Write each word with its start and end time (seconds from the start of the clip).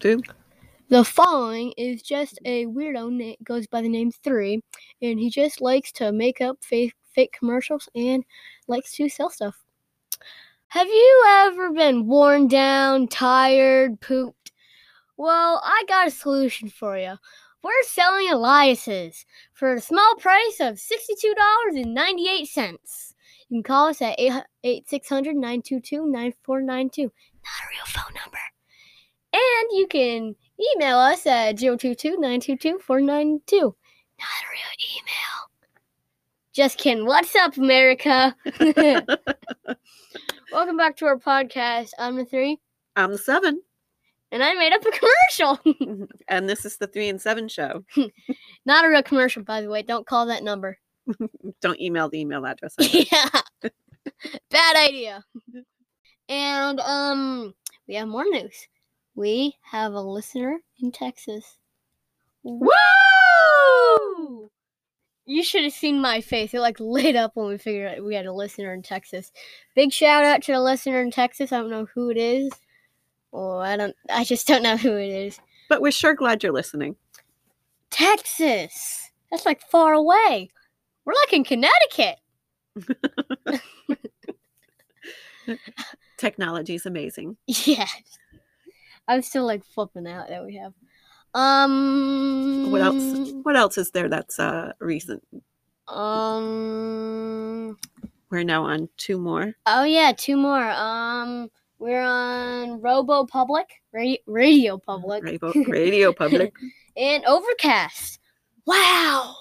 Two. 0.00 0.22
The 0.90 1.04
following 1.04 1.72
is 1.76 2.02
just 2.02 2.38
a 2.44 2.66
weirdo 2.66 3.18
that 3.18 3.44
goes 3.44 3.66
by 3.66 3.82
the 3.82 3.88
name 3.88 4.10
Three, 4.10 4.62
and 5.02 5.18
he 5.18 5.28
just 5.28 5.60
likes 5.60 5.92
to 5.92 6.12
make 6.12 6.40
up 6.40 6.58
fake 6.62 6.94
fake 7.14 7.34
commercials 7.36 7.88
and 7.94 8.24
likes 8.68 8.94
to 8.94 9.08
sell 9.08 9.28
stuff. 9.28 9.56
Have 10.68 10.86
you 10.86 11.24
ever 11.28 11.72
been 11.72 12.06
worn 12.06 12.46
down, 12.46 13.08
tired, 13.08 14.00
pooped? 14.00 14.52
Well, 15.16 15.60
I 15.64 15.82
got 15.88 16.06
a 16.06 16.10
solution 16.10 16.68
for 16.68 16.96
you. 16.96 17.16
We're 17.62 17.82
selling 17.82 18.30
Elias's 18.30 19.26
for 19.54 19.74
a 19.74 19.80
small 19.80 20.14
price 20.16 20.60
of 20.60 20.76
$62.98. 20.76 23.14
You 23.48 23.56
can 23.56 23.62
call 23.62 23.88
us 23.88 24.00
at 24.00 24.14
8600 24.18 25.34
922 25.34 26.06
9492. 26.06 27.02
Not 27.02 27.10
a 27.10 27.68
real 27.70 27.86
phone 27.86 28.14
number. 28.14 28.38
And 29.32 29.68
you 29.72 29.86
can 29.88 30.34
email 30.74 30.98
us 30.98 31.26
at 31.26 31.58
022 31.58 32.10
922 32.18 32.78
492. 32.78 33.56
Not 33.56 33.66
a 33.66 34.48
real 34.50 34.74
email. 34.96 35.50
Just 36.52 36.78
kidding. 36.78 37.06
What's 37.06 37.34
up, 37.36 37.56
America? 37.56 38.34
Welcome 40.52 40.76
back 40.76 40.96
to 40.96 41.06
our 41.06 41.18
podcast. 41.18 41.90
I'm 41.98 42.16
the 42.16 42.24
three, 42.24 42.58
I'm 42.96 43.12
the 43.12 43.18
seven. 43.18 43.62
and 44.32 44.42
I 44.42 44.54
made 44.54 44.72
up 44.72 44.82
a 44.84 44.90
commercial. 44.90 46.08
and 46.28 46.48
this 46.48 46.64
is 46.64 46.78
the 46.78 46.86
three 46.86 47.08
and 47.08 47.20
seven 47.20 47.48
show. 47.48 47.84
Not 48.64 48.84
a 48.84 48.88
real 48.88 49.02
commercial, 49.02 49.42
by 49.42 49.60
the 49.60 49.68
way. 49.68 49.82
Don't 49.82 50.06
call 50.06 50.26
that 50.26 50.42
number. 50.42 50.78
Don't 51.60 51.80
email 51.80 52.08
the 52.08 52.20
email 52.20 52.44
address. 52.44 52.74
yeah. 52.78 53.28
Bad 54.50 54.76
idea. 54.76 55.22
And 56.28 56.80
um 56.80 57.54
we 57.86 57.94
have 57.94 58.08
more 58.08 58.24
news. 58.24 58.66
We 59.18 59.56
have 59.62 59.94
a 59.94 60.00
listener 60.00 60.60
in 60.80 60.92
Texas. 60.92 61.58
Woo! 62.44 62.68
You 65.26 65.42
should 65.42 65.64
have 65.64 65.72
seen 65.72 66.00
my 66.00 66.20
face. 66.20 66.54
It 66.54 66.60
like 66.60 66.78
lit 66.78 67.16
up 67.16 67.32
when 67.34 67.48
we 67.48 67.58
figured 67.58 67.98
out 67.98 68.04
we 68.04 68.14
had 68.14 68.26
a 68.26 68.32
listener 68.32 68.72
in 68.72 68.82
Texas. 68.82 69.32
Big 69.74 69.92
shout 69.92 70.22
out 70.22 70.44
to 70.44 70.52
the 70.52 70.60
listener 70.60 71.00
in 71.00 71.10
Texas. 71.10 71.50
I 71.50 71.58
don't 71.58 71.68
know 71.68 71.88
who 71.92 72.10
it 72.10 72.16
is. 72.16 72.52
Or 73.32 73.60
I 73.64 73.76
don't 73.76 73.96
I 74.08 74.22
just 74.22 74.46
don't 74.46 74.62
know 74.62 74.76
who 74.76 74.96
it 74.96 75.08
is. 75.08 75.40
But 75.68 75.82
we're 75.82 75.90
sure 75.90 76.14
glad 76.14 76.44
you're 76.44 76.52
listening. 76.52 76.94
Texas. 77.90 79.10
That's 79.32 79.44
like 79.44 79.62
far 79.62 79.94
away. 79.94 80.48
We're 81.04 81.14
like 81.24 81.32
in 81.32 81.42
Connecticut. 81.42 82.18
Technology 86.18 86.76
is 86.76 86.86
amazing. 86.86 87.36
Yes. 87.48 88.18
I'm 89.08 89.22
still 89.22 89.46
like 89.46 89.64
flipping 89.64 90.06
out 90.06 90.28
that 90.28 90.44
we 90.44 90.56
have. 90.56 90.72
Um 91.34 92.70
What 92.70 92.82
else? 92.82 93.32
What 93.42 93.56
else 93.56 93.78
is 93.78 93.90
there 93.90 94.08
that's 94.08 94.38
uh 94.38 94.72
recent? 94.78 95.22
Um 95.88 97.76
We're 98.30 98.44
now 98.44 98.64
on 98.64 98.88
two 98.96 99.18
more. 99.18 99.54
Oh 99.66 99.84
yeah, 99.84 100.12
two 100.16 100.36
more. 100.36 100.70
Um 100.70 101.50
we're 101.80 102.02
on 102.02 102.80
Robo 102.80 103.24
Public, 103.24 103.66
Radio, 103.92 104.18
Radio 104.26 104.78
Public, 104.78 105.22
Radio, 105.22 105.52
Radio 105.68 106.12
Public. 106.12 106.52
and 106.96 107.24
Overcast. 107.24 108.18
Wow. 108.66 109.36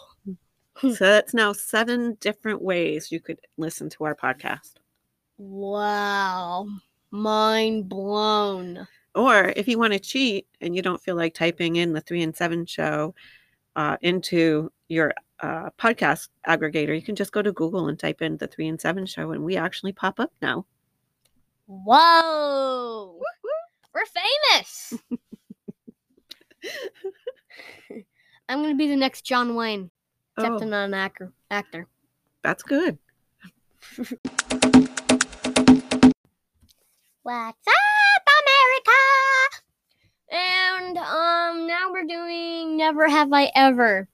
so 0.80 0.94
that's 1.00 1.34
now 1.34 1.52
seven 1.54 2.16
different 2.20 2.62
ways 2.62 3.12
you 3.12 3.20
could 3.20 3.40
listen 3.58 3.90
to 3.90 4.04
our 4.06 4.14
podcast. 4.16 4.74
Wow. 5.40 6.68
Mind 7.09 7.90
blown. 7.90 8.88
Or 9.18 9.52
if 9.56 9.68
you 9.68 9.80
want 9.80 9.94
to 9.94 10.00
cheat 10.00 10.46
and 10.62 10.76
you 10.76 10.84
don't 10.84 11.02
feel 11.02 11.16
like 11.16 11.34
typing 11.34 11.76
in 11.78 11.92
the 11.94 12.02
three 12.02 12.22
and 12.22 12.36
seven 12.36 12.68
show 12.68 13.16
uh, 13.76 13.98
into 14.02 14.72
your 14.90 15.12
uh, 15.40 15.72
podcast 15.72 16.30
aggregator, 16.48 16.94
you 16.96 17.02
can 17.02 17.16
just 17.16 17.31
go 17.31 17.41
to 17.41 17.52
Google 17.52 17.88
and 17.88 17.97
type 17.97 18.22
in 18.22 18.38
the 18.38 18.46
three 18.46 18.68
and 18.68 18.80
seven 18.80 19.08
show, 19.08 19.31
and 19.31 19.44
we 19.44 19.58
actually 19.58 19.91
pop 19.91 20.19
up 20.19 20.31
now. 20.40 20.68
Whoa. 21.66 23.19
We're 23.91 24.06
famous. 24.53 24.94
I'm 28.47 28.62
gonna 28.62 28.75
be 28.75 28.88
the 28.88 28.96
next 28.96 29.24
John 29.24 29.56
Wayne, 29.56 29.90
except 30.38 30.53
Oh, 30.53 30.59
I'm 30.62 30.70
not 30.70 30.86
an 30.86 30.94
actor. 30.94 31.34
Actor. 31.50 31.88
that's 32.44 32.62
good. 32.62 33.00
What's 37.24 37.68
up? 37.68 37.97
And 40.32 40.98
um, 40.98 41.68
now 41.68 41.92
we're 41.92 42.06
doing 42.06 42.78
Never 42.78 43.08
Have 43.08 43.32
I 43.32 43.52
Ever. 43.56 44.08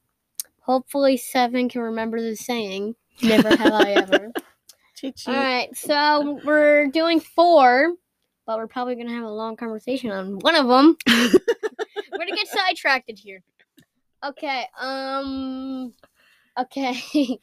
Hopefully, 0.61 1.17
Seven 1.17 1.69
can 1.69 1.81
remember 1.81 2.21
the 2.21 2.35
saying. 2.35 2.95
Never 3.21 3.49
have 3.55 3.73
I 3.73 3.91
ever. 3.93 4.31
All 5.27 5.33
right, 5.33 5.75
so 5.75 6.39
we're 6.45 6.87
doing 6.87 7.19
four, 7.19 7.93
but 8.45 8.57
we're 8.57 8.67
probably 8.67 8.95
gonna 8.95 9.13
have 9.13 9.25
a 9.25 9.29
long 9.29 9.57
conversation 9.57 10.11
on 10.11 10.39
one 10.39 10.55
of 10.55 10.67
them. 10.67 10.95
we're 11.07 12.17
gonna 12.17 12.35
get 12.35 12.47
sidetracked 12.47 13.11
here. 13.19 13.43
Okay. 14.23 14.65
Um. 14.79 15.93
Okay. 16.57 16.93
you 17.13 17.37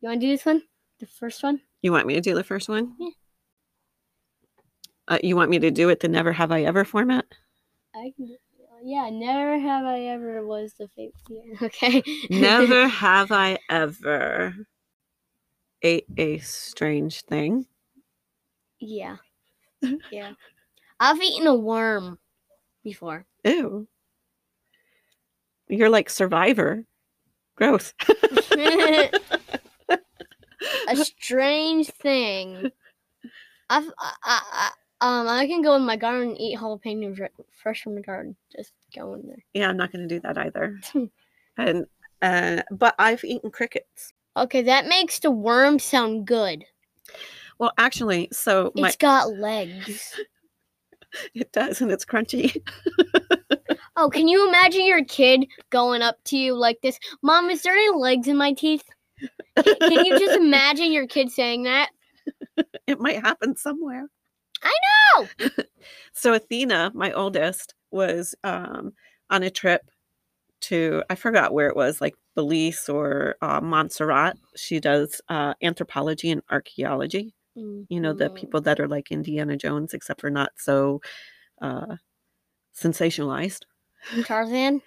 want 0.00 0.20
to 0.20 0.26
do 0.26 0.30
this 0.30 0.46
one? 0.46 0.62
The 1.00 1.06
first 1.06 1.42
one? 1.42 1.60
You 1.82 1.92
want 1.92 2.06
me 2.06 2.14
to 2.14 2.22
do 2.22 2.34
the 2.34 2.44
first 2.44 2.70
one? 2.70 2.94
Yeah. 2.98 3.10
Uh, 5.08 5.18
you 5.22 5.36
want 5.36 5.50
me 5.50 5.58
to 5.58 5.70
do 5.70 5.88
it 5.88 6.00
the 6.00 6.08
never 6.08 6.32
have 6.32 6.52
I 6.52 6.62
ever 6.62 6.84
format? 6.84 7.26
I 7.94 8.12
can. 8.16 8.36
Yeah, 8.84 9.10
never 9.10 9.58
have 9.58 9.84
I 9.84 10.00
ever 10.06 10.44
was 10.44 10.74
the 10.74 10.88
favorite. 10.88 11.14
Yeah, 11.28 11.56
okay. 11.66 12.02
Never 12.30 12.88
have 12.88 13.30
I 13.30 13.58
ever 13.68 14.54
ate 15.82 16.06
a 16.16 16.38
strange 16.38 17.22
thing. 17.22 17.66
yeah. 18.80 19.16
Yeah. 20.10 20.32
I've 21.00 21.22
eaten 21.22 21.46
a 21.46 21.54
worm 21.54 22.18
before. 22.84 23.26
Ew. 23.44 23.86
You're 25.68 25.90
like 25.90 26.10
Survivor. 26.10 26.84
Gross. 27.56 27.94
a 30.88 30.96
strange 30.96 31.88
thing. 31.88 32.70
I've 33.70 33.88
I, 33.98 34.12
I, 34.22 34.40
I 34.52 34.70
um 35.02 35.28
I 35.28 35.46
can 35.46 35.62
go 35.62 35.74
in 35.74 35.82
my 35.82 35.96
garden 35.96 36.30
and 36.30 36.40
eat 36.40 36.58
jalapenos 36.58 37.20
right, 37.20 37.30
fresh 37.50 37.82
from 37.82 37.94
the 37.94 38.00
garden. 38.00 38.36
Just 38.56 38.72
go 38.94 39.14
in 39.14 39.26
there. 39.26 39.44
yeah, 39.52 39.68
I'm 39.68 39.76
not 39.76 39.92
going 39.92 40.08
to 40.08 40.14
do 40.14 40.20
that 40.20 40.38
either. 40.38 40.80
and 41.58 41.86
uh, 42.22 42.62
but 42.70 42.94
I've 42.98 43.24
eaten 43.24 43.50
crickets. 43.50 44.12
Okay, 44.36 44.62
that 44.62 44.86
makes 44.86 45.18
the 45.18 45.30
worm 45.30 45.78
sound 45.78 46.26
good. 46.26 46.64
Well, 47.58 47.72
actually, 47.76 48.28
so 48.32 48.72
my 48.74 48.88
It's 48.88 48.96
got 48.96 49.36
legs. 49.36 50.18
it 51.34 51.52
does, 51.52 51.80
and 51.80 51.90
it's 51.90 52.04
crunchy. 52.04 52.62
Oh, 53.94 54.08
can 54.08 54.26
you 54.26 54.48
imagine 54.48 54.86
your 54.86 55.04
kid 55.04 55.46
going 55.68 56.00
up 56.00 56.16
to 56.24 56.36
you 56.38 56.54
like 56.54 56.80
this? 56.80 56.98
Mom, 57.20 57.50
is 57.50 57.62
there 57.62 57.74
any 57.74 57.94
legs 57.94 58.26
in 58.26 58.38
my 58.38 58.54
teeth? 58.54 58.84
Can 59.62 59.76
can 59.78 60.04
you 60.06 60.18
just 60.18 60.34
imagine 60.40 60.92
your 60.92 61.06
kid 61.06 61.30
saying 61.30 61.64
that? 61.64 61.90
it 62.86 62.98
might 62.98 63.20
happen 63.20 63.54
somewhere. 63.54 64.08
I 64.62 64.74
know. 65.16 65.28
So 66.14 66.34
Athena, 66.34 66.92
my 66.94 67.12
oldest, 67.12 67.74
was 67.90 68.34
um, 68.44 68.92
on 69.30 69.42
a 69.42 69.50
trip 69.50 69.82
to 70.62 71.02
I 71.10 71.14
forgot 71.16 71.52
where 71.54 71.68
it 71.68 71.76
was, 71.76 72.00
like 72.00 72.14
Belize 72.36 72.88
or 72.88 73.36
uh, 73.42 73.60
Montserrat. 73.60 74.36
She 74.56 74.78
does 74.80 75.20
uh, 75.28 75.54
anthropology 75.62 76.30
and 76.30 76.42
archaeology. 76.50 77.34
You 77.88 78.00
know, 78.00 78.12
the 78.14 78.30
Mhm. 78.30 78.34
people 78.36 78.60
that 78.62 78.78
are 78.80 78.88
like 78.88 79.10
Indiana 79.10 79.56
Jones, 79.56 79.94
except 79.94 80.20
for 80.20 80.30
not 80.30 80.52
so 80.56 81.00
uh, 81.60 81.96
sensationalized. 82.74 83.62
Tarzan. 84.24 84.82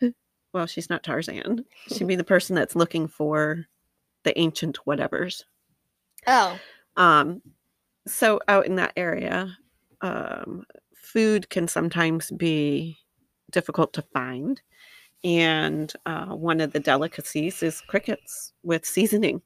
Well, 0.54 0.66
she's 0.66 0.88
not 0.88 1.02
Tarzan. 1.02 1.64
She'd 1.88 2.06
be 2.08 2.16
the 2.16 2.24
person 2.24 2.56
that's 2.56 2.74
looking 2.74 3.06
for 3.06 3.66
the 4.24 4.36
ancient 4.38 4.78
whatevers. 4.86 5.44
Oh, 6.26 6.58
Um, 6.96 7.42
so 8.06 8.40
out 8.48 8.66
in 8.66 8.76
that 8.76 8.92
area, 8.96 9.56
um, 10.00 10.64
food 10.94 11.50
can 11.50 11.68
sometimes 11.68 12.30
be 12.30 12.98
difficult 13.50 13.92
to 13.94 14.02
find. 14.02 14.60
And 15.24 15.92
uh, 16.06 16.26
one 16.26 16.60
of 16.60 16.72
the 16.72 16.80
delicacies 16.80 17.62
is 17.62 17.80
crickets 17.80 18.52
with 18.62 18.86
seasoning. 18.86 19.42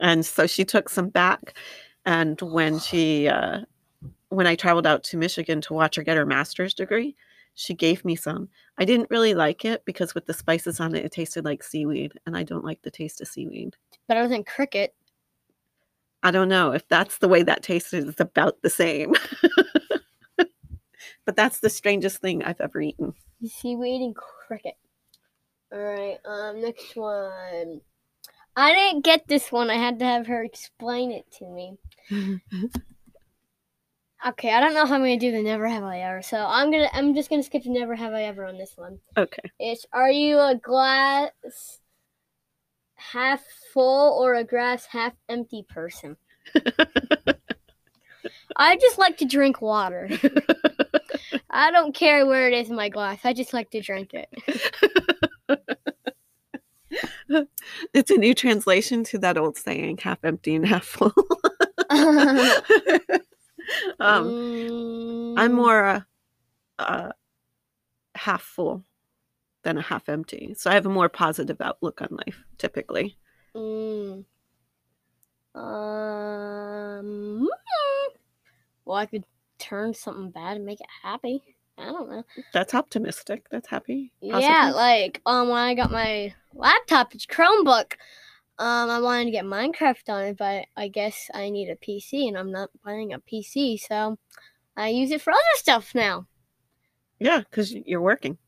And 0.00 0.26
so 0.26 0.46
she 0.46 0.64
took 0.64 0.88
some 0.88 1.08
back. 1.08 1.56
And 2.04 2.40
when 2.40 2.78
she, 2.78 3.28
uh, 3.28 3.60
when 4.28 4.46
I 4.46 4.56
traveled 4.56 4.86
out 4.86 5.04
to 5.04 5.16
Michigan 5.16 5.60
to 5.62 5.74
watch 5.74 5.96
her 5.96 6.02
get 6.02 6.16
her 6.16 6.26
master's 6.26 6.74
degree, 6.74 7.16
she 7.54 7.74
gave 7.74 8.04
me 8.04 8.16
some. 8.16 8.48
I 8.78 8.84
didn't 8.84 9.10
really 9.10 9.34
like 9.34 9.64
it 9.64 9.84
because 9.84 10.14
with 10.14 10.26
the 10.26 10.34
spices 10.34 10.80
on 10.80 10.94
it, 10.94 11.04
it 11.04 11.12
tasted 11.12 11.44
like 11.44 11.62
seaweed. 11.62 12.12
And 12.26 12.36
I 12.36 12.42
don't 12.42 12.64
like 12.64 12.82
the 12.82 12.90
taste 12.90 13.20
of 13.20 13.28
seaweed. 13.28 13.76
better 14.08 14.26
than 14.26 14.44
cricket. 14.44 14.94
I 16.22 16.30
don't 16.30 16.48
know 16.48 16.72
if 16.72 16.86
that's 16.88 17.18
the 17.18 17.28
way 17.28 17.42
that 17.42 17.62
tasted. 17.62 18.08
It's 18.08 18.20
about 18.20 18.62
the 18.62 18.70
same. 18.70 19.12
but 21.24 21.36
that's 21.36 21.60
the 21.60 21.70
strangest 21.70 22.18
thing 22.18 22.42
I've 22.44 22.60
ever 22.60 22.80
eaten. 22.80 23.14
Seaweed 23.44 24.02
and 24.02 24.14
cricket. 24.14 24.74
All 25.72 25.78
right. 25.78 26.18
Um, 26.24 26.60
next 26.60 26.94
one. 26.96 27.80
I 28.54 28.72
didn't 28.74 29.04
get 29.04 29.26
this 29.26 29.50
one. 29.50 29.70
I 29.70 29.76
had 29.76 29.98
to 30.00 30.04
have 30.04 30.26
her 30.26 30.44
explain 30.44 31.10
it 31.10 31.24
to 31.38 31.46
me. 31.46 31.78
Okay, 34.24 34.52
I 34.52 34.60
don't 34.60 34.74
know 34.74 34.86
how 34.86 34.94
I'm 34.94 35.00
gonna 35.00 35.18
do 35.18 35.32
the 35.32 35.42
never 35.42 35.66
have 35.66 35.82
I 35.82 35.98
ever, 36.00 36.22
so 36.22 36.36
I'm 36.46 36.70
gonna 36.70 36.88
I'm 36.92 37.12
just 37.12 37.28
gonna 37.28 37.42
skip 37.42 37.64
the 37.64 37.70
never 37.70 37.96
have 37.96 38.12
I 38.12 38.22
ever 38.22 38.44
on 38.44 38.56
this 38.56 38.76
one. 38.76 39.00
okay. 39.16 39.50
It's 39.58 39.84
are 39.92 40.12
you 40.12 40.38
a 40.38 40.54
glass 40.54 41.80
half 43.10 43.42
full 43.72 44.18
or 44.22 44.34
a 44.34 44.44
glass 44.44 44.86
half 44.86 45.14
empty 45.28 45.64
person? 45.68 46.16
I 48.56 48.76
just 48.76 48.98
like 48.98 49.16
to 49.18 49.24
drink 49.24 49.62
water. 49.62 50.08
I 51.50 51.70
don't 51.70 51.94
care 51.94 52.26
where 52.26 52.48
it 52.48 52.54
is 52.54 52.70
in 52.70 52.76
my 52.76 52.88
glass. 52.88 53.20
I 53.24 53.32
just 53.32 53.52
like 53.52 53.70
to 53.70 53.80
drink 53.80 54.14
it. 54.14 54.28
It's 57.94 58.10
a 58.10 58.16
new 58.16 58.34
translation 58.34 59.02
to 59.04 59.18
that 59.20 59.38
old 59.38 59.56
saying, 59.56 59.98
half 60.02 60.18
empty 60.22 60.54
and 60.54 60.66
half 60.66 60.84
full. 60.84 61.12
um, 63.98 65.34
I'm 65.36 65.52
Mm, 65.52 65.54
more 65.54 65.80
a, 65.80 66.06
a 66.78 67.12
half 68.14 68.42
full 68.42 68.84
than 69.62 69.78
a 69.78 69.82
half 69.82 70.08
empty. 70.08 70.54
So 70.56 70.70
I 70.70 70.74
have 70.74 70.86
a 70.86 70.90
more 70.90 71.08
positive 71.08 71.60
outlook 71.60 72.02
on 72.02 72.08
life, 72.10 72.42
typically. 72.58 73.16
mm. 73.54 74.24
Um. 75.54 77.40
hmm. 77.40 78.16
Well, 78.84 78.96
I 78.96 79.06
could 79.06 79.24
turn 79.58 79.94
something 79.94 80.30
bad 80.30 80.56
and 80.56 80.64
make 80.66 80.80
it 80.80 80.86
happy. 81.02 81.42
I 81.78 81.84
don't 81.86 82.10
know. 82.10 82.24
That's 82.52 82.74
optimistic. 82.74 83.46
That's 83.50 83.68
happy. 83.68 84.12
Yeah, 84.20 84.72
like 84.74 85.20
um 85.26 85.48
when 85.48 85.58
I 85.58 85.74
got 85.74 85.90
my 85.90 86.34
laptop, 86.54 87.14
it's 87.14 87.26
Chromebook. 87.26 87.94
Um, 88.58 88.90
I 88.90 89.00
wanted 89.00 89.24
to 89.24 89.30
get 89.30 89.44
Minecraft 89.44 90.08
on 90.08 90.24
it, 90.24 90.36
but 90.36 90.66
I 90.76 90.88
guess 90.88 91.30
I 91.34 91.50
need 91.50 91.68
a 91.70 91.76
PC, 91.76 92.28
and 92.28 92.36
I'm 92.36 92.52
not 92.52 92.70
buying 92.84 93.12
a 93.12 93.18
PC, 93.18 93.80
so 93.80 94.18
I 94.76 94.88
use 94.88 95.10
it 95.10 95.22
for 95.22 95.32
other 95.32 95.40
stuff 95.56 95.94
now. 95.94 96.26
yeah, 97.18 97.40
because 97.40 97.72
you're 97.72 98.00
working. 98.02 98.38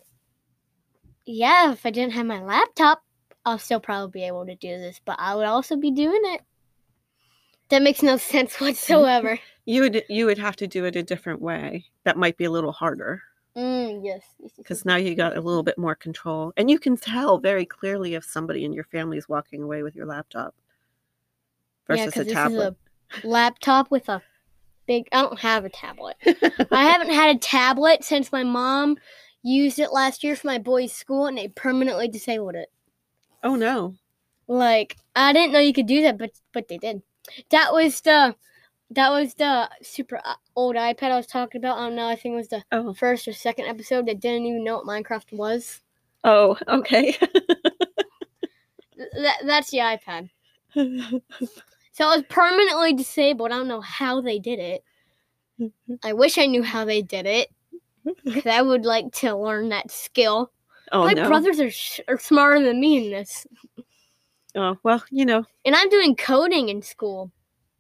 Yeah, 1.27 1.73
if 1.73 1.87
I 1.87 1.91
didn't 1.91 2.13
have 2.13 2.27
my 2.27 2.43
laptop, 2.43 3.03
I'll 3.45 3.59
still 3.59 3.81
probably 3.81 4.21
be 4.21 4.27
able 4.27 4.47
to 4.47 4.55
do 4.55 4.79
this, 4.79 5.01
but 5.05 5.17
I 5.19 5.35
would 5.35 5.47
also 5.47 5.77
be 5.77 5.91
doing 5.91 6.21
it. 6.25 6.43
That 7.71 7.83
makes 7.83 8.03
no 8.03 8.17
sense 8.33 8.61
whatsoever. 8.61 9.39
You 9.67 9.81
would 9.81 10.05
you 10.11 10.27
would 10.27 10.37
have 10.37 10.57
to 10.57 10.67
do 10.67 10.85
it 10.85 10.95
a 10.95 11.03
different 11.03 11.41
way. 11.41 11.87
That 12.03 12.19
might 12.19 12.37
be 12.37 12.45
a 12.45 12.51
little 12.51 12.71
harder 12.71 13.23
mm, 13.57 14.05
yes. 14.05 14.23
because 14.59 14.85
now 14.85 14.97
you 14.97 15.15
got 15.15 15.39
a 15.39 15.41
little 15.41 15.63
bit 15.63 15.79
more 15.79 15.95
control, 15.95 16.53
and 16.59 16.71
you 16.71 16.79
can 16.79 16.99
tell 16.99 17.39
very 17.39 17.65
clearly 17.65 18.13
if 18.13 18.25
somebody 18.25 18.67
in 18.67 18.75
your 18.75 18.85
family 18.85 19.17
is 19.17 19.27
walking 19.27 19.63
away 19.63 19.83
with 19.83 19.97
your 19.97 20.05
laptop 20.05 20.55
Yeah, 21.89 22.09
a 22.15 22.25
tablet. 22.27 22.77
a 23.25 23.27
laptop 23.27 23.91
with 23.91 24.07
a 24.11 24.21
big. 24.87 25.09
I 25.13 25.23
don't 25.23 25.39
have 25.39 25.65
a 25.65 25.71
tablet. 25.71 26.17
I 26.71 26.85
haven't 26.85 27.11
had 27.11 27.35
a 27.35 27.39
tablet 27.39 28.05
since 28.05 28.31
my 28.33 28.43
mom 28.43 28.99
used 29.45 29.79
it 29.79 29.93
last 29.93 30.25
year 30.25 30.35
for 30.35 30.49
my 30.49 30.59
boys' 30.59 30.93
school, 30.93 31.27
and 31.27 31.39
they 31.39 31.49
permanently 31.49 32.09
disabled 32.09 32.57
it. 32.57 32.71
oh 33.45 33.55
no! 33.55 33.95
Like 34.49 34.97
I 35.15 35.33
didn't 35.33 35.53
know 35.53 35.61
you 35.61 35.73
could 35.73 35.87
do 35.87 36.03
that, 36.03 36.19
but 36.19 36.33
but 36.53 36.67
they 36.69 36.79
did. 36.79 37.03
That 37.51 37.73
was 37.73 38.01
the 38.01 38.35
that 38.91 39.11
was 39.11 39.35
the 39.35 39.71
super 39.83 40.21
uh, 40.25 40.35
old 40.57 40.77
iPad 40.77 41.11
I 41.11 41.17
was 41.17 41.27
talking 41.27 41.61
about. 41.61 41.79
I 41.79 41.87
don't 41.87 41.97
know. 41.97 42.09
I 42.09 42.17
think 42.17 42.33
it 42.35 42.37
was 42.37 42.49
the 42.49 42.65
Oh 42.73 42.93
first 42.95 43.27
or 43.29 43.33
second 43.33 43.67
episode 43.67 44.07
that 44.07 44.21
didn't 44.21 44.47
even 44.47 44.65
know 44.65 44.77
what 44.79 44.87
Minecraft 44.87 45.33
was. 45.33 45.81
oh 46.25 46.59
okay. 46.69 47.17
That, 48.97 49.37
that's 49.45 49.71
the 49.71 49.79
iPad. 49.79 50.31
So 50.75 52.11
it 52.13 52.17
was 52.17 52.25
permanently 52.29 52.93
disabled. 52.95 53.53
I 53.53 53.57
don't 53.57 53.69
know 53.69 53.81
how 53.81 54.21
they 54.21 54.39
did 54.39 54.59
it. 54.59 54.85
I 56.05 56.13
wish 56.13 56.39
I 56.39 56.47
knew 56.47 56.63
how 56.63 56.85
they 56.85 57.03
did 57.03 57.27
it. 57.27 57.49
Because 58.25 58.47
I 58.47 58.63
would 58.63 58.85
like 58.85 59.13
to 59.17 59.37
learn 59.37 59.71
that 59.71 59.91
skill. 59.91 60.51
oh 60.93 61.05
My 61.05 61.13
no! 61.13 61.29
brothers 61.29 61.61
are, 61.61 61.71
sh- 61.71 62.01
are 62.09 62.19
smarter 62.19 62.63
than 62.63 62.81
me 62.81 63.07
in 63.07 63.13
this. 63.13 63.47
Oh 64.55 64.77
well, 64.83 65.03
you 65.11 65.25
know. 65.25 65.45
And 65.65 65.75
I'm 65.75 65.89
doing 65.89 66.15
coding 66.15 66.69
in 66.69 66.83
school. 66.83 67.33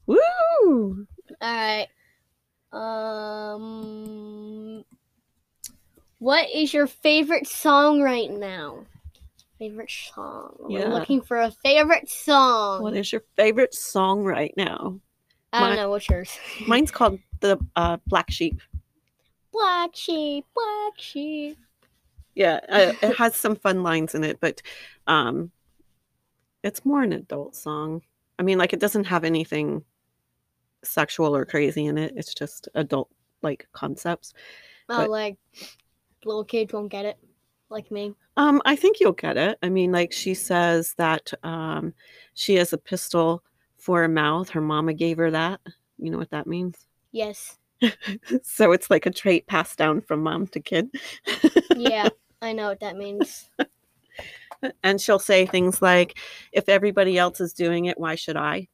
Woo! 0.06 1.06
Alright. 1.42 1.88
Um 2.72 4.84
What 6.18 6.50
is 6.50 6.74
your 6.74 6.86
favorite 6.86 7.46
song 7.46 8.00
right 8.00 8.30
now? 8.30 8.86
Favorite 9.58 9.90
song. 9.90 10.66
Yeah. 10.68 10.88
We're 10.88 10.94
looking 10.94 11.22
for 11.22 11.40
a 11.40 11.50
favorite 11.50 12.10
song. 12.10 12.82
What 12.82 12.96
is 12.96 13.12
your 13.12 13.22
favorite 13.36 13.74
song 13.74 14.24
right 14.24 14.52
now? 14.56 14.98
I 15.52 15.68
don't 15.68 15.76
know 15.76 15.90
what's 15.90 16.08
yours. 16.08 16.36
Mine's 16.66 16.90
called 16.90 17.20
the 17.38 17.56
uh, 17.76 17.98
Black 18.08 18.28
Sheep. 18.32 18.60
Black 19.54 19.94
sheep, 19.94 20.44
black 20.54 20.92
sheep. 20.98 21.56
Yeah, 22.34 22.58
uh, 22.68 22.92
it 23.00 23.16
has 23.18 23.36
some 23.36 23.54
fun 23.54 23.84
lines 23.84 24.14
in 24.16 24.24
it, 24.24 24.38
but 24.40 24.60
um, 25.06 25.52
it's 26.64 26.84
more 26.84 27.02
an 27.02 27.12
adult 27.12 27.54
song. 27.54 28.02
I 28.38 28.42
mean, 28.42 28.58
like 28.58 28.72
it 28.72 28.80
doesn't 28.80 29.04
have 29.04 29.22
anything 29.22 29.84
sexual 30.82 31.36
or 31.36 31.44
crazy 31.44 31.86
in 31.86 31.96
it. 31.96 32.14
It's 32.16 32.34
just 32.34 32.68
adult 32.74 33.08
like 33.42 33.68
concepts. 33.72 34.34
Oh, 34.88 34.98
But- 35.02 35.10
like 35.10 35.36
little 36.24 36.44
kids 36.44 36.72
won't 36.72 36.90
get 36.90 37.04
it, 37.04 37.18
like 37.70 37.90
me. 37.92 38.14
Um, 38.36 38.60
I 38.64 38.74
think 38.74 38.98
you'll 38.98 39.12
get 39.12 39.36
it. 39.36 39.56
I 39.62 39.68
mean, 39.68 39.92
like 39.92 40.10
she 40.12 40.34
says 40.34 40.94
that 40.98 41.32
um, 41.44 41.94
she 42.34 42.56
has 42.56 42.72
a 42.72 42.78
pistol 42.78 43.44
for 43.76 44.02
a 44.02 44.08
mouth. 44.08 44.48
Her 44.50 44.60
mama 44.60 44.94
gave 44.94 45.18
her 45.18 45.30
that. 45.30 45.60
You 45.98 46.10
know 46.10 46.18
what 46.18 46.30
that 46.30 46.48
means? 46.48 46.86
Yes. 47.12 47.56
so 48.42 48.72
it's 48.72 48.90
like 48.90 49.06
a 49.06 49.10
trait 49.10 49.46
passed 49.46 49.78
down 49.78 50.00
from 50.00 50.22
mom 50.22 50.46
to 50.48 50.60
kid. 50.60 50.88
Yeah, 51.74 52.08
I 52.42 52.52
know 52.52 52.68
what 52.68 52.80
that 52.80 52.96
means. 52.96 53.48
and 54.82 55.00
she'll 55.00 55.18
say 55.18 55.46
things 55.46 55.82
like, 55.82 56.18
"If 56.52 56.68
everybody 56.68 57.18
else 57.18 57.40
is 57.40 57.52
doing 57.52 57.86
it, 57.86 57.98
why 57.98 58.14
should 58.14 58.36
I?" 58.36 58.68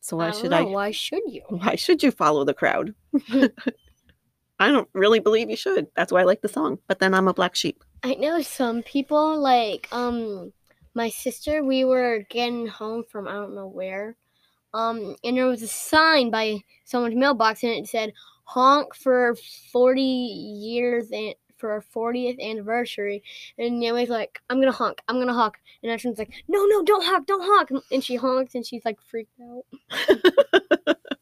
So 0.00 0.18
why 0.18 0.28
I 0.28 0.30
should 0.30 0.50
know, 0.50 0.58
I? 0.58 0.62
Why 0.62 0.90
should 0.92 1.22
you? 1.26 1.42
Why 1.48 1.74
should 1.74 2.02
you 2.02 2.12
follow 2.12 2.44
the 2.44 2.54
crowd? 2.54 2.94
I 4.58 4.70
don't 4.70 4.88
really 4.94 5.18
believe 5.18 5.50
you 5.50 5.56
should. 5.56 5.88
That's 5.96 6.12
why 6.12 6.20
I 6.20 6.24
like 6.24 6.42
the 6.42 6.48
song. 6.48 6.78
But 6.86 7.00
then 7.00 7.12
I'm 7.12 7.28
a 7.28 7.34
black 7.34 7.56
sheep. 7.56 7.82
I 8.04 8.14
know 8.14 8.40
some 8.40 8.82
people 8.82 9.38
like 9.40 9.88
um 9.90 10.52
my 10.94 11.08
sister. 11.08 11.64
We 11.64 11.84
were 11.84 12.24
getting 12.30 12.68
home 12.68 13.02
from 13.10 13.26
I 13.26 13.32
don't 13.32 13.56
know 13.56 13.66
where, 13.66 14.16
um, 14.76 15.16
and 15.24 15.36
there 15.36 15.46
was 15.46 15.62
a 15.62 15.68
sign 15.68 16.30
by 16.30 16.58
someone's 16.84 17.16
mailbox, 17.16 17.62
and 17.62 17.72
it 17.72 17.88
said 17.88 18.12
"honk 18.44 18.94
for 18.94 19.36
forty 19.72 20.02
years 20.02 21.10
and." 21.12 21.34
For 21.58 21.70
our 21.70 21.80
40th 21.80 22.38
anniversary, 22.38 23.24
and 23.56 23.80
Naomi's 23.80 24.10
like, 24.10 24.42
I'm 24.50 24.60
gonna 24.60 24.72
honk, 24.72 25.00
I'm 25.08 25.18
gonna 25.18 25.32
honk. 25.32 25.54
And 25.82 25.90
Ashlyn's 25.90 26.18
like, 26.18 26.44
No, 26.48 26.62
no, 26.66 26.82
don't 26.82 27.02
honk, 27.02 27.26
don't 27.26 27.40
honk. 27.42 27.70
And 27.90 28.04
she 28.04 28.16
honks 28.16 28.54
and 28.54 28.66
she's 28.66 28.84
like 28.84 28.98
freaked 29.00 29.40
out. 29.40 29.64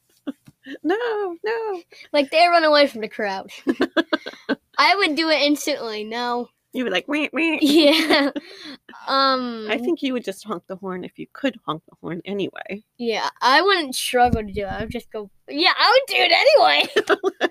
No, 0.82 1.37
no. 1.44 1.82
Like 2.12 2.30
they 2.30 2.46
run 2.46 2.64
away 2.64 2.87
from 2.87 3.00
the 3.00 3.08
crowd. 3.08 3.50
I 4.78 4.96
would 4.96 5.16
do 5.16 5.30
it 5.30 5.42
instantly. 5.42 6.04
No. 6.04 6.49
You'd 6.75 6.85
be 6.85 6.90
like, 6.90 7.07
wee, 7.07 7.31
wee. 7.33 7.59
Yeah. 7.62 8.31
um. 9.07 9.69
I 9.71 9.78
think 9.78 10.02
you 10.02 10.12
would 10.12 10.25
just 10.25 10.45
honk 10.45 10.64
the 10.66 10.75
horn 10.75 11.04
if 11.04 11.21
you 11.21 11.26
could 11.33 11.57
honk 11.64 11.83
the 11.88 11.95
horn 12.00 12.21
anyway. 12.25 12.83
Yeah, 12.99 13.31
I 13.40 13.62
wouldn't 13.62 13.95
struggle 13.95 14.43
to 14.43 14.52
do 14.52 14.62
it. 14.62 14.66
I 14.66 14.81
would 14.81 14.90
just 14.90 15.11
go. 15.12 15.31
Yeah, 15.49 15.73
I 15.78 15.90
would 15.93 16.14
do 16.16 16.21
it 16.21 16.33
anyway. 16.33 17.49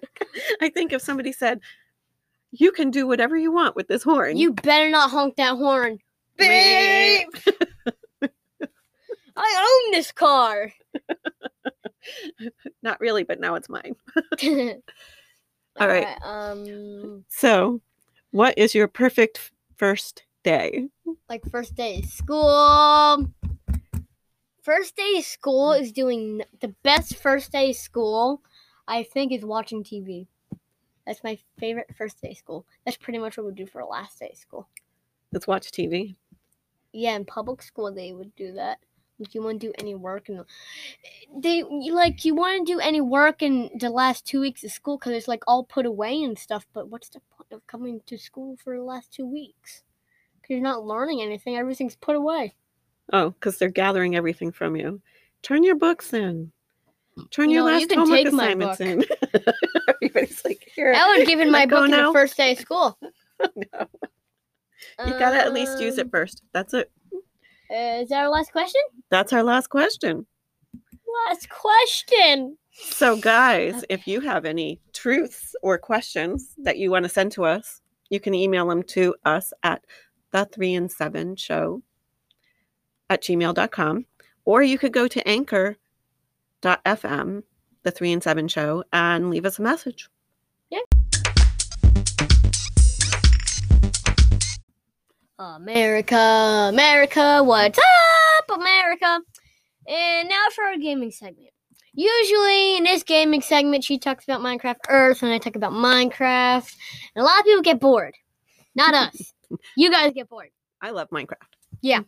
I 0.62 0.70
think 0.70 0.92
if 0.92 1.02
somebody 1.02 1.32
said, 1.32 1.62
you 2.52 2.74
can 2.74 2.92
do 2.92 3.08
whatever 3.08 3.38
you 3.38 3.52
want 3.52 3.78
with 3.78 3.88
this 3.88 4.04
horn. 4.04 4.36
you 4.36 4.52
better 4.54 4.90
not 4.90 5.10
honk 5.10 5.38
that 5.38 5.56
horn. 5.56 6.00
Beep. 6.38 7.30
I 9.36 9.86
own 9.86 9.92
this 9.92 10.12
car. 10.12 10.72
Not 12.82 13.00
really, 13.00 13.24
but 13.24 13.40
now 13.40 13.56
it's 13.56 13.70
mine. 13.70 13.96
All 15.80 15.88
right. 15.88 16.08
Um, 16.22 17.24
So, 17.30 17.80
what 18.34 18.58
is 18.58 18.74
your 18.74 18.88
perfect 18.88 19.52
first 19.76 20.24
day? 20.44 20.90
like 21.30 21.46
first 21.50 21.76
day 21.76 22.00
of 22.00 22.06
school. 22.06 23.30
First 24.64 24.96
day 24.96 25.18
of 25.18 25.24
school 25.24 25.74
is 25.74 25.92
doing 25.92 26.42
the 26.60 26.74
best 26.84 27.18
first 27.18 27.52
day 27.52 27.70
of 27.70 27.76
school. 27.76 28.42
I 28.88 29.04
think 29.04 29.32
is 29.32 29.46
watching 29.46 29.84
TV. 29.84 30.28
That's 31.06 31.24
my 31.24 31.38
favorite 31.60 31.94
first 31.96 32.22
day 32.22 32.32
of 32.32 32.38
school. 32.38 32.66
That's 32.86 32.98
pretty 32.98 33.20
much 33.20 33.38
what 33.38 33.46
we 33.46 33.54
do 33.54 33.68
for 33.68 33.84
last 33.86 34.20
day 34.20 34.30
of 34.32 34.38
school. 34.38 34.68
Let's 35.32 35.48
watch 35.48 35.72
TV. 35.72 36.16
Yeah, 36.92 37.16
in 37.16 37.26
public 37.26 37.62
school 37.62 37.94
they 37.94 38.14
would 38.14 38.36
do 38.36 38.54
that. 38.54 38.80
Like 39.20 39.36
you 39.36 39.44
want 39.44 39.62
to 39.62 39.68
do 39.68 39.74
any 39.78 39.96
work 39.96 40.28
and 40.30 40.44
they 41.38 41.64
like 41.64 42.26
you 42.26 42.36
want 42.36 42.66
to 42.66 42.74
do 42.74 42.80
any 42.80 43.00
work 43.00 43.42
in 43.42 43.70
the 43.80 43.90
last 43.90 44.26
two 44.26 44.42
weeks 44.42 44.64
of 44.64 44.72
school 44.72 44.98
because 44.98 45.14
it's 45.14 45.28
like 45.28 45.44
all 45.48 45.64
put 45.64 45.86
away 45.86 46.24
and 46.24 46.38
stuff. 46.38 46.66
But 46.74 46.90
what's 46.90 47.10
the 47.10 47.22
point 47.38 47.52
of 47.52 47.66
coming 47.68 48.02
to 48.08 48.18
school 48.18 48.58
for 48.64 48.76
the 48.76 48.84
last 48.84 49.12
two 49.14 49.26
weeks? 49.26 49.84
Because 50.42 50.56
you're 50.56 50.62
not 50.62 50.84
learning 50.86 51.22
anything. 51.22 51.56
Everything's 51.58 51.96
put 51.96 52.16
away. 52.16 52.56
Oh, 53.12 53.30
because 53.32 53.58
they're 53.58 53.70
gathering 53.70 54.16
everything 54.16 54.52
from 54.52 54.76
you. 54.76 55.02
Turn 55.42 55.64
your 55.64 55.76
books 55.76 56.14
in. 56.14 56.52
Turn 57.30 57.50
your 57.52 57.64
No, 57.64 57.70
you 57.70 57.80
last 57.80 57.90
can 57.90 58.00
homework 58.00 58.26
assignments 58.26 58.82
in. 58.82 59.06
Everybody's 60.02 60.44
like, 60.44 60.68
here. 60.76 60.94
I 60.96 61.16
would 61.18 61.28
give 61.28 61.40
in 61.40 61.52
my 61.52 61.66
book 61.66 61.82
on 61.84 61.92
now. 61.92 62.08
the 62.12 62.14
first 62.18 62.36
day 62.38 62.54
of 62.54 62.60
school. 62.60 62.98
No. 63.56 63.88
You 65.06 65.18
gotta 65.20 65.38
at 65.38 65.54
least 65.54 65.80
use 65.82 65.98
it 65.98 66.06
Um, 66.06 66.10
first. 66.12 66.44
That's 66.54 66.74
it. 66.74 66.92
Uh, 67.74 68.02
is 68.02 68.10
that 68.10 68.24
our 68.24 68.30
last 68.30 68.52
question? 68.52 68.82
That's 69.10 69.34
our 69.34 69.44
last 69.44 69.68
question. 69.68 70.26
Last 71.28 71.50
question. 71.50 72.58
So, 72.72 73.18
guys, 73.18 73.84
if 73.90 74.08
you 74.08 74.22
have 74.22 74.46
any 74.46 74.80
truths 74.94 75.56
or 75.62 75.78
questions 75.78 76.56
that 76.60 76.78
you 76.78 76.92
want 76.92 77.04
to 77.04 77.10
send 77.10 77.32
to 77.34 77.46
us, 77.46 77.82
you 78.10 78.20
can 78.20 78.34
email 78.34 78.68
them 78.68 78.84
to 78.84 79.16
us 79.26 79.54
at 79.64 79.84
the 80.32 80.46
three 80.46 80.74
and 80.74 80.92
seven 80.92 81.36
show 81.36 81.82
at 83.10 83.22
gmail.com, 83.22 84.06
or 84.46 84.64
you 84.64 84.78
could 84.78 84.94
go 84.94 85.08
to 85.08 85.28
anchor.fm, 85.28 87.44
the 87.84 87.92
three 87.92 88.12
and 88.12 88.24
seven 88.24 88.48
show, 88.48 88.84
and 88.92 89.30
leave 89.30 89.46
us 89.46 89.60
a 89.60 89.62
message. 89.62 90.10
America, 95.40 96.16
America, 96.16 97.42
what's 97.44 97.80
up, 97.80 98.60
America? 98.60 99.20
And 99.88 100.30
now 100.30 100.46
for 100.54 100.64
our 100.64 100.78
gaming 100.78 101.10
segment. 101.10 101.50
Usually 101.96 102.78
in 102.78 102.84
this 102.84 103.02
gaming 103.04 103.42
segment, 103.42 103.84
she 103.84 103.98
talks 103.98 104.24
about 104.26 104.42
Minecraft 104.42 104.78
Earth, 104.90 105.24
and 105.24 105.32
I 105.32 105.40
talk 105.40 105.56
about 105.56 105.72
Minecraft. 105.72 106.76
And 107.16 107.24
a 107.24 107.26
lot 107.26 107.40
of 107.40 107.46
people 107.46 107.64
get 107.64 107.80
bored. 107.80 108.14
Not 108.76 108.94
us. 108.94 109.34
you 109.78 109.90
guys 109.90 110.14
get 110.14 110.30
bored. 110.30 110.50
I 110.82 110.92
love 110.92 111.10
Minecraft. 111.10 111.38
Yeah. 111.82 112.02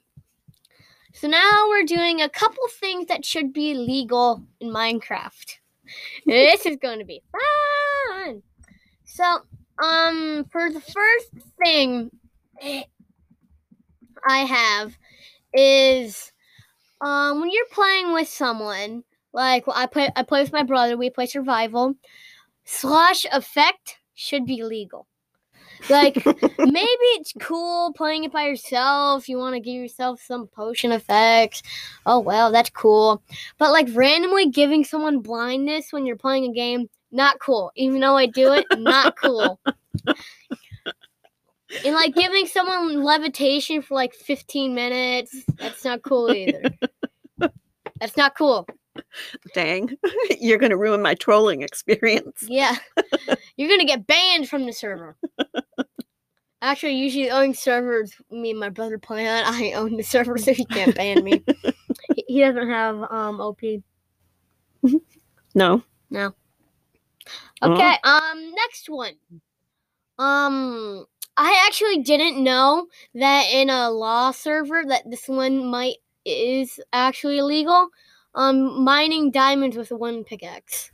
So 1.13 1.27
now 1.27 1.67
we're 1.69 1.83
doing 1.83 2.21
a 2.21 2.29
couple 2.29 2.63
things 2.79 3.07
that 3.07 3.25
should 3.25 3.53
be 3.53 3.73
legal 3.73 4.43
in 4.59 4.69
Minecraft. 4.69 5.55
this 6.27 6.65
is 6.65 6.77
going 6.77 6.99
to 6.99 7.05
be 7.05 7.23
fun. 7.31 8.43
So, 9.03 9.41
um, 9.81 10.45
for 10.51 10.71
the 10.71 10.81
first 10.81 11.29
thing 11.63 12.11
I 14.27 14.39
have 14.39 14.97
is, 15.53 16.31
um, 17.01 17.39
when 17.41 17.51
you're 17.51 17.65
playing 17.71 18.13
with 18.13 18.27
someone, 18.27 19.03
like 19.33 19.65
I 19.67 19.85
play, 19.85 20.09
I 20.15 20.23
play 20.23 20.41
with 20.41 20.53
my 20.53 20.63
brother. 20.63 20.97
We 20.97 21.09
play 21.09 21.25
survival. 21.25 21.95
Slash 22.63 23.25
effect 23.31 23.97
should 24.15 24.45
be 24.45 24.63
legal. 24.63 25.07
Like 25.89 26.15
maybe 26.25 27.05
it's 27.17 27.33
cool 27.39 27.93
playing 27.93 28.23
it 28.23 28.31
by 28.31 28.47
yourself. 28.47 29.29
You 29.29 29.37
want 29.37 29.55
to 29.55 29.59
give 29.59 29.75
yourself 29.75 30.21
some 30.21 30.47
potion 30.47 30.91
effects. 30.91 31.61
Oh 32.05 32.19
well, 32.19 32.51
that's 32.51 32.69
cool. 32.69 33.21
But 33.57 33.71
like 33.71 33.87
randomly 33.93 34.49
giving 34.49 34.83
someone 34.83 35.19
blindness 35.19 35.91
when 35.91 36.05
you're 36.05 36.15
playing 36.15 36.45
a 36.45 36.53
game, 36.53 36.89
not 37.11 37.39
cool. 37.39 37.71
Even 37.75 37.99
though 37.99 38.17
I 38.17 38.25
do 38.25 38.53
it, 38.53 38.65
not 38.77 39.15
cool. 39.17 39.59
And 41.83 41.95
like 41.95 42.13
giving 42.15 42.45
someone 42.45 43.03
levitation 43.03 43.81
for 43.81 43.95
like 43.95 44.13
15 44.13 44.75
minutes, 44.75 45.35
that's 45.57 45.83
not 45.83 46.03
cool 46.03 46.31
either. 46.31 46.63
That's 48.01 48.17
not 48.17 48.35
cool. 48.37 48.67
Dang, 49.53 49.97
you're 50.41 50.57
going 50.57 50.71
to 50.71 50.77
ruin 50.77 51.01
my 51.01 51.13
trolling 51.13 51.61
experience. 51.61 52.43
Yeah. 52.45 52.75
You're 53.55 53.69
gonna 53.69 53.85
get 53.85 54.05
banned 54.05 54.49
from 54.49 54.65
the 54.65 54.73
server. 54.73 55.15
Actually, 56.61 56.95
usually 56.95 57.29
only 57.29 57.53
servers 57.53 58.13
me 58.31 58.51
and 58.51 58.59
my 58.59 58.69
brother 58.69 58.97
play 58.97 59.27
on, 59.27 59.43
I 59.45 59.73
own 59.73 59.97
the 59.97 60.03
server, 60.03 60.37
so 60.37 60.53
he 60.53 60.65
can't 60.65 60.95
ban 60.95 61.23
me. 61.23 61.43
he, 62.15 62.25
he 62.27 62.39
doesn't 62.41 62.69
have 62.69 63.03
um 63.11 63.39
OP. 63.39 63.61
No. 65.53 65.83
no 66.09 66.33
Okay, 67.63 67.95
um 68.03 68.51
next 68.55 68.89
one. 68.89 69.13
Um 70.17 71.05
I 71.37 71.63
actually 71.67 71.99
didn't 72.03 72.41
know 72.43 72.87
that 73.13 73.47
in 73.51 73.69
a 73.69 73.89
law 73.89 74.31
server 74.31 74.83
that 74.87 75.09
this 75.09 75.27
one 75.27 75.65
might 75.69 75.97
is 76.25 76.79
actually 76.93 77.37
illegal. 77.39 77.89
Um 78.33 78.83
mining 78.83 79.31
diamonds 79.31 79.77
with 79.77 79.91
one 79.91 80.23
pickaxe. 80.23 80.91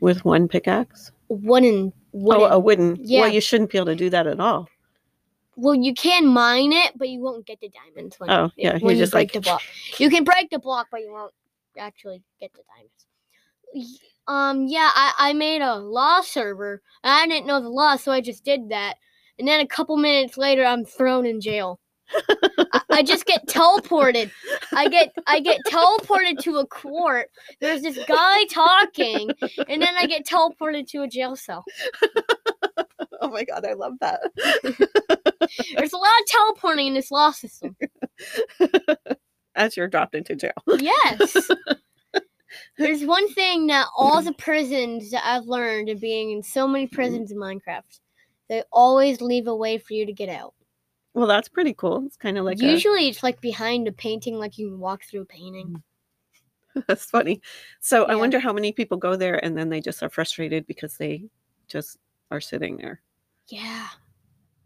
With 0.00 0.24
one 0.24 0.48
pickaxe? 0.48 1.12
Wooden 1.28 1.92
wooden 2.12 2.42
Oh, 2.42 2.46
a 2.46 2.58
wooden. 2.58 2.96
Yeah. 3.00 3.22
Well, 3.22 3.32
you 3.32 3.40
shouldn't 3.40 3.70
be 3.70 3.78
able 3.78 3.86
to 3.86 3.94
do 3.96 4.10
that 4.10 4.26
at 4.26 4.40
all. 4.40 4.68
Well, 5.56 5.74
you 5.74 5.94
can 5.94 6.26
mine 6.26 6.72
it, 6.72 6.92
but 6.96 7.08
you 7.08 7.20
won't 7.20 7.46
get 7.46 7.60
the 7.60 7.68
diamonds 7.68 8.18
when, 8.18 8.30
Oh, 8.30 8.50
yeah, 8.56 8.72
when 8.78 8.82
you 8.82 8.90
you 8.90 8.96
just, 9.02 9.12
break 9.12 9.28
like- 9.28 9.32
the 9.34 9.40
block. 9.40 9.62
You 9.98 10.08
can 10.08 10.24
break 10.24 10.48
the 10.50 10.58
block, 10.58 10.88
but 10.90 11.02
you 11.02 11.12
won't 11.12 11.34
actually 11.78 12.22
get 12.40 12.52
the 12.54 12.62
diamonds. 13.74 14.00
Um, 14.26 14.66
yeah, 14.66 14.90
I, 14.94 15.12
I 15.18 15.32
made 15.34 15.60
a 15.60 15.76
law 15.76 16.22
server. 16.22 16.80
And 17.04 17.12
I 17.12 17.26
didn't 17.26 17.46
know 17.46 17.60
the 17.60 17.68
law, 17.68 17.96
so 17.96 18.12
I 18.12 18.20
just 18.22 18.44
did 18.44 18.70
that. 18.70 18.94
And 19.38 19.48
then 19.48 19.60
a 19.60 19.66
couple 19.66 19.96
minutes 19.96 20.36
later, 20.36 20.64
I'm 20.64 20.84
thrown 20.84 21.26
in 21.26 21.40
jail. 21.40 21.80
I, 22.72 22.80
I 22.90 23.02
just 23.04 23.26
get 23.26 23.46
teleported. 23.46 24.30
I 24.72 24.88
get 24.88 25.12
I 25.26 25.40
get 25.40 25.60
teleported 25.66 26.38
to 26.42 26.58
a 26.58 26.66
court. 26.66 27.28
There's 27.60 27.82
this 27.82 27.98
guy 28.06 28.44
talking, 28.44 29.30
and 29.68 29.80
then 29.80 29.94
I 29.96 30.06
get 30.06 30.26
teleported 30.26 30.86
to 30.88 31.02
a 31.02 31.08
jail 31.08 31.36
cell. 31.36 31.64
Oh 33.22 33.28
my 33.28 33.44
god, 33.44 33.64
I 33.64 33.74
love 33.74 33.94
that. 34.00 34.20
There's 35.76 35.92
a 35.92 35.96
lot 35.96 36.20
of 36.20 36.26
teleporting 36.26 36.88
in 36.88 36.94
this 36.94 37.10
law 37.10 37.30
system. 37.30 37.76
As 39.54 39.76
you're 39.76 39.88
dropped 39.88 40.14
into 40.14 40.34
jail. 40.34 40.52
Yes. 40.66 41.48
There's 42.78 43.04
one 43.04 43.32
thing 43.32 43.68
that 43.68 43.86
all 43.96 44.22
the 44.22 44.32
prisons 44.32 45.10
that 45.12 45.24
I've 45.24 45.44
learned 45.44 45.88
of 45.88 46.00
being 46.00 46.32
in 46.32 46.42
so 46.42 46.66
many 46.66 46.86
prisons 46.86 47.30
in 47.30 47.38
Minecraft, 47.38 48.00
they 48.52 48.62
always 48.70 49.22
leave 49.22 49.46
a 49.46 49.56
way 49.56 49.78
for 49.78 49.94
you 49.94 50.04
to 50.04 50.12
get 50.12 50.28
out. 50.28 50.52
Well, 51.14 51.26
that's 51.26 51.48
pretty 51.48 51.72
cool. 51.72 52.04
It's 52.04 52.18
kind 52.18 52.36
of 52.36 52.44
like 52.44 52.60
a, 52.60 52.64
Usually 52.66 53.08
it's 53.08 53.22
like 53.22 53.40
behind 53.40 53.88
a 53.88 53.92
painting, 53.92 54.38
like 54.38 54.58
you 54.58 54.68
can 54.68 54.78
walk 54.78 55.04
through 55.04 55.22
a 55.22 55.24
painting. 55.24 55.82
that's 56.86 57.06
funny. 57.06 57.40
So 57.80 58.04
I 58.04 58.14
wonder 58.14 58.38
how 58.38 58.52
many 58.52 58.70
people 58.72 58.98
go 58.98 59.16
there 59.16 59.42
and 59.42 59.56
then 59.56 59.70
they 59.70 59.80
just 59.80 60.02
are 60.02 60.10
frustrated 60.10 60.66
because 60.66 60.98
they 60.98 61.24
just 61.66 61.96
are 62.30 62.42
sitting 62.42 62.76
there 62.76 63.00
Yeah. 63.48 63.88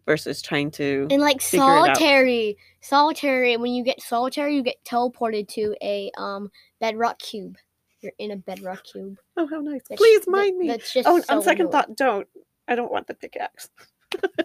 versus 0.04 0.42
trying 0.42 0.72
to. 0.72 1.06
And 1.12 1.22
like 1.22 1.40
Figure 1.40 1.62
it 1.64 1.68
out. 1.68 1.96
solitary, 1.96 2.56
solitary, 2.80 3.56
when 3.56 3.72
you 3.72 3.84
get 3.84 4.02
solitary, 4.02 4.56
you 4.56 4.62
get 4.64 4.82
teleported 4.84 5.46
to 5.50 5.76
a 5.80 6.10
um 6.18 6.50
bedrock 6.80 7.20
cube. 7.20 7.56
You're 8.00 8.12
in 8.18 8.32
a 8.32 8.36
bedrock 8.36 8.82
cube. 8.84 9.18
Oh, 9.36 9.46
how 9.46 9.60
nice! 9.60 9.82
That's- 9.88 9.98
Please 9.98 10.24
that- 10.26 10.30
mind 10.30 10.58
me. 10.58 10.68
That's 10.68 10.92
just 10.92 11.08
Oh, 11.08 11.20
so 11.20 11.36
on 11.36 11.42
second 11.42 11.66
annoying. 11.68 11.72
thought, 11.72 11.96
don't. 11.96 12.28
I 12.68 12.74
don't 12.74 12.92
want 12.92 13.06
the 13.06 13.14
pickaxe. 13.14 13.68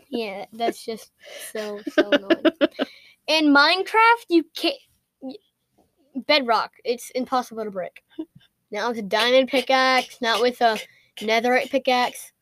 Yeah, 0.09 0.45
that's 0.51 0.83
just 0.83 1.11
so 1.53 1.79
so 1.93 2.09
annoying. 2.11 2.43
In 3.27 3.53
Minecraft, 3.53 4.25
you 4.27 4.43
can't 4.53 4.75
bedrock. 6.27 6.71
It's 6.83 7.11
impossible 7.11 7.63
to 7.63 7.71
break. 7.71 8.03
Not 8.71 8.89
with 8.89 8.99
a 8.99 9.07
diamond 9.07 9.47
pickaxe, 9.47 10.19
not 10.21 10.41
with 10.41 10.59
a 10.59 10.77
netherite 11.19 11.69
pickaxe. 11.69 12.33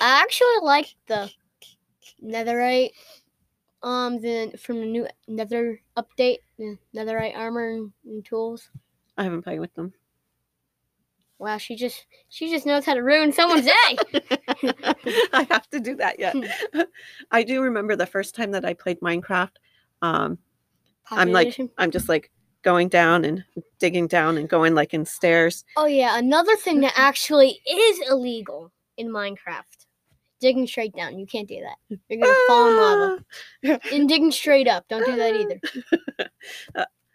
I 0.00 0.20
actually 0.20 0.58
like 0.62 0.94
the 1.06 1.30
netherite. 2.22 2.90
Um, 3.82 4.20
the 4.20 4.52
from 4.58 4.80
the 4.80 4.86
new 4.86 5.06
nether 5.28 5.80
update, 5.96 6.38
the 6.58 6.76
netherite 6.94 7.36
armor 7.36 7.70
and, 7.70 7.92
and 8.04 8.24
tools. 8.24 8.70
I 9.16 9.24
haven't 9.24 9.42
played 9.42 9.60
with 9.60 9.74
them. 9.74 9.92
Wow, 11.38 11.58
she 11.58 11.76
just 11.76 12.06
she 12.28 12.50
just 12.50 12.64
knows 12.64 12.84
how 12.84 12.94
to 12.94 13.02
ruin 13.02 13.32
someone's 13.32 13.66
day. 13.66 13.96
I 15.32 15.46
have 15.50 15.68
to 15.70 15.80
do 15.80 15.96
that 15.96 16.18
yet. 16.18 16.36
I 17.30 17.42
do 17.42 17.60
remember 17.60 17.96
the 17.96 18.06
first 18.06 18.34
time 18.34 18.52
that 18.52 18.64
I 18.64 18.74
played 18.74 19.00
Minecraft. 19.00 19.56
Um, 20.02 20.38
I'm 21.10 21.32
like. 21.32 21.58
I'm 21.78 21.90
just 21.90 22.08
like 22.08 22.30
going 22.62 22.88
down 22.88 23.24
and 23.26 23.44
digging 23.78 24.06
down 24.06 24.38
and 24.38 24.48
going 24.48 24.74
like 24.74 24.94
in 24.94 25.04
stairs. 25.04 25.64
Oh 25.76 25.86
yeah, 25.86 26.18
another 26.18 26.56
thing 26.56 26.80
that 26.80 26.94
actually 26.96 27.60
is 27.68 28.00
illegal 28.08 28.72
in 28.96 29.08
Minecraft. 29.08 29.86
Digging 30.40 30.66
straight 30.66 30.94
down. 30.94 31.18
You 31.18 31.26
can't 31.26 31.48
do 31.48 31.60
that. 31.60 31.98
You're 32.08 32.20
gonna 32.20 32.34
fall 32.46 32.68
in 32.68 32.76
lava. 32.76 33.24
Ah! 33.66 33.78
And 33.92 34.08
digging 34.08 34.30
straight 34.30 34.68
up. 34.68 34.86
Don't 34.88 35.04
do 35.04 35.16
that 35.16 35.36
either. 35.36 35.60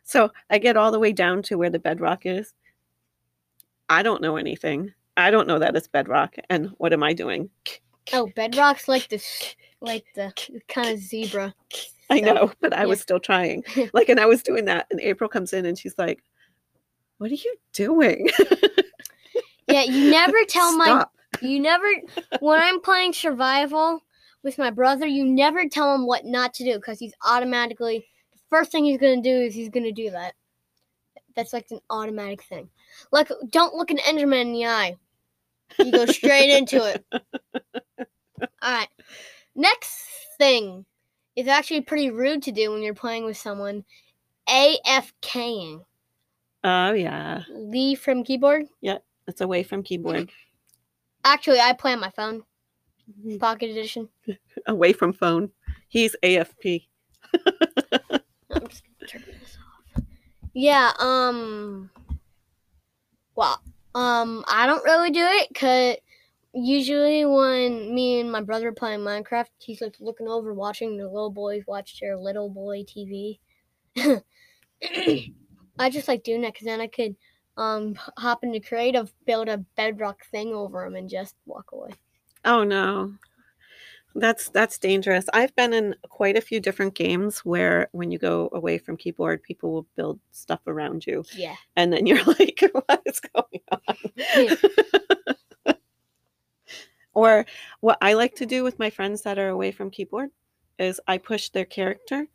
So 0.09 0.31
I 0.49 0.57
get 0.57 0.75
all 0.75 0.91
the 0.91 0.97
way 0.97 1.13
down 1.13 1.43
to 1.43 1.55
where 1.55 1.69
the 1.69 1.77
bedrock 1.77 2.25
is. 2.25 2.55
I 3.89 4.03
don't 4.03 4.21
know 4.21 4.37
anything. 4.37 4.93
I 5.17 5.31
don't 5.31 5.47
know 5.47 5.59
that 5.59 5.75
it's 5.75 5.87
bedrock. 5.87 6.35
And 6.49 6.67
what 6.77 6.93
am 6.93 7.03
I 7.03 7.13
doing? 7.13 7.49
Oh, 8.13 8.27
bedrock's 8.35 8.87
like 8.87 9.09
the 9.09 9.21
like 9.81 10.05
the 10.15 10.31
kind 10.67 10.89
of 10.89 10.99
zebra. 10.99 11.53
I 12.09 12.19
know, 12.21 12.51
but 12.61 12.73
I 12.73 12.81
Yeah. 12.81 12.85
was 12.85 13.01
still 13.01 13.19
trying. 13.19 13.63
Like, 13.93 14.09
and 14.09 14.19
I 14.19 14.25
was 14.25 14.41
doing 14.43 14.65
that, 14.65 14.87
and 14.91 14.99
April 15.01 15.29
comes 15.29 15.53
in 15.53 15.65
and 15.65 15.77
she's 15.77 15.97
like, 15.97 16.23
"What 17.17 17.31
are 17.31 17.35
you 17.35 17.55
doing?" 17.73 18.29
Yeah, 19.67 19.83
you 19.83 20.09
never 20.09 20.37
tell 20.47 20.71
my 20.71 21.05
You 21.41 21.59
never, 21.59 21.85
when 22.39 22.59
I'm 22.59 22.81
playing 22.81 23.13
survival 23.13 24.01
with 24.43 24.57
my 24.57 24.71
brother, 24.71 25.05
you 25.05 25.25
never 25.25 25.67
tell 25.69 25.93
him 25.93 26.07
what 26.07 26.25
not 26.25 26.53
to 26.55 26.63
do 26.63 26.75
because 26.75 26.97
he's 26.99 27.13
automatically, 27.23 28.07
the 28.33 28.39
first 28.49 28.71
thing 28.71 28.85
he's 28.85 28.97
going 28.97 29.21
to 29.21 29.29
do 29.29 29.35
is 29.45 29.53
he's 29.53 29.69
going 29.69 29.83
to 29.83 29.91
do 29.91 30.09
that. 30.09 30.33
That's 31.39 31.53
like 31.53 31.67
an 31.71 31.79
automatic 31.89 32.43
thing. 32.43 32.67
Like, 33.13 33.29
don't 33.49 33.75
look 33.75 33.91
an 33.91 33.97
Enderman 33.99 34.41
in 34.41 34.51
the 34.51 34.65
eye. 34.65 34.97
You 35.77 35.89
go 35.89 36.05
straight 36.05 36.53
into 36.53 36.83
it. 36.85 37.05
All 37.13 38.73
right. 38.73 38.89
Next 39.55 40.05
thing 40.37 40.85
is 41.37 41.47
actually 41.47 41.79
pretty 41.79 42.11
rude 42.11 42.43
to 42.43 42.51
do 42.51 42.71
when 42.71 42.81
you're 42.81 42.93
playing 42.93 43.23
with 43.23 43.37
someone. 43.37 43.85
AFKing. 44.49 45.85
Oh 46.65 46.91
yeah, 46.91 47.43
Leave 47.53 48.01
from 48.01 48.25
keyboard. 48.25 48.65
Yeah, 48.81 48.97
it's 49.25 49.39
away 49.39 49.63
from 49.63 49.81
keyboard, 49.81 50.29
Actually, 51.23 51.61
I 51.61 51.71
play 51.71 51.93
on 51.93 52.01
my 52.01 52.09
phone. 52.09 52.43
Mm-hmm. 53.09 53.37
Pocket 53.37 53.69
edition. 53.69 54.09
away 54.67 54.91
from 54.91 55.13
phone. 55.13 55.51
He's 55.87 56.17
AFP. 56.21 56.87
I'm 57.33 58.67
just 58.67 58.83
gonna 58.83 59.07
turn 59.07 59.23
this 59.39 59.57
off. 59.57 59.68
Yeah, 60.53 60.91
um 60.99 61.89
well, 63.35 63.61
um 63.95 64.43
I 64.47 64.65
don't 64.65 64.83
really 64.83 65.11
do 65.11 65.23
it 65.23 65.53
cuz 65.55 65.97
usually 66.53 67.25
when 67.25 67.93
me 67.93 68.19
and 68.19 68.31
my 68.31 68.41
brother 68.41 68.71
playing 68.71 69.01
Minecraft, 69.01 69.47
he's 69.59 69.81
like 69.81 69.95
looking 69.99 70.27
over 70.27 70.53
watching 70.53 70.97
the 70.97 71.07
little 71.07 71.29
boys 71.29 71.63
watch 71.67 71.99
their 71.99 72.17
little 72.17 72.49
boy 72.49 72.83
TV. 72.83 73.39
I 75.79 75.89
just 75.89 76.07
like 76.07 76.23
doing 76.23 76.41
that 76.41 76.55
cuz 76.55 76.65
then 76.65 76.81
I 76.81 76.87
could 76.87 77.15
um 77.57 77.95
hop 78.17 78.43
into 78.43 78.59
creative, 78.59 79.13
build 79.25 79.49
a 79.49 79.57
bedrock 79.75 80.25
thing 80.25 80.53
over 80.53 80.85
him 80.85 80.95
and 80.95 81.09
just 81.09 81.35
walk 81.45 81.71
away. 81.71 81.91
Oh 82.45 82.63
no. 82.63 83.13
That's 84.15 84.49
that's 84.49 84.77
dangerous. 84.77 85.25
I've 85.33 85.55
been 85.55 85.73
in 85.73 85.95
quite 86.09 86.35
a 86.35 86.41
few 86.41 86.59
different 86.59 86.95
games 86.95 87.39
where 87.39 87.89
when 87.91 88.11
you 88.11 88.17
go 88.17 88.49
away 88.53 88.77
from 88.77 88.97
keyboard, 88.97 89.43
people 89.43 89.71
will 89.71 89.87
build 89.95 90.19
stuff 90.31 90.61
around 90.67 91.05
you 91.05 91.23
Yeah. 91.35 91.55
and 91.75 91.93
then 91.93 92.05
you're 92.07 92.23
like, 92.25 92.63
what 92.73 93.01
is 93.05 93.19
going 93.19 93.61
on? 93.71 93.97
or 97.13 97.45
what 97.81 97.97
I 98.01 98.13
like 98.13 98.35
to 98.35 98.45
do 98.45 98.63
with 98.63 98.79
my 98.79 98.89
friends 98.89 99.21
that 99.23 99.37
are 99.37 99.49
away 99.49 99.71
from 99.71 99.91
keyboard 99.91 100.29
is 100.77 101.01
I 101.07 101.17
push 101.17 101.49
their 101.49 101.65
character 101.65 102.27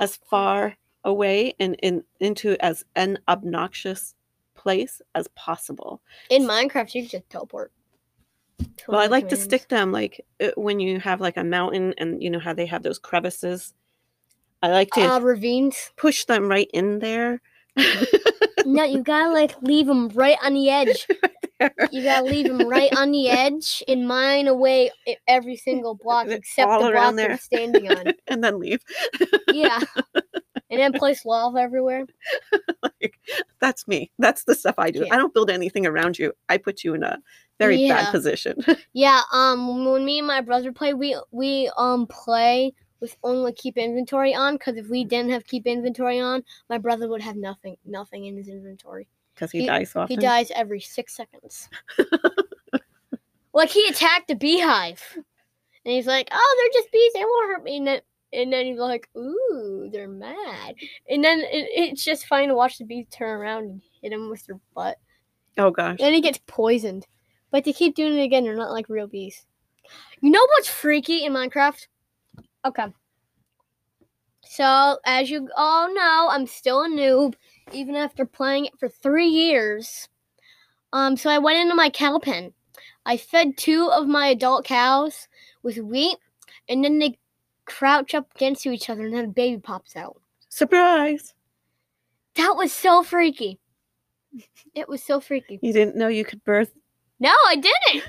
as 0.00 0.18
oh. 0.22 0.26
far 0.28 0.76
away 1.04 1.54
and 1.60 1.76
in, 1.82 2.02
into 2.18 2.56
as 2.64 2.84
an 2.96 3.18
obnoxious 3.28 4.14
place 4.54 5.02
as 5.14 5.28
possible. 5.28 6.00
in 6.30 6.44
Minecraft 6.44 6.94
you 6.94 7.02
can 7.02 7.10
just 7.10 7.30
teleport. 7.30 7.72
To 8.58 8.66
Well, 8.88 9.00
I 9.00 9.06
like 9.06 9.28
to 9.30 9.36
stick 9.36 9.68
them 9.68 9.92
like 9.92 10.24
uh, 10.40 10.48
when 10.56 10.80
you 10.80 11.00
have 11.00 11.20
like 11.20 11.36
a 11.36 11.44
mountain 11.44 11.94
and 11.98 12.22
you 12.22 12.30
know 12.30 12.38
how 12.38 12.54
they 12.54 12.66
have 12.66 12.82
those 12.82 12.98
crevices. 12.98 13.74
I 14.62 14.68
like 14.68 14.90
to 14.92 15.02
uh, 15.02 15.20
ravines. 15.20 15.92
push 15.96 16.24
them 16.24 16.48
right 16.48 16.70
in 16.72 17.00
there. 17.00 17.42
No, 18.64 18.84
you 18.84 19.02
gotta 19.02 19.32
like 19.32 19.60
leave 19.62 19.86
them 19.86 20.08
right 20.08 20.38
on 20.42 20.54
the 20.54 20.70
edge. 20.70 21.06
You 21.92 22.02
gotta 22.02 22.26
leave 22.26 22.48
them 22.48 22.68
right 22.68 22.94
on 22.94 23.12
the 23.12 23.28
edge 23.30 23.82
and 23.86 24.06
mine 24.08 24.48
away 24.48 24.90
every 25.28 25.56
single 25.56 25.94
block 25.94 26.26
except 26.26 26.68
all 26.68 26.82
the 26.82 26.90
block 26.90 26.94
around 26.94 27.16
they're 27.16 27.38
standing 27.38 27.90
on. 27.90 28.12
and 28.26 28.42
then 28.42 28.58
leave. 28.58 28.82
Yeah, 29.50 29.78
and 30.68 30.80
then 30.80 30.92
place 30.92 31.24
lava 31.24 31.60
everywhere. 31.60 32.06
like, 32.82 33.18
that's 33.60 33.86
me. 33.86 34.10
That's 34.18 34.44
the 34.44 34.54
stuff 34.54 34.74
I 34.78 34.90
do. 34.90 35.04
Yeah. 35.06 35.14
I 35.14 35.16
don't 35.16 35.32
build 35.32 35.48
anything 35.48 35.86
around 35.86 36.18
you. 36.18 36.32
I 36.48 36.58
put 36.58 36.82
you 36.82 36.92
in 36.92 37.04
a 37.04 37.18
very 37.58 37.76
Yeah. 37.76 38.04
bad 38.04 38.10
position. 38.12 38.56
Yeah, 38.92 39.20
um, 39.32 39.84
when 39.90 40.04
me 40.04 40.18
and 40.18 40.26
my 40.26 40.40
brother 40.40 40.72
play, 40.72 40.94
we 40.94 41.16
we 41.30 41.70
um 41.76 42.06
play 42.06 42.72
with 43.00 43.16
only 43.22 43.52
keep 43.52 43.76
inventory 43.76 44.34
on 44.34 44.54
because 44.54 44.76
if 44.76 44.88
we 44.88 45.04
didn't 45.04 45.30
have 45.30 45.44
keep 45.46 45.66
inventory 45.66 46.20
on, 46.20 46.42
my 46.70 46.78
brother 46.78 47.08
would 47.08 47.20
have 47.22 47.36
nothing 47.36 47.76
nothing 47.84 48.26
in 48.26 48.36
his 48.36 48.48
inventory. 48.48 49.08
Because 49.34 49.50
he, 49.50 49.60
He- 49.60 49.66
dies 49.66 49.90
so 49.90 50.00
often. 50.02 50.16
He 50.16 50.20
dies 50.22 50.50
every 50.54 50.80
six 50.80 51.14
seconds. 51.16 51.68
like 53.52 53.70
he 53.70 53.86
attacked 53.88 54.30
a 54.30 54.34
beehive, 54.36 55.02
and 55.16 55.94
he's 55.94 56.06
like, 56.06 56.28
"Oh, 56.32 56.56
they're 56.72 56.80
just 56.82 56.92
bees. 56.92 57.12
They 57.14 57.24
won't 57.24 57.48
hurt 57.50 57.64
me." 57.64 57.76
And 57.78 57.86
then, 57.86 58.00
and 58.32 58.52
then 58.52 58.66
he's 58.66 58.78
like, 58.78 59.08
"Ooh, 59.16 59.88
they're 59.92 60.08
mad." 60.08 60.74
And 61.08 61.22
then 61.22 61.40
it, 61.40 61.68
it's 61.72 62.04
just 62.04 62.26
fine 62.26 62.48
to 62.48 62.54
watch 62.54 62.78
the 62.78 62.84
bees 62.84 63.06
turn 63.10 63.30
around 63.40 63.64
and 63.64 63.82
hit 64.02 64.12
him 64.12 64.30
with 64.30 64.44
their 64.46 64.58
butt. 64.74 64.98
Oh 65.58 65.70
gosh. 65.70 65.98
And 66.00 66.14
he 66.14 66.20
gets 66.20 66.40
poisoned. 66.46 67.06
But 67.54 67.62
they 67.62 67.72
keep 67.72 67.94
doing 67.94 68.18
it 68.18 68.24
again. 68.24 68.42
They're 68.42 68.56
not 68.56 68.72
like 68.72 68.88
real 68.88 69.06
bees. 69.06 69.46
You 70.20 70.32
know 70.32 70.44
what's 70.44 70.68
freaky 70.68 71.24
in 71.24 71.34
Minecraft? 71.34 71.86
Okay. 72.64 72.86
So, 74.42 74.98
as 75.06 75.30
you 75.30 75.48
all 75.56 75.94
know, 75.94 76.26
I'm 76.32 76.48
still 76.48 76.82
a 76.82 76.88
noob, 76.88 77.34
even 77.70 77.94
after 77.94 78.26
playing 78.26 78.64
it 78.64 78.72
for 78.80 78.88
three 78.88 79.28
years. 79.28 80.08
Um, 80.92 81.16
so 81.16 81.30
I 81.30 81.38
went 81.38 81.60
into 81.60 81.76
my 81.76 81.90
cow 81.90 82.18
pen. 82.18 82.52
I 83.06 83.16
fed 83.16 83.56
two 83.56 83.88
of 83.88 84.08
my 84.08 84.26
adult 84.26 84.64
cows 84.64 85.28
with 85.62 85.78
wheat, 85.78 86.16
and 86.68 86.82
then 86.82 86.98
they 86.98 87.20
crouch 87.66 88.16
up 88.16 88.34
against 88.34 88.66
each 88.66 88.90
other, 88.90 89.06
and 89.06 89.14
then 89.14 89.26
a 89.26 89.28
baby 89.28 89.60
pops 89.60 89.94
out. 89.94 90.20
Surprise. 90.48 91.34
That 92.34 92.56
was 92.56 92.72
so 92.72 93.04
freaky. 93.04 93.60
It 94.74 94.88
was 94.88 95.04
so 95.04 95.20
freaky. 95.20 95.60
You 95.62 95.72
didn't 95.72 95.94
know 95.94 96.08
you 96.08 96.24
could 96.24 96.42
birth. 96.42 96.72
No, 97.24 97.34
I 97.46 97.56
didn't. 97.56 98.04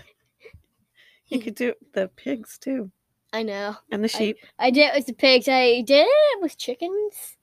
You 1.28 1.40
could 1.40 1.56
do 1.56 1.74
the 1.94 2.10
pigs 2.16 2.58
too. 2.58 2.92
I 3.34 3.44
know. 3.44 3.76
And 3.92 4.04
the 4.04 4.08
sheep. 4.08 4.38
I 4.60 4.70
did 4.70 4.90
it 4.90 4.96
with 4.96 5.06
the 5.08 5.14
pigs. 5.14 5.48
I 5.48 5.82
did 5.82 6.06
it 6.08 6.42
with 6.42 6.58
chickens. 6.58 7.38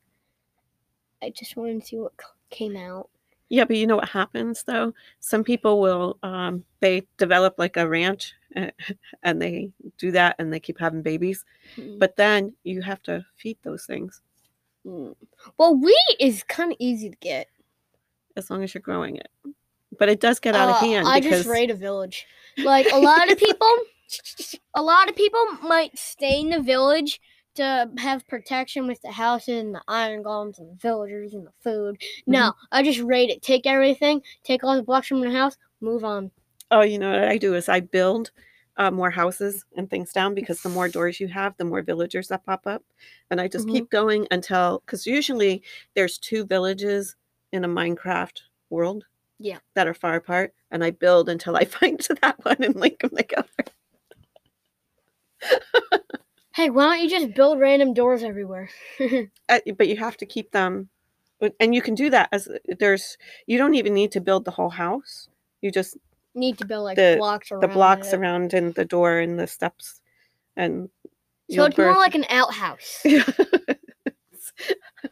I 1.23 1.31
just 1.31 1.57
wanted 1.57 1.81
to 1.81 1.87
see 1.87 1.97
what 1.97 2.13
came 2.51 2.77
out. 2.77 3.09
Yeah, 3.49 3.65
but 3.65 3.77
you 3.77 3.87
know 3.87 3.97
what 3.97 4.09
happens 4.09 4.63
though? 4.63 4.95
Some 5.21 5.45
people 5.45 5.81
will 5.81 6.19
um 6.23 6.65
they 6.81 7.07
develop 7.17 7.55
like 7.59 7.77
a 7.77 7.89
ranch 7.89 8.35
and 9.23 9.43
they 9.43 9.71
do 9.99 10.11
that 10.13 10.37
and 10.39 10.53
they 10.53 10.61
keep 10.61 10.79
having 10.79 11.03
babies. 11.03 11.45
Mm. 11.77 11.99
But 11.99 12.17
then 12.17 12.55
you 12.65 12.83
have 12.83 13.03
to 13.05 13.25
feed 13.37 13.59
those 13.63 13.85
things 13.87 14.21
Mm. 14.87 15.15
Well, 15.59 15.77
wheat 15.77 16.17
is 16.19 16.43
kind 16.43 16.73
of 16.73 16.77
easy 16.81 17.09
to 17.11 17.17
get. 17.17 17.49
as 18.37 18.51
long 18.51 18.65
as 18.65 18.75
you're 18.75 18.83
growing 18.83 19.17
it. 19.17 19.29
But 19.99 20.09
it 20.09 20.21
does 20.21 20.41
get 20.41 20.55
out 20.55 20.69
of 20.69 20.77
Uh, 20.77 20.81
hand 20.81 21.09
I 21.09 21.21
because 21.21 21.39
just 21.45 21.49
raid 21.49 21.71
a 21.71 21.75
village. 21.75 22.27
Like 22.59 22.87
a 22.93 22.99
lot 22.99 23.31
of 23.31 23.39
people, 23.39 23.77
a 24.75 24.83
lot 24.83 25.09
of 25.09 25.17
people 25.17 25.41
might 25.63 25.99
stay 25.99 26.41
in 26.41 26.51
the 26.51 26.61
village 26.61 27.21
to 27.55 27.91
have 27.99 28.27
protection 28.29 28.87
with 28.87 29.01
the 29.03 29.11
houses 29.13 29.61
and 29.61 29.75
the 29.75 29.83
iron 29.87 30.23
golems 30.25 30.59
and 30.59 30.71
the 30.71 30.77
villagers 30.81 31.35
and 31.35 31.47
the 31.47 31.53
food. 31.61 31.97
Mm-hmm. 32.01 32.33
No, 32.33 32.53
I 32.71 32.83
just 32.83 33.01
raid 33.01 33.29
it. 33.31 33.43
Take 33.43 33.67
everything. 33.67 34.23
Take 34.43 34.65
all 34.65 34.75
the 34.77 34.83
blocks 34.83 35.09
from 35.09 35.21
the 35.21 35.31
house. 35.31 35.57
Move 35.81 36.05
on. 36.05 36.31
oh, 36.71 36.81
you 36.83 36.99
know 36.99 37.11
what 37.11 37.29
I 37.29 37.37
do 37.37 37.55
is 37.55 37.69
I 37.69 37.81
build 37.81 38.31
uh, 38.79 38.91
more 38.91 39.11
houses 39.11 39.67
and 39.77 39.91
things 39.91 40.11
down 40.13 40.35
because 40.35 40.63
the 40.63 40.71
more 40.71 40.89
doors 40.89 41.21
you 41.21 41.29
have, 41.29 41.55
the 41.59 41.65
more 41.67 41.83
villagers 41.83 42.29
that 42.29 42.47
pop 42.47 42.67
up. 42.67 42.83
And 43.31 43.39
I 43.39 43.49
just 43.49 43.67
Mhm. 43.67 43.73
keep 43.73 43.91
going 43.91 44.27
until 44.31 44.83
because 44.87 45.07
usually 45.07 45.63
there's 45.95 46.17
two 46.17 46.47
villages 46.47 47.17
in 47.53 47.65
a 47.65 47.69
Minecraft 47.69 48.41
world. 48.71 49.05
Yeah. 49.43 49.59
That 49.75 49.89
are 49.89 49.95
far 49.95 50.15
apart, 50.15 50.55
and 50.71 50.85
I 50.85 50.91
build 50.91 51.29
until 51.29 51.57
I 51.57 51.65
find 51.79 51.99
to 52.01 52.15
that 52.23 52.45
one 52.45 52.63
and 52.63 52.77
link 52.77 53.01
them 53.01 53.11
together. 53.17 53.49
Hey, 56.55 56.69
why 56.69 56.85
don't 56.99 57.03
you 57.03 57.09
just 57.09 57.35
build 57.35 57.59
random 57.59 57.95
doors 57.95 58.23
everywhere? 58.23 58.69
Uh, 59.49 59.59
but 59.79 59.89
you 59.89 59.97
have 59.97 60.19
to 60.19 60.27
keep 60.27 60.51
them, 60.53 60.91
and 61.59 61.75
you 61.75 61.81
can 61.81 61.95
do 61.95 62.11
that 62.11 62.29
as 62.31 62.47
there's. 62.79 63.17
You 63.47 63.57
don't 63.59 63.75
even 63.75 63.95
need 63.95 64.13
to 64.13 64.21
build 64.21 64.45
the 64.45 64.51
whole 64.51 64.69
house. 64.69 65.29
You 65.63 65.71
just 65.73 65.97
Need 66.35 66.59
to 66.59 66.67
build 66.67 66.85
like 66.85 66.97
The- 66.97 67.17
blocks 67.19 67.51
around 67.51 67.61
the 67.63 67.69
blocks 67.69 68.13
it. 68.13 68.17
around 68.17 68.53
and 68.55 68.75
the 68.75 68.85
door 68.85 69.19
and 69.19 69.39
the 69.39 69.47
steps, 69.47 70.01
and 70.57 70.91
So 71.51 71.65
it's 71.65 71.79
more 71.79 71.95
like 71.97 72.15
an 72.15 72.27
outhouse. 72.29 73.03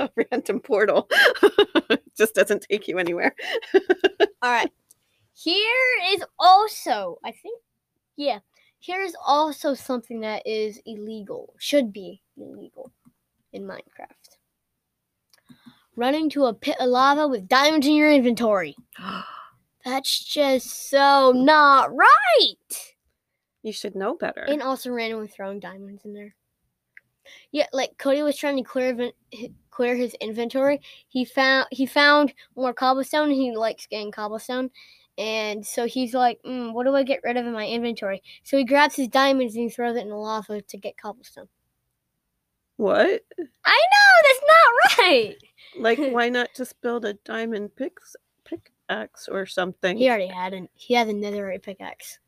A 0.01 0.11
random 0.33 0.61
portal. 0.61 1.09
just 2.17 2.35
doesn't 2.35 2.67
take 2.69 2.89
you 2.89 2.99
anywhere. 2.99 3.35
All 4.43 4.51
right. 4.51 4.71
Here 5.35 5.87
is 6.13 6.25
also, 6.39 7.19
I 7.25 7.31
think, 7.31 7.61
yeah, 8.17 8.41
here 8.79 9.03
is 9.03 9.17
also 9.25 9.75
something 9.75 10.21
that 10.21 10.47
is 10.47 10.81
illegal, 10.87 11.55
should 11.59 11.93
be 11.93 12.23
illegal 12.37 12.93
in 13.53 13.63
Minecraft. 13.63 14.37
Running 15.97 16.31
to 16.31 16.47
a 16.47 16.55
pit 16.55 16.77
of 16.81 16.89
lava 16.89 17.29
with 17.29 17.49
diamonds 17.49 17.87
in 17.87 17.95
your 17.95 18.11
inventory. 18.13 18.75
That's 19.85 20.25
just 20.25 20.91
so 20.91 21.33
not 21.35 21.95
right. 21.95 22.95
You 23.63 23.73
should 23.73 23.95
know 23.95 24.15
better. 24.15 24.43
and 24.43 24.63
also 24.63 24.91
randomly 24.91 25.29
throwing 25.29 25.61
diamonds 25.61 26.05
in 26.05 26.15
there. 26.15 26.35
Yeah, 27.53 27.67
like 27.73 27.97
Cody 27.99 28.23
was 28.23 28.37
trying 28.37 28.57
to 28.57 28.63
clear 28.63 29.11
clear 29.81 29.97
his 29.97 30.13
inventory. 30.21 30.79
He 31.09 31.25
found 31.25 31.67
he 31.71 31.87
found 31.87 32.35
more 32.55 32.75
cobblestone. 32.75 33.31
He 33.31 33.57
likes 33.57 33.87
getting 33.87 34.13
cobblestone, 34.13 34.69
and 35.17 35.65
so 35.67 35.87
he's 35.87 36.13
like, 36.13 36.39
mm, 36.45 36.75
"What 36.75 36.85
do 36.85 36.95
I 36.95 37.03
get 37.03 37.23
rid 37.25 37.39
of 37.39 37.47
in 37.47 37.55
my 37.55 37.67
inventory?" 37.67 38.23
So 38.43 38.59
he 38.59 38.65
grabs 38.65 38.97
his 38.97 39.09
diamonds 39.09 39.55
and 39.55 39.65
he 39.65 39.71
throws 39.71 39.97
it 39.97 40.03
in 40.03 40.11
the 40.11 40.17
lava 40.17 40.61
to 40.61 40.77
get 40.77 40.99
cobblestone. 40.99 41.49
what? 42.77 43.23
I 43.65 43.81
know 43.93 44.11
that's 44.27 44.45
not 44.53 44.99
right. 44.99 45.37
Like, 45.79 45.99
why 46.13 46.29
not 46.29 46.51
just 46.55 46.79
build 46.83 47.07
a 47.07 47.15
diamond 47.15 47.75
picks, 47.75 48.17
pickaxe 48.45 49.29
or 49.29 49.47
something? 49.47 49.97
He 49.97 50.11
already 50.11 50.27
had 50.27 50.53
an 50.53 50.69
he 50.75 50.93
had 50.93 51.09
a 51.09 51.15
netherite 51.15 51.63
pickaxe. 51.63 52.19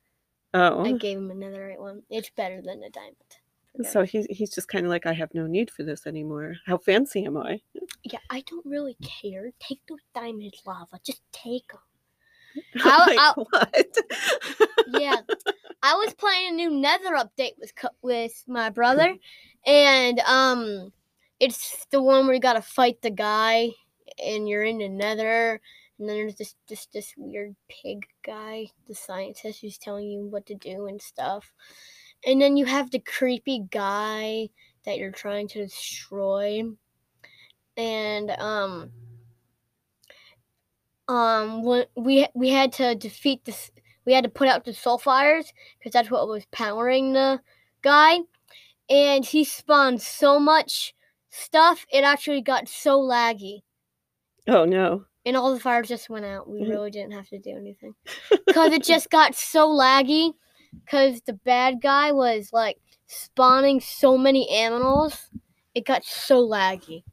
Oh, 0.55 0.87
I 0.87 0.93
gave 0.93 1.19
him 1.19 1.31
a 1.31 1.35
netherite 1.35 1.81
one. 1.81 2.03
It's 2.09 2.31
better 2.31 2.63
than 2.63 2.83
a 2.83 2.89
diamond. 2.89 3.42
So 3.91 4.03
he's 4.05 4.27
he's 4.29 4.55
just 4.55 4.69
kind 4.69 4.85
of 4.85 4.91
like, 4.91 5.07
I 5.07 5.15
have 5.15 5.33
no 5.33 5.47
need 5.47 5.71
for 5.71 5.83
this 5.83 6.07
anymore. 6.07 6.55
How 6.67 6.77
fancy 6.77 7.25
am 7.25 7.39
I? 7.39 7.61
Yeah, 8.05 8.19
I 8.29 8.43
don't 8.43 8.67
really 8.67 8.97
care. 9.03 9.51
Take 9.61 9.81
those 9.89 10.05
diamonds, 10.15 10.61
lava. 10.67 10.99
Just 11.05 11.23
take 11.33 11.69
them. 11.69 11.81
Like, 12.85 13.19
I'll- 13.19 13.47
what? 13.51 13.97
yeah, 14.89 15.17
I 15.83 15.95
was 15.95 16.13
playing 16.13 16.49
a 16.49 16.55
new 16.55 16.71
Nether 16.71 17.13
update 17.17 17.53
with 17.59 17.73
with 18.03 18.45
my 18.47 18.69
brother, 18.69 19.17
and 19.67 20.21
um, 20.21 20.93
it's 21.41 21.87
the 21.91 22.03
one 22.03 22.27
where 22.27 22.35
you 22.35 22.41
gotta 22.41 22.61
fight 22.61 23.01
the 23.01 23.11
guy, 23.11 23.71
and 24.23 24.47
you're 24.47 24.65
in 24.65 24.79
the 24.79 24.89
Nether, 24.91 25.63
and 25.99 26.07
then 26.09 26.17
there's 26.17 26.37
this 26.37 26.55
this 26.69 26.87
this 26.93 27.15
weird 27.17 27.57
pig 27.71 28.05
guy, 28.23 28.67
the 28.87 28.95
scientist, 28.95 29.63
who's 29.63 29.79
telling 29.79 30.11
you 30.11 30.27
what 30.27 30.45
to 30.45 30.55
do 30.55 30.89
and 30.89 31.01
stuff, 31.01 31.51
and 32.25 32.41
then 32.41 32.57
you 32.57 32.65
have 32.65 32.91
the 32.91 32.99
creepy 33.01 33.65
guy 33.71 34.49
that 34.85 34.99
you're 34.99 35.11
trying 35.13 35.49
to 35.49 35.65
destroy, 35.65 36.63
and 37.77 38.31
um. 38.33 38.91
Um, 41.09 41.65
we 41.97 42.29
we 42.35 42.49
had 42.49 42.73
to 42.75 42.95
defeat 42.95 43.45
this 43.45 43.71
we 44.05 44.13
had 44.13 44.25
to 44.25 44.31
put 44.31 44.49
out 44.49 44.65
the 44.65 44.73
soul 44.73 44.99
fires 44.99 45.53
because 45.79 45.93
that's 45.93 46.11
what 46.11 46.27
was 46.29 46.45
powering 46.53 47.13
the 47.13 47.41
guy 47.83 48.19
and 48.89 49.25
he 49.25 49.45
spawned 49.45 50.01
so 50.01 50.39
much 50.39 50.95
stuff 51.31 51.85
it 51.93 52.05
actually 52.05 52.41
got 52.41 52.69
so 52.69 53.01
laggy 53.01 53.63
oh 54.49 54.65
no. 54.65 55.05
and 55.27 55.37
all 55.37 55.53
the 55.53 55.61
fires 55.61 55.89
just 55.89 56.09
went 56.09 56.25
out 56.25 56.49
we 56.49 56.61
Mhm. 56.61 56.71
really 56.71 56.91
didn't 56.91 57.13
have 57.13 57.29
to 57.29 57.39
do 57.39 57.57
anything 57.57 57.95
because 58.47 58.73
it 58.73 58.85
just 58.85 59.11
got 59.11 59.35
so 59.35 59.69
laggy 59.69 60.35
because 60.85 61.21
the 61.23 61.33
bad 61.33 61.81
guy 61.81 62.13
was 62.13 62.53
like 62.53 62.79
spawning 63.07 63.81
so 63.81 64.17
many 64.17 64.49
animals 64.51 65.31
it 65.75 65.85
got 65.85 66.05
so 66.05 66.47
laggy 66.47 67.05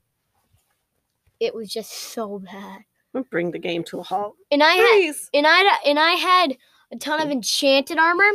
it 1.40 1.54
was 1.54 1.70
just 1.72 1.92
so 1.92 2.40
bad 2.40 2.82
bring 3.30 3.52
the 3.52 3.60
game 3.60 3.84
to 3.84 4.00
a 4.00 4.04
halt. 4.04 4.36
and 4.52 4.64
i 4.64 4.74
had 4.74 5.14
and 5.34 5.46
I 5.48 5.78
and 5.86 6.00
I 6.00 6.12
had 6.12 6.58
a 6.92 6.98
ton 6.98 7.20
of 7.22 7.30
enchanted 7.30 7.98
armor, 7.98 8.30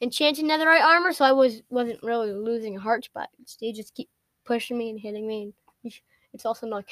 enchanted 0.00 0.44
netherite 0.44 0.82
armor, 0.82 1.12
so 1.12 1.24
I 1.24 1.32
was 1.32 1.62
wasn't 1.70 2.02
really 2.02 2.32
losing 2.32 2.76
hearts, 2.76 3.08
but 3.12 3.28
they 3.60 3.72
just 3.72 3.94
keep 3.94 4.08
pushing 4.44 4.76
me 4.76 4.90
and 4.90 4.98
hitting 4.98 5.26
me. 5.26 5.52
And 5.84 5.92
it's 6.32 6.44
also 6.44 6.66
annoying. 6.66 6.84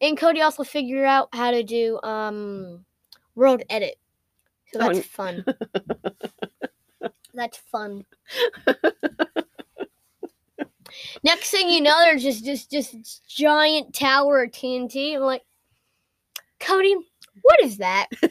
And 0.00 0.16
Cody 0.18 0.40
also 0.40 0.64
figured 0.64 1.04
out 1.04 1.28
how 1.32 1.50
to 1.50 1.62
do 1.62 2.00
um 2.02 2.84
world 3.34 3.62
edit, 3.70 3.96
so 4.72 4.80
Oh, 4.80 4.86
that's 4.86 4.98
n- 4.98 5.02
fun. 5.04 5.44
that's 7.34 7.58
fun. 7.58 8.04
Next 11.24 11.50
thing 11.50 11.70
you 11.70 11.80
know, 11.80 11.98
there's 12.04 12.22
just 12.22 12.44
just 12.44 12.70
just 12.70 13.26
giant 13.28 13.94
tower 13.94 14.42
of 14.42 14.50
TNT. 14.50 15.16
I'm 15.16 15.22
like, 15.22 15.42
Cody, 16.60 16.94
what 17.42 17.62
is 17.62 17.78
that? 17.78 18.08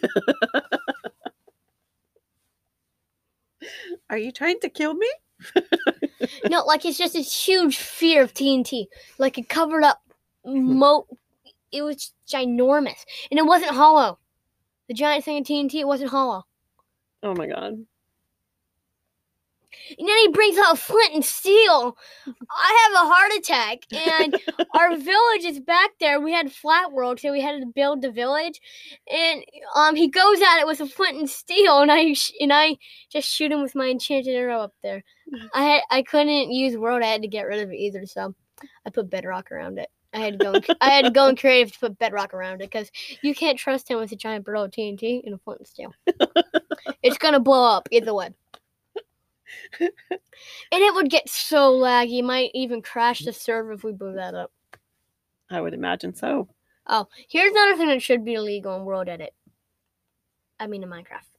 Are 4.09 4.17
you 4.17 4.31
trying 4.31 4.59
to 4.61 4.69
kill 4.69 4.93
me? 4.93 5.09
no, 6.49 6.63
like 6.65 6.85
it's 6.85 6.97
just 6.97 7.13
this 7.13 7.45
huge 7.45 7.77
fear 7.77 8.23
of 8.23 8.33
TNT. 8.33 8.87
Like 9.17 9.37
it 9.37 9.49
covered 9.49 9.83
up 9.83 10.01
mo 10.45 11.05
it 11.71 11.81
was 11.81 12.13
ginormous. 12.27 13.05
And 13.29 13.39
it 13.39 13.45
wasn't 13.45 13.71
hollow. 13.71 14.19
The 14.87 14.93
giant 14.93 15.23
thing 15.23 15.37
of 15.37 15.45
TNT, 15.45 15.75
it 15.75 15.87
wasn't 15.87 16.11
hollow. 16.11 16.43
Oh 17.23 17.33
my 17.35 17.47
god. 17.47 17.85
And 19.97 20.07
then 20.07 20.17
he 20.17 20.27
brings 20.29 20.57
out 20.57 20.77
flint 20.79 21.13
and 21.13 21.25
steel. 21.25 21.97
I 22.27 22.89
have 22.89 23.03
a 23.03 23.09
heart 23.09 23.31
attack. 23.37 23.79
And 23.91 24.35
our 24.73 24.97
village 24.97 25.45
is 25.45 25.59
back 25.59 25.91
there. 25.99 26.19
We 26.19 26.33
had 26.33 26.51
flat 26.51 26.91
world, 26.91 27.19
so 27.19 27.31
we 27.31 27.41
had 27.41 27.59
to 27.59 27.65
build 27.67 28.01
the 28.01 28.11
village. 28.11 28.61
And 29.11 29.43
um 29.75 29.95
he 29.95 30.07
goes 30.07 30.41
at 30.41 30.59
it 30.59 30.67
with 30.67 30.81
a 30.81 30.87
flint 30.87 31.17
and 31.17 31.29
steel 31.29 31.79
and 31.79 31.91
I 31.91 32.13
sh- 32.13 32.33
and 32.39 32.51
I 32.53 32.77
just 33.09 33.29
shoot 33.29 33.51
him 33.51 33.61
with 33.61 33.75
my 33.75 33.89
enchanted 33.89 34.35
arrow 34.35 34.59
up 34.59 34.73
there. 34.83 35.03
I 35.53 35.63
had 35.63 35.81
I 35.89 36.01
couldn't 36.03 36.51
use 36.51 36.75
world 36.77 37.03
edit 37.03 37.23
to 37.23 37.27
get 37.27 37.47
rid 37.47 37.61
of 37.61 37.71
it 37.71 37.77
either, 37.77 38.05
so 38.05 38.35
I 38.85 38.89
put 38.89 39.09
bedrock 39.09 39.51
around 39.51 39.79
it. 39.79 39.89
I 40.13 40.19
had 40.19 40.39
to 40.39 40.45
go. 40.45 40.51
In, 40.53 40.63
I 40.81 40.89
had 40.89 41.05
to 41.05 41.11
go 41.11 41.27
in 41.27 41.35
creative 41.35 41.71
to 41.73 41.79
put 41.79 41.99
bedrock 41.99 42.33
around 42.33 42.55
it 42.55 42.69
because 42.69 42.91
you 43.21 43.33
can't 43.33 43.57
trust 43.57 43.89
him 43.89 43.99
with 43.99 44.11
a 44.11 44.15
giant 44.15 44.45
barrel 44.45 44.63
of 44.63 44.71
TNT 44.71 45.21
and 45.25 45.35
a 45.35 45.37
flint 45.37 45.59
and 45.59 45.67
steel. 45.67 45.93
it's 47.03 47.17
gonna 47.17 47.39
blow 47.39 47.63
up 47.63 47.87
either 47.91 48.13
way. 48.13 48.29
And 49.79 49.89
it 50.71 50.93
would 50.93 51.09
get 51.09 51.29
so 51.29 51.71
laggy, 51.73 52.19
it 52.19 52.23
might 52.23 52.51
even 52.53 52.81
crash 52.81 53.19
the 53.19 53.33
server 53.33 53.73
if 53.73 53.83
we 53.83 53.91
blew 53.91 54.13
that 54.13 54.35
up. 54.35 54.51
I 55.49 55.61
would 55.61 55.73
imagine 55.73 56.15
so. 56.15 56.47
Oh, 56.87 57.07
here's 57.29 57.51
another 57.51 57.77
thing 57.77 57.87
that 57.87 58.01
should 58.01 58.25
be 58.25 58.33
illegal 58.35 58.75
in 58.75 58.85
World 58.85 59.09
Edit. 59.09 59.33
I 60.59 60.67
mean 60.67 60.83
in 60.83 60.89
Minecraft. 60.89 61.29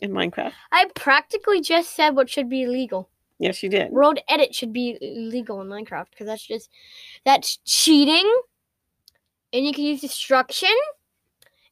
In 0.00 0.12
Minecraft. 0.12 0.52
I 0.72 0.86
practically 0.94 1.60
just 1.60 1.94
said 1.94 2.10
what 2.10 2.30
should 2.30 2.48
be 2.48 2.62
illegal. 2.62 3.10
Yes, 3.38 3.62
you 3.62 3.70
did. 3.70 3.90
World 3.90 4.18
Edit 4.28 4.54
should 4.54 4.72
be 4.72 4.98
illegal 5.00 5.60
in 5.62 5.68
Minecraft 5.68 6.10
because 6.10 6.26
that's 6.26 6.46
just 6.46 6.70
that's 7.24 7.56
cheating, 7.64 8.30
and 9.52 9.64
you 9.64 9.72
can 9.72 9.84
use 9.84 10.02
destruction, 10.02 10.68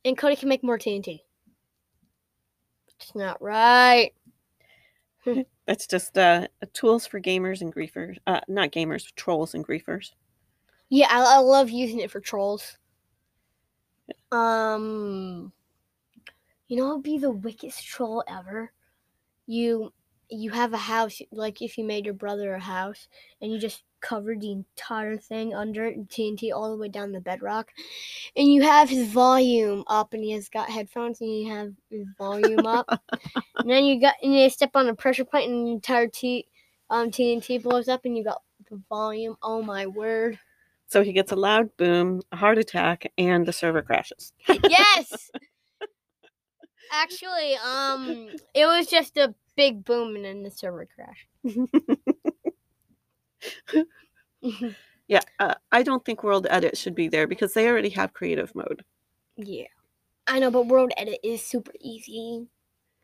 and 0.02 0.16
Cody 0.16 0.34
can 0.34 0.48
make 0.48 0.64
more 0.64 0.78
TNT. 0.78 1.20
It's 2.98 3.14
not 3.14 3.40
right. 3.42 4.12
It's 5.68 5.86
just 5.86 6.18
uh, 6.18 6.48
tools 6.72 7.06
for 7.06 7.20
gamers 7.20 7.60
and 7.60 7.72
griefers. 7.72 8.18
Uh, 8.26 8.40
not 8.48 8.72
gamers, 8.72 9.14
trolls 9.14 9.54
and 9.54 9.64
griefers. 9.64 10.12
Yeah, 10.88 11.06
I, 11.10 11.36
I 11.36 11.38
love 11.38 11.70
using 11.70 12.00
it 12.00 12.10
for 12.10 12.20
trolls. 12.20 12.78
Um, 14.32 15.52
you 16.68 16.76
know, 16.76 16.98
be 16.98 17.18
the 17.18 17.30
wickedest 17.30 17.84
troll 17.86 18.22
ever. 18.28 18.72
You 19.46 19.92
you 20.30 20.50
have 20.50 20.74
a 20.74 20.78
house, 20.78 21.20
like 21.32 21.62
if 21.62 21.78
you 21.78 21.84
made 21.84 22.04
your 22.04 22.14
brother 22.14 22.54
a 22.54 22.60
house, 22.60 23.08
and 23.40 23.52
you 23.52 23.58
just 23.58 23.84
covered 24.00 24.40
the 24.40 24.52
entire 24.52 25.16
thing 25.16 25.54
under 25.54 25.92
TNT 25.92 26.52
all 26.52 26.70
the 26.70 26.76
way 26.76 26.88
down 26.88 27.12
the 27.12 27.20
bedrock, 27.20 27.70
and 28.36 28.52
you 28.52 28.62
have 28.62 28.88
his 28.88 29.08
volume 29.08 29.84
up, 29.86 30.14
and 30.14 30.22
he 30.22 30.32
has 30.32 30.48
got 30.48 30.70
headphones, 30.70 31.20
and 31.20 31.30
you 31.30 31.50
have 31.50 31.72
his 31.90 32.06
volume 32.16 32.66
up, 32.66 32.88
and 33.62 33.70
then 33.70 33.84
you 33.84 34.00
got 34.00 34.14
and 34.22 34.34
you 34.34 34.48
step 34.50 34.70
on 34.74 34.88
a 34.88 34.94
pressure 34.94 35.24
point, 35.24 35.50
and 35.50 35.66
the 35.66 35.72
entire 35.72 36.08
T 36.08 36.46
um 36.90 37.10
TNT 37.10 37.62
blows 37.62 37.88
up, 37.88 38.04
and 38.04 38.16
you 38.16 38.24
got 38.24 38.42
the 38.70 38.80
volume. 38.88 39.36
Oh 39.42 39.62
my 39.62 39.86
word! 39.86 40.38
So 40.88 41.02
he 41.02 41.12
gets 41.12 41.32
a 41.32 41.36
loud 41.36 41.76
boom, 41.76 42.22
a 42.32 42.36
heart 42.36 42.58
attack, 42.58 43.12
and 43.18 43.46
the 43.46 43.52
server 43.52 43.82
crashes. 43.82 44.32
yes. 44.68 45.30
Actually, 46.90 47.54
um, 47.56 48.30
it 48.54 48.66
was 48.66 48.86
just 48.86 49.16
a 49.18 49.34
big 49.56 49.84
boom 49.84 50.16
and 50.16 50.24
then 50.24 50.42
the 50.42 50.50
server 50.50 50.86
crashed. 50.86 51.26
Yeah, 55.08 55.22
uh, 55.38 55.54
I 55.72 55.82
don't 55.82 56.04
think 56.04 56.22
World 56.22 56.46
Edit 56.50 56.76
should 56.76 56.94
be 56.94 57.08
there 57.08 57.26
because 57.26 57.54
they 57.54 57.66
already 57.68 57.88
have 57.90 58.12
creative 58.12 58.54
mode. 58.54 58.84
yeah, 59.36 59.66
I 60.26 60.38
know, 60.38 60.50
but 60.50 60.66
World 60.66 60.92
Edit 60.98 61.20
is 61.22 61.42
super 61.42 61.72
easy 61.80 62.46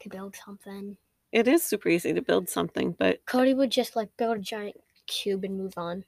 to 0.00 0.08
build 0.10 0.36
something. 0.36 0.98
It 1.32 1.48
is 1.48 1.64
super 1.64 1.88
easy 1.88 2.12
to 2.12 2.22
build 2.22 2.48
something, 2.48 2.94
but 2.98 3.24
Cody 3.26 3.54
would 3.54 3.70
just 3.70 3.96
like 3.96 4.14
build 4.16 4.36
a 4.38 4.40
giant 4.40 4.76
cube 5.06 5.44
and 5.44 5.56
move 5.58 5.74
on. 5.76 6.04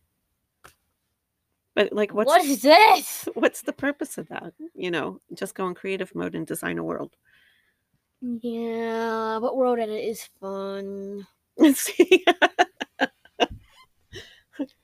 but 1.75 1.93
like 1.93 2.13
what's 2.13 2.29
what 2.29 2.45
is 2.45 2.63
this? 2.63 3.29
what's 3.35 3.63
the 3.63 3.73
purpose 3.73 4.19
of 4.19 4.29
that? 4.29 4.53
You 4.75 4.91
know, 4.91 5.21
just 5.35 5.55
go 5.55 5.67
in 5.67 5.75
creative 5.75 6.15
mode 6.15 6.35
and 6.35 6.47
design 6.47 6.79
a 6.79 6.85
world. 6.85 7.17
Yeah, 8.21 9.39
but 9.41 9.57
World 9.57 9.79
Edit 9.79 10.05
is 10.05 10.29
fun. 10.41 11.27
See? 11.75 12.25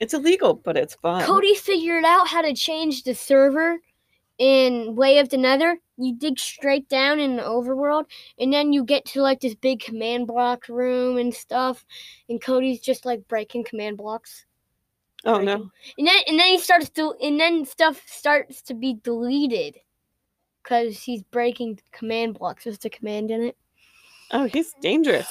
it's 0.01 0.15
illegal, 0.15 0.55
but 0.55 0.77
it's 0.77 0.95
fun. 0.95 1.23
Cody 1.25 1.55
figured 1.55 2.05
out 2.05 2.29
how 2.29 2.43
to 2.43 2.55
change 2.55 3.05
the 3.05 3.15
server 3.15 3.79
in 4.39 4.95
Way 4.97 5.19
of 5.19 5.29
the 5.29 5.37
Nether 5.37 5.79
you 6.03 6.15
dig 6.17 6.39
straight 6.39 6.89
down 6.89 7.21
in 7.21 7.37
the 7.37 7.43
overworld, 7.43 8.05
and 8.39 8.53
then 8.53 8.73
you 8.73 8.85
get 8.85 9.05
to 9.07 9.23
like 9.23 9.41
this 9.41 9.55
big 9.55 9.81
command 9.81 10.27
block 10.27 10.69
room 10.69 11.17
and 11.17 11.35
stuff, 11.35 11.85
and 12.29 12.41
Cody's 12.41 12.81
just 12.81 13.05
like 13.05 13.27
breaking 13.29 13.65
command 13.65 13.97
blocks. 13.97 14.45
Oh 15.25 15.37
breaking- 15.37 15.47
no. 15.47 15.71
And 15.99 16.07
then 16.07 16.21
and 16.27 16.39
then 16.39 16.49
he 16.49 16.59
starts 16.59 16.89
to 16.91 17.15
and 17.23 17.39
then 17.39 17.65
stuff 17.65 18.03
starts 18.07 18.63
to 18.63 18.75
be 18.75 18.95
deleted 18.95 19.79
because 20.63 21.01
he's 21.01 21.23
breaking 21.23 21.81
command 21.93 22.39
blocks. 22.39 22.65
There's 22.65 22.79
the 22.79 22.91
command 22.91 23.31
in 23.31 23.43
it. 23.43 23.57
Oh, 24.33 24.45
he's 24.45 24.73
dangerous. 24.81 25.29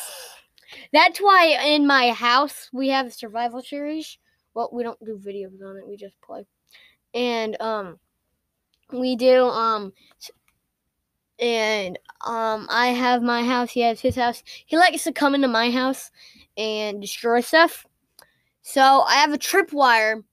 That's 0.94 1.20
why 1.20 1.58
in 1.66 1.86
my 1.86 2.12
house 2.12 2.70
we 2.72 2.90
have 2.90 3.08
a 3.08 3.12
survival 3.12 3.62
series. 3.62 4.18
Well, 4.54 4.70
we 4.72 4.84
don't 4.84 5.04
do 5.04 5.18
videos 5.18 5.62
on 5.64 5.78
it. 5.78 5.88
We 5.88 5.96
just 5.96 6.20
play, 6.22 6.46
and 7.14 7.60
um, 7.62 8.00
we 8.92 9.16
do 9.16 9.46
um, 9.46 9.94
and 11.40 11.98
um, 12.26 12.68
I 12.70 12.88
have 12.88 13.24
my 13.24 13.44
house. 13.44 13.72
He 13.72 13.82
has 13.82 14.00
his 14.00 14.16
house. 14.16 14.44
He 14.66 14.78
likes 14.78 15.04
to 15.06 15.12
come 15.12 15.36
into 15.36 15.48
my 15.48 15.72
house 15.72 16.12
and 16.58 17.02
destroy 17.02 17.42
stuff. 17.42 17.86
So 18.62 18.82
I 19.02 19.16
have 19.16 19.34
a 19.34 19.38
tripwire 19.38 20.24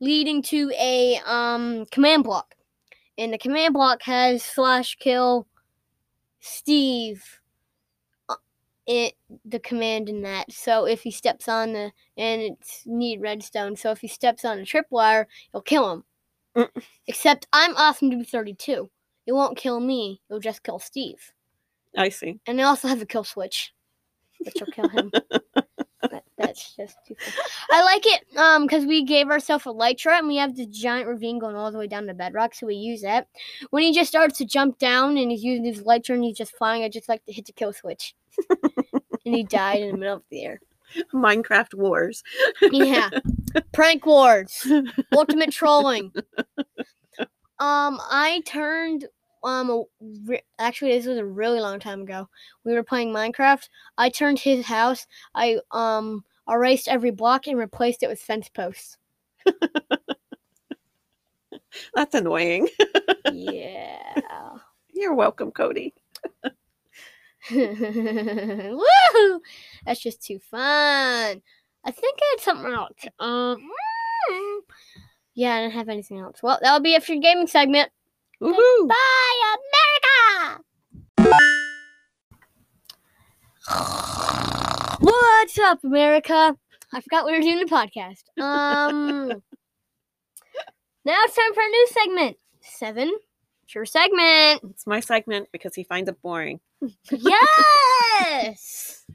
leading 0.00 0.42
to 0.42 0.70
a 0.78 1.20
um 1.26 1.86
command 1.90 2.24
block, 2.24 2.54
and 3.16 3.32
the 3.32 3.38
command 3.38 3.74
block 3.74 4.02
has 4.02 4.42
slash 4.42 4.96
kill 4.96 5.46
Steve. 6.40 7.37
It 8.88 9.14
the 9.44 9.60
command 9.60 10.08
in 10.08 10.22
that. 10.22 10.50
So 10.50 10.86
if 10.86 11.02
he 11.02 11.10
steps 11.10 11.46
on 11.46 11.74
the 11.74 11.92
and 12.16 12.42
it's 12.42 12.82
need 12.86 13.20
redstone. 13.20 13.76
So 13.76 13.90
if 13.90 14.00
he 14.00 14.08
steps 14.08 14.44
on 14.44 14.58
a 14.58 14.62
tripwire, 14.62 15.26
it'll 15.50 15.60
kill 15.60 15.92
him. 15.92 16.04
Mm. 16.56 16.82
Except 17.06 17.46
I'm 17.52 17.76
awesome 17.76 18.10
to 18.10 18.16
be 18.16 18.24
32. 18.24 18.90
It 19.26 19.32
won't 19.32 19.58
kill 19.58 19.78
me. 19.78 20.22
It'll 20.28 20.40
just 20.40 20.62
kill 20.62 20.78
Steve. 20.78 21.32
I 21.96 22.08
see. 22.08 22.40
And 22.46 22.60
I 22.60 22.64
also 22.64 22.88
have 22.88 23.02
a 23.02 23.06
kill 23.06 23.24
switch, 23.24 23.74
which 24.38 24.54
will 24.58 24.72
kill 24.72 24.88
him. 24.88 25.12
That- 26.38 26.46
that's 26.46 26.76
just 26.76 26.96
too 27.06 27.14
fun. 27.18 27.44
I 27.70 27.82
like 27.84 28.06
it 28.06 28.36
um 28.38 28.62
because 28.62 28.86
we 28.86 29.04
gave 29.04 29.28
ourselves 29.28 29.66
a 29.66 29.70
elytra 29.70 30.18
and 30.18 30.28
we 30.28 30.36
have 30.36 30.56
this 30.56 30.66
giant 30.68 31.08
ravine 31.08 31.38
going 31.38 31.56
all 31.56 31.70
the 31.72 31.78
way 31.78 31.86
down 31.88 32.06
to 32.06 32.14
bedrock, 32.14 32.54
so 32.54 32.66
we 32.66 32.76
use 32.76 33.02
that. 33.02 33.26
When 33.70 33.82
he 33.82 33.92
just 33.92 34.08
starts 34.08 34.38
to 34.38 34.44
jump 34.44 34.78
down 34.78 35.16
and 35.18 35.30
he's 35.30 35.42
using 35.42 35.64
his 35.64 35.82
elytra 35.82 36.14
and 36.14 36.24
he's 36.24 36.36
just 36.36 36.56
flying, 36.56 36.84
I 36.84 36.88
just 36.88 37.08
like 37.08 37.24
to 37.24 37.32
hit 37.32 37.46
the 37.46 37.52
kill 37.52 37.72
switch. 37.72 38.14
and 38.50 39.34
he 39.34 39.42
died 39.42 39.82
in 39.82 39.92
the 39.92 39.98
middle 39.98 40.16
of 40.16 40.22
the 40.30 40.44
air. 40.44 40.60
Minecraft 41.12 41.74
wars. 41.74 42.22
Yeah. 42.62 43.10
Prank 43.72 44.06
wars. 44.06 44.66
Ultimate 45.12 45.50
trolling. 45.50 46.12
Um, 47.58 47.98
I 48.10 48.42
turned 48.46 49.06
um 49.44 49.70
a 49.70 49.82
re- 50.24 50.42
actually 50.58 50.92
this 50.92 51.06
was 51.06 51.18
a 51.18 51.24
really 51.24 51.60
long 51.60 51.78
time 51.78 52.02
ago. 52.02 52.28
We 52.64 52.74
were 52.74 52.82
playing 52.82 53.12
Minecraft. 53.12 53.68
I 53.96 54.08
turned 54.08 54.38
his 54.38 54.64
house. 54.66 55.06
I 55.34 55.58
um 55.70 56.24
erased 56.48 56.88
every 56.88 57.10
block 57.10 57.46
and 57.46 57.58
replaced 57.58 58.02
it 58.02 58.08
with 58.08 58.20
fence 58.20 58.48
posts. 58.48 58.96
That's 61.94 62.14
annoying. 62.14 62.68
Yeah. 63.32 64.50
You're 64.92 65.14
welcome, 65.14 65.50
Cody. 65.52 65.94
Woo! 67.50 69.42
That's 69.86 70.00
just 70.00 70.22
too 70.22 70.38
fun. 70.38 71.42
I 71.84 71.90
think 71.90 72.18
I 72.20 72.36
had 72.36 72.40
something 72.40 72.72
else. 72.72 72.98
Um, 73.18 73.70
mm, 74.30 74.58
yeah, 75.34 75.54
I 75.54 75.60
didn't 75.62 75.74
have 75.74 75.88
anything 75.88 76.18
else. 76.18 76.42
Well, 76.42 76.58
that'll 76.60 76.80
be 76.80 76.94
it 76.94 77.04
for 77.04 77.12
your 77.12 77.22
gaming 77.22 77.46
segment. 77.46 77.90
Woohoo! 78.42 78.88
Bye, 78.88 79.56
America! 83.66 84.57
What's 85.00 85.58
up, 85.58 85.82
America? 85.84 86.56
I 86.92 87.00
forgot 87.00 87.26
we 87.26 87.32
were 87.32 87.40
doing 87.40 87.58
the 87.60 87.66
podcast. 87.66 88.22
Um, 88.42 89.28
now 91.04 91.16
it's 91.24 91.36
time 91.36 91.54
for 91.54 91.62
a 91.62 91.68
new 91.68 91.86
segment. 91.90 92.36
Seven. 92.60 93.16
It's 93.64 93.74
your 93.74 93.84
segment. 93.86 94.60
It's 94.70 94.86
my 94.86 95.00
segment 95.00 95.48
because 95.52 95.74
he 95.74 95.84
finds 95.84 96.08
it 96.08 96.20
boring. 96.22 96.60
Yes. 97.10 99.04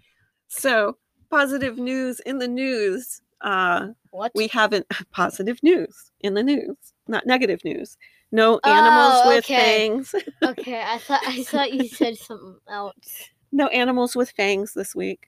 So, 0.55 0.97
positive 1.31 1.79
news 1.79 2.19
in 2.19 2.37
the 2.37 2.47
news. 2.47 3.21
Uh, 3.41 3.87
what? 4.11 4.31
we 4.35 4.47
haven't 4.49 4.85
positive 5.11 5.57
news 5.63 6.11
in 6.21 6.35
the 6.35 6.43
news, 6.43 6.77
not 7.07 7.25
negative 7.25 7.59
news. 7.65 7.97
No 8.31 8.59
animals 8.63 9.21
Oh, 9.25 9.29
with 9.29 9.45
okay. 9.45 9.99
okay, 10.43 10.83
I 10.85 10.99
thought 10.99 11.21
I 11.25 11.41
thought 11.43 11.73
you 11.73 11.87
said 11.87 12.17
something 12.17 12.55
else. 12.69 13.29
No 13.53 13.67
animals 13.67 14.15
with 14.15 14.31
fangs 14.31 14.73
this 14.73 14.95
week. 14.95 15.27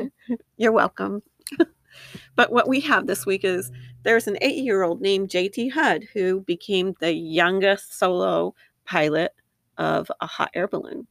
You're 0.56 0.72
welcome. 0.72 1.22
but 2.34 2.50
what 2.50 2.66
we 2.66 2.80
have 2.80 3.06
this 3.06 3.26
week 3.26 3.44
is 3.44 3.70
there's 4.04 4.26
an 4.26 4.38
eight 4.40 4.64
year 4.64 4.82
old 4.82 5.02
named 5.02 5.28
JT 5.28 5.72
Hud 5.72 6.04
who 6.14 6.40
became 6.40 6.94
the 6.98 7.12
youngest 7.12 7.98
solo 7.98 8.54
pilot 8.86 9.32
of 9.76 10.10
a 10.22 10.26
hot 10.26 10.50
air 10.54 10.66
balloon. 10.66 11.06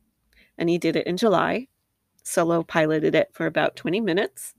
And 0.57 0.67
he 0.67 0.79
did 0.79 0.95
it 0.95 1.05
in 1.05 1.15
July. 1.15 1.67
Solo 2.23 2.63
piloted 2.63 3.13
it 3.13 3.29
for 3.33 3.45
about 3.45 3.75
20 3.75 4.01
minutes. 4.01 4.55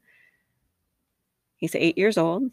He's 1.57 1.75
eight 1.75 1.99
years 1.99 2.17
old. 2.17 2.45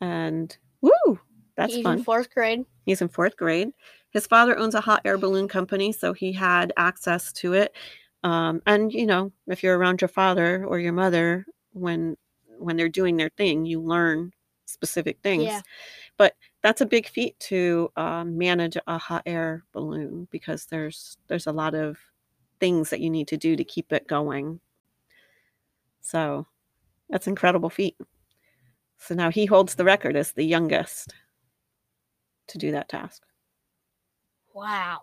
And 0.00 0.56
woo, 0.80 1.20
that's 1.56 1.74
He's 1.74 1.84
fun. 1.84 1.98
in 1.98 2.04
fourth 2.04 2.34
grade. 2.34 2.64
He's 2.84 3.00
in 3.00 3.08
fourth 3.08 3.36
grade. 3.36 3.68
His 4.10 4.26
father 4.26 4.58
owns 4.58 4.74
a 4.74 4.80
hot 4.80 5.02
air 5.04 5.16
balloon 5.16 5.46
company, 5.46 5.92
so 5.92 6.12
he 6.12 6.32
had 6.32 6.72
access 6.76 7.32
to 7.34 7.52
it. 7.52 7.76
Um, 8.22 8.62
and 8.66 8.92
you 8.92 9.06
know, 9.06 9.32
if 9.46 9.62
you're 9.62 9.78
around 9.78 10.00
your 10.00 10.08
father 10.08 10.64
or 10.64 10.78
your 10.78 10.92
mother 10.92 11.46
when 11.72 12.16
when 12.58 12.76
they're 12.76 12.88
doing 12.88 13.16
their 13.16 13.30
thing, 13.30 13.64
you 13.64 13.80
learn 13.80 14.32
specific 14.66 15.18
things. 15.22 15.44
Yeah. 15.44 15.62
But 16.16 16.34
that's 16.62 16.82
a 16.82 16.86
big 16.86 17.08
feat 17.08 17.38
to 17.40 17.90
um, 17.96 18.36
manage 18.36 18.76
a 18.86 18.98
hot 18.98 19.22
air 19.26 19.64
balloon 19.72 20.28
because 20.30 20.66
there's 20.66 21.16
there's 21.28 21.46
a 21.46 21.52
lot 21.52 21.74
of 21.74 21.98
things 22.58 22.90
that 22.90 23.00
you 23.00 23.08
need 23.08 23.28
to 23.28 23.36
do 23.36 23.56
to 23.56 23.64
keep 23.64 23.92
it 23.92 24.06
going. 24.06 24.60
So 26.02 26.46
that's 27.08 27.26
incredible 27.26 27.70
feat. 27.70 27.96
So 28.98 29.14
now 29.14 29.30
he 29.30 29.46
holds 29.46 29.74
the 29.74 29.84
record 29.84 30.14
as 30.14 30.32
the 30.32 30.44
youngest 30.44 31.14
to 32.48 32.58
do 32.58 32.70
that 32.72 32.88
task. 32.88 33.22
Wow. 34.52 35.02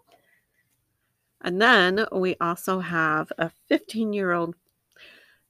And 1.47 1.61
then 1.61 2.05
we 2.11 2.35
also 2.41 2.81
have 2.81 3.31
a 3.37 3.49
15 3.69 4.11
year 4.11 4.33
old 4.33 4.55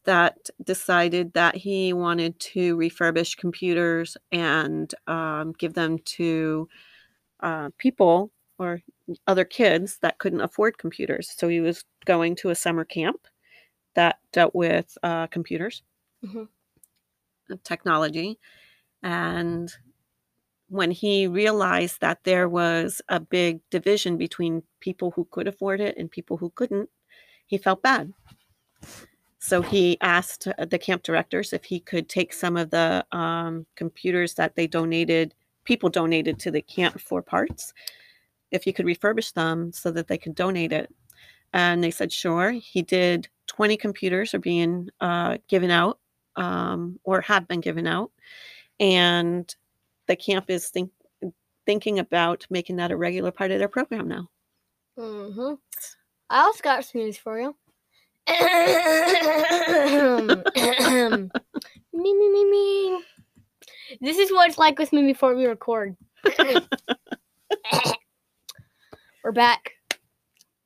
that 0.06 0.50
decided 0.64 1.34
that 1.34 1.56
he 1.56 1.92
wanted 1.92 2.40
to 2.40 2.78
refurbish 2.78 3.36
computers 3.38 4.16
and 4.32 4.94
um, 5.08 5.54
give 5.58 5.74
them 5.74 5.98
to 6.06 6.70
uh, 7.42 7.70
people 7.78 8.32
or 8.60 8.82
other 9.28 9.46
kids 9.46 10.00
that 10.02 10.20
couldn't 10.20 10.42
afford 10.42 10.78
computers. 10.78 11.34
So 11.38 11.48
he 11.48 11.62
was 11.62 11.84
going 12.06 12.36
to 12.38 12.52
a 12.52 12.56
summer 12.56 12.86
camp 12.86 13.28
that 13.96 14.20
dealt 14.34 14.56
with 14.56 14.98
uh, 15.04 15.28
computers, 15.28 15.84
Mhm. 16.24 16.50
technology. 17.64 18.40
And 19.04 19.74
when 20.70 20.92
he 20.92 21.28
realized 21.28 22.02
that 22.02 22.24
there 22.24 22.50
was 22.50 23.02
a 23.10 23.20
big 23.20 23.62
division 23.70 24.18
between 24.18 24.64
people 24.80 25.12
who 25.12 25.26
could 25.32 25.48
afford 25.48 25.80
it 25.80 25.96
and 25.98 26.12
people 26.12 26.38
who 26.38 26.50
couldn't, 26.52 26.90
he 27.46 27.58
felt 27.58 27.82
bad. 27.82 28.14
So 29.40 29.62
he 29.62 29.98
asked 30.02 30.48
uh, 30.48 30.66
the 30.66 30.80
camp 30.80 31.04
directors 31.04 31.54
if 31.54 31.64
he 31.64 31.80
could 31.80 32.10
take 32.10 32.34
some 32.34 32.58
of 32.58 32.70
the 32.70 33.06
um, 33.12 33.66
computers 33.76 34.34
that 34.34 34.56
they 34.56 34.68
donated, 34.68 35.34
people 35.64 35.90
donated 35.90 36.40
to 36.40 36.52
the 36.52 36.62
camp 36.62 37.00
for 37.00 37.22
parts, 37.22 37.74
if 38.52 38.64
he 38.64 38.74
could 38.74 38.86
refurbish 38.86 39.34
them 39.34 39.72
so 39.72 39.92
that 39.92 40.08
they 40.08 40.18
could 40.18 40.36
donate 40.36 40.74
it. 40.74 40.94
And 41.54 41.84
they 41.84 41.92
said, 41.92 42.12
sure. 42.12 42.52
He 42.52 42.82
did 42.82 43.30
20 43.48 43.78
computers 43.78 44.34
are 44.34 44.40
being 44.40 44.90
uh, 45.00 45.38
given 45.48 45.72
out 45.72 46.00
um, 46.36 47.00
or 47.04 47.22
have 47.22 47.48
been 47.48 47.62
given 47.62 47.88
out. 47.88 48.12
And 48.80 49.54
the 50.08 50.16
camp 50.16 50.50
is 50.50 50.70
think, 50.70 50.92
thinking 51.66 52.00
about 52.00 52.46
making 52.50 52.78
that 52.78 52.92
a 52.92 52.98
regular 52.98 53.32
part 53.32 53.52
of 53.52 53.60
their 53.60 53.68
program 53.68 54.08
now. 54.08 54.30
Mm-hmm. 54.98 55.54
I 56.30 56.40
also 56.40 56.62
got 56.64 56.86
some 56.86 57.02
news 57.02 57.18
for 57.18 57.40
you. 57.40 57.56
me, 61.94 62.14
me, 62.14 62.30
me, 62.30 62.52
me. 62.52 63.04
This 64.02 64.18
is 64.18 64.32
what 64.32 64.50
it's 64.50 64.58
like 64.58 64.78
with 64.80 64.92
me 64.92 65.04
before 65.04 65.36
we 65.36 65.46
record. 65.46 65.96
We're 69.24 69.32
back. 69.32 69.72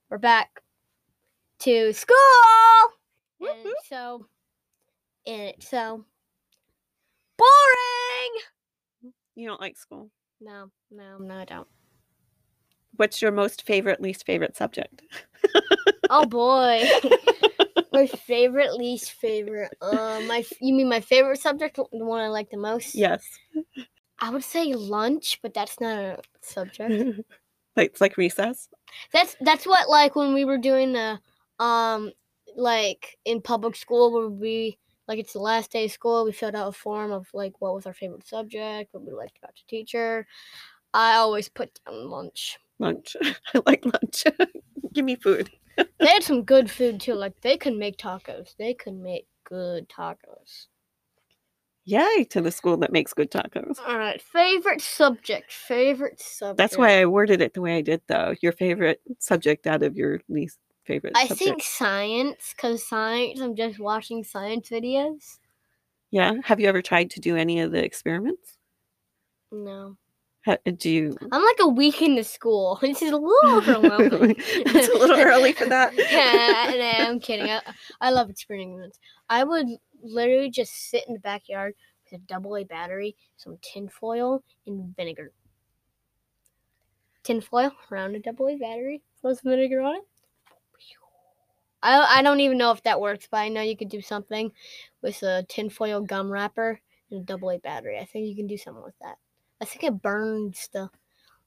We're 0.10 0.18
back 0.18 0.62
to 1.60 1.94
school. 1.94 2.18
And 3.42 3.74
so, 3.88 4.26
and 5.26 5.42
it's 5.42 5.70
so 5.70 6.06
boring. 7.38 8.42
You 9.36 9.48
don't 9.48 9.62
like 9.62 9.78
school. 9.78 10.10
No, 10.40 10.70
no, 10.90 11.18
no, 11.18 11.38
I 11.38 11.46
don't. 11.46 11.68
What's 12.98 13.22
your 13.22 13.32
most 13.32 13.66
favorite, 13.66 14.02
least 14.02 14.26
favorite 14.26 14.56
subject? 14.56 15.02
Oh 16.10 16.26
boy. 16.26 16.86
my 17.94 18.06
favorite, 18.06 18.74
least 18.74 19.12
favorite. 19.14 19.74
Uh, 19.82 20.22
my 20.28 20.44
you 20.60 20.74
mean 20.74 20.90
my 20.90 21.00
favorite 21.00 21.40
subject, 21.40 21.78
the 21.78 22.06
one 22.06 22.20
I 22.20 22.28
like 22.28 22.50
the 22.50 22.58
most? 22.58 22.96
Yes. 22.96 23.24
I 24.20 24.30
would 24.30 24.44
say 24.44 24.74
lunch, 24.74 25.40
but 25.42 25.54
that's 25.54 25.80
not 25.80 25.98
a 25.98 26.20
subject. 26.42 27.22
like 27.76 27.92
it's 27.92 28.02
like 28.02 28.18
recess. 28.18 28.68
That's 29.14 29.36
that's 29.42 29.66
what 29.66 29.90
like 29.90 30.16
when 30.16 30.34
we 30.34 30.44
were 30.44 30.58
doing 30.58 30.94
the 30.94 31.20
um 31.60 32.12
like 32.56 33.18
in 33.24 33.42
public 33.42 33.76
school 33.76 34.12
where 34.12 34.30
we 34.30 34.78
like 35.08 35.20
it's 35.20 35.34
the 35.34 35.40
last 35.40 35.72
day 35.72 35.86
of 35.86 35.92
school 35.92 36.24
we 36.26 36.32
filled 36.32 36.56
out 36.56 36.68
a 36.68 36.72
form 36.72 37.12
of 37.12 37.28
like 37.34 37.54
what 37.60 37.74
was 37.76 37.86
our 37.86 37.94
favorite 37.94 38.26
subject 38.28 38.94
what 38.94 39.06
we 39.06 39.12
liked 39.14 39.38
about 39.42 39.54
the 39.56 39.62
teacher 39.68 40.26
i 40.94 41.16
always 41.16 41.50
put 41.50 41.80
down 41.86 42.10
lunch 42.10 42.58
Lunch. 42.80 43.16
I 43.54 43.62
like 43.68 43.86
lunch. 43.86 44.24
Give 44.94 45.06
me 45.06 45.16
food. 45.16 45.52
they 45.78 46.08
had 46.08 46.24
some 46.24 46.42
good 46.44 46.70
food 46.78 47.00
too 47.00 47.14
like 47.14 47.40
they 47.42 47.56
could 47.58 47.76
make 47.78 47.98
tacos 47.98 48.56
they 48.58 48.74
could 48.74 48.96
make 48.96 49.28
good 49.44 49.88
tacos 49.88 50.66
Yay 51.86 52.26
to 52.30 52.42
the 52.42 52.52
school 52.52 52.78
that 52.78 52.92
makes 52.92 53.14
good 53.14 53.32
tacos. 53.32 53.80
all 53.88 53.98
right 53.98 54.22
favorite 54.22 54.82
subject 54.82 55.52
favorite 55.52 56.20
subject 56.20 56.58
That's 56.58 56.78
why 56.78 57.00
I 57.02 57.06
worded 57.08 57.42
it 57.42 57.54
the 57.56 57.62
way 57.62 57.78
I 57.78 57.82
did, 57.82 58.02
though. 58.08 58.36
Your 58.42 58.52
favorite 58.52 59.02
subject 59.20 59.66
out 59.66 59.82
of 59.82 59.96
your 59.98 60.22
least 60.30 60.60
favorite 60.86 61.14
i 61.16 61.22
subject. 61.28 61.40
think 61.40 61.64
science 61.64 62.54
because 62.56 62.88
science 62.88 63.40
i'm 63.40 63.56
just 63.56 63.80
watching 63.80 64.24
science 64.24 64.70
videos 64.70 65.38
Yeah. 66.12 66.34
Have 66.44 66.60
you 66.60 66.68
ever 66.68 66.82
tried 66.82 67.10
to 67.12 67.20
do 67.20 67.36
any 67.38 67.62
of 67.62 67.72
the 67.72 67.84
experiments? 67.84 68.58
no 69.52 69.96
Ha- 70.46 70.58
uh, 70.66 70.72
Do 70.72 70.90
you? 70.90 71.16
i'm 71.32 71.44
like 71.44 71.60
a 71.60 71.68
week 71.68 72.02
into 72.02 72.24
school 72.24 72.80
this 72.82 73.02
is 73.02 73.12
a 73.12 73.18
little 73.18 73.58
overwhelming 73.58 74.36
it's 74.40 74.90
a 74.94 74.98
little 74.98 75.20
early 75.20 75.54
for 75.54 75.66
that. 75.68 75.94
yeah, 76.12 76.74
no, 76.76 77.10
I'm 77.10 77.20
kidding. 77.20 77.50
I, 77.50 77.62
I 78.02 78.10
love 78.10 78.30
experiments. 78.30 78.98
I 79.30 79.44
would 79.44 79.68
literally 80.02 80.50
just 80.50 80.90
sit 80.90 81.04
in 81.08 81.14
the 81.14 81.20
backyard 81.20 81.76
with 82.10 82.20
a 82.20 82.24
double 82.26 82.58
A 82.58 82.64
battery, 82.64 83.16
some 83.38 83.58
tin 83.62 83.88
foil, 83.88 84.44
and 84.66 84.96
vinegar. 84.96 85.32
Tin 87.24 87.40
foil 87.40 87.72
around 87.92 88.16
a 88.16 88.20
double 88.20 88.48
A 88.50 88.56
battery, 88.58 89.04
throw 89.22 89.34
some 89.36 89.52
vinegar 89.52 89.82
on 89.82 89.96
it. 89.98 90.04
I, 91.84 92.20
I 92.20 92.22
don't 92.22 92.40
even 92.40 92.58
know 92.58 92.72
if 92.72 92.84
that 92.84 93.02
works, 93.02 93.28
but 93.30 93.38
I 93.38 93.50
know 93.50 93.62
you 93.62 93.78
could 93.78 93.90
do 93.90 94.02
something 94.02 94.52
with 95.02 95.22
a 95.24 95.46
tinfoil 95.50 96.02
gum 96.02 96.32
wrapper 96.32 96.80
and 97.10 97.22
a 97.22 97.24
double 97.24 97.50
A 97.52 97.60
battery. 97.60 97.98
I 98.00 98.06
think 98.06 98.28
you 98.28 98.36
can 98.36 98.48
do 98.48 98.58
something 98.58 98.84
with 98.84 98.98
that. 99.02 99.18
I 99.60 99.66
think 99.66 99.84
it 99.84 100.02
burns 100.02 100.70
the, 100.74 100.90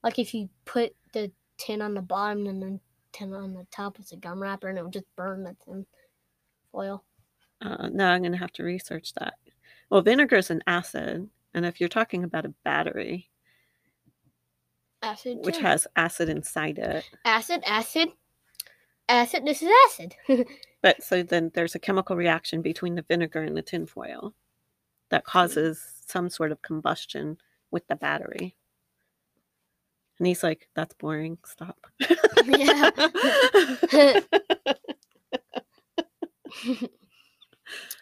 like 0.02 0.18
if 0.18 0.34
you 0.34 0.48
put 0.64 0.94
the 1.12 1.30
tin 1.58 1.82
on 1.82 1.94
the 1.94 2.02
bottom 2.02 2.46
and 2.46 2.62
then 2.62 2.80
tin 3.12 3.32
on 3.32 3.54
the 3.54 3.66
top 3.70 3.98
with 3.98 4.12
a 4.12 4.16
gum 4.16 4.40
wrapper, 4.40 4.68
and 4.68 4.78
it 4.78 4.82
would 4.82 4.92
just 4.92 5.16
burn 5.16 5.44
the 5.44 5.56
tin 5.64 5.86
foil. 6.72 7.04
Uh, 7.60 7.88
no, 7.92 8.06
I'm 8.06 8.22
going 8.22 8.32
to 8.32 8.38
have 8.38 8.52
to 8.54 8.64
research 8.64 9.14
that. 9.14 9.34
Well, 9.88 10.02
vinegar 10.02 10.36
is 10.36 10.50
an 10.50 10.62
acid. 10.66 11.28
And 11.54 11.64
if 11.64 11.80
you're 11.80 11.88
talking 11.88 12.24
about 12.24 12.44
a 12.44 12.54
battery, 12.64 13.30
Acid, 15.02 15.38
which 15.42 15.56
too. 15.56 15.62
has 15.62 15.86
acid 15.96 16.28
inside 16.28 16.78
it, 16.78 17.08
acid, 17.24 17.62
acid, 17.66 18.08
acid. 19.08 19.44
This 19.44 19.62
is 19.62 19.70
acid. 19.86 20.14
but 20.82 21.02
so 21.02 21.22
then 21.22 21.50
there's 21.54 21.74
a 21.74 21.80
chemical 21.80 22.16
reaction 22.16 22.62
between 22.62 22.94
the 22.94 23.02
vinegar 23.02 23.42
and 23.42 23.56
the 23.56 23.62
tinfoil 23.62 24.34
that 25.10 25.24
causes 25.24 25.82
some 26.06 26.28
sort 26.28 26.52
of 26.52 26.62
combustion 26.62 27.38
with 27.70 27.86
the 27.88 27.96
battery. 27.96 28.56
And 30.18 30.26
he's 30.26 30.42
like, 30.42 30.68
that's 30.74 30.94
boring. 30.94 31.38
Stop. 31.44 31.86
Yeah. 32.46 32.90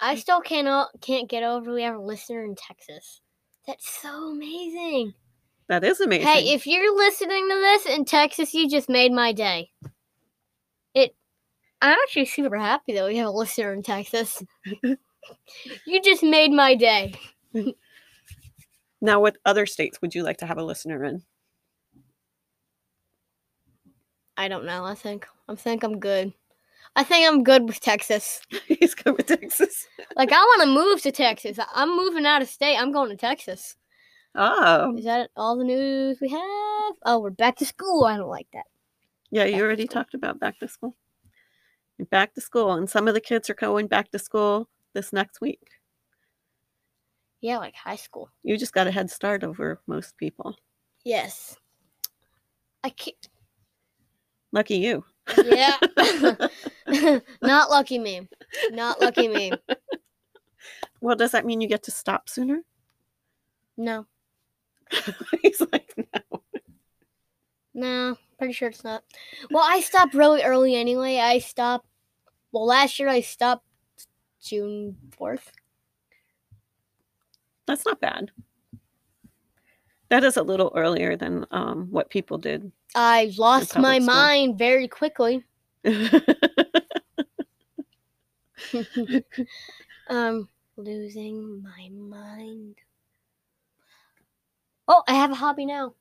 I 0.01 0.17
still 0.17 0.41
cannot 0.41 0.89
can't 1.01 1.29
get 1.29 1.43
over 1.43 1.73
we 1.73 1.83
have 1.83 1.95
a 1.97 2.01
listener 2.01 2.45
in 2.45 2.55
Texas. 2.55 3.21
That's 3.67 3.89
so 3.89 4.31
amazing. 4.31 5.15
that 5.69 5.85
is 5.85 6.01
amazing. 6.01 6.27
Hey, 6.27 6.53
if 6.53 6.67
you're 6.67 6.95
listening 6.97 7.49
to 7.49 7.55
this 7.55 7.87
in 7.87 8.05
Texas, 8.05 8.53
you 8.53 8.69
just 8.69 8.89
made 8.89 9.13
my 9.13 9.33
day. 9.33 9.71
It 10.95 11.15
I'm 11.81 11.97
actually 12.03 12.27
super 12.27 12.57
happy 12.57 12.95
that 12.95 13.07
we 13.07 13.17
have 13.17 13.27
a 13.27 13.31
listener 13.31 13.73
in 13.73 13.83
Texas. 13.83 14.43
you 14.83 16.03
just 16.03 16.23
made 16.23 16.53
my 16.53 16.75
day. 16.75 17.15
now, 19.01 19.21
what 19.21 19.37
other 19.45 19.67
states 19.67 20.01
would 20.01 20.15
you 20.15 20.23
like 20.23 20.39
to 20.39 20.47
have 20.47 20.59
a 20.59 20.65
listener 20.65 21.05
in? 21.05 21.23
I 24.37 24.49
don't 24.49 24.65
know. 24.65 24.85
I 24.85 24.95
think 24.95 25.27
I 25.49 25.55
think 25.55 25.83
I'm 25.83 25.99
good. 25.99 26.33
I 26.95 27.05
think 27.05 27.27
I'm 27.27 27.43
good 27.43 27.65
with 27.65 27.81
Texas. 27.81 28.41
he's 28.67 28.95
good 28.95 29.17
with 29.17 29.27
Texas. 29.27 29.87
Like 30.17 30.31
I 30.31 30.37
want 30.37 30.63
to 30.63 30.69
move 30.69 31.01
to 31.03 31.13
Texas. 31.13 31.59
I'm 31.75 31.97
moving 31.97 32.27
out 32.27 32.43
of 32.43 32.49
state. 32.49 32.77
I'm 32.77 32.93
going 32.93 33.09
to 33.09 33.17
Texas. 33.17 33.77
Oh, 34.35 34.95
Is 34.97 35.05
that 35.05 35.31
all 35.37 35.57
the 35.57 35.65
news 35.65 36.19
we 36.21 36.29
have? 36.29 36.95
Oh, 37.05 37.19
we're 37.23 37.31
back 37.31 37.57
to 37.57 37.65
school. 37.67 38.05
I 38.05 38.19
don't 38.19 38.29
like 38.29 38.47
that. 38.53 38.67
Yeah, 39.33 39.45
you 39.45 39.63
already 39.65 39.87
talked 39.87 40.13
about 40.13 40.39
back 40.39 40.59
to 40.59 40.69
school. 40.69 40.95
Back 42.11 42.35
to 42.35 42.41
school, 42.43 42.73
and 42.73 42.89
some 42.89 43.09
of 43.09 43.15
the 43.15 43.21
kids 43.21 43.49
are 43.49 43.55
going 43.55 43.87
back 43.87 44.11
to 44.11 44.19
school 44.19 44.69
this 44.93 45.11
next 45.11 45.41
week. 45.41 45.67
Yeah, 47.41 47.57
like 47.57 47.75
high 47.75 47.97
school. 47.97 48.29
You 48.43 48.59
just 48.59 48.75
got 48.75 48.87
a 48.87 48.91
head 48.91 49.11
start 49.11 49.43
over 49.43 49.81
most 49.87 50.19
people. 50.19 50.55
Yes. 51.03 51.57
I 52.85 52.91
can't. 52.91 53.29
Lucky 54.53 54.77
you. 54.77 55.03
Yeah. 55.43 55.79
Not 57.43 57.71
lucky 57.71 57.99
me. 57.99 58.29
Not 58.71 59.01
lucky 59.01 59.29
me. 59.29 59.53
well, 61.01 61.17
does 61.17 61.31
that 61.31 61.47
mean 61.47 61.63
you 61.63 61.69
get 61.69 61.85
to 61.85 61.91
stop 61.91 62.29
sooner? 62.29 62.61
No. 63.79 64.07
He's 65.41 65.63
like, 65.73 65.95
no. 65.97 66.43
No, 67.75 68.17
pretty 68.43 68.53
sure 68.55 68.71
it's 68.71 68.83
not. 68.83 69.05
Well, 69.53 69.63
I 69.65 69.81
stopped 69.83 70.15
really 70.15 70.43
early 70.43 70.75
anyway. 70.75 71.19
I 71.19 71.39
stopped. 71.39 71.87
Well, 72.51 72.67
last 72.67 72.99
year 72.99 73.09
I 73.09 73.21
stopped 73.21 73.65
June 74.43 74.97
4th. 75.17 75.45
That's 77.69 77.87
not 77.87 78.01
bad. 78.01 78.33
That 80.09 80.25
is 80.25 80.37
a 80.37 80.43
little 80.43 80.73
earlier 80.75 81.15
than 81.17 81.47
um, 81.53 81.87
what 81.93 82.11
people 82.11 82.37
did. 82.37 82.73
I 82.97 83.33
lost 83.39 83.79
my 83.79 84.01
school. 84.01 84.13
mind 84.13 84.59
very 84.59 84.89
quickly. 84.89 85.45
um, 90.09 90.49
losing 90.77 91.63
my 91.63 91.89
mind. 91.93 92.75
Oh, 94.89 95.05
I 95.07 95.15
have 95.15 95.31
a 95.31 95.37
hobby 95.37 95.65
now. 95.65 95.95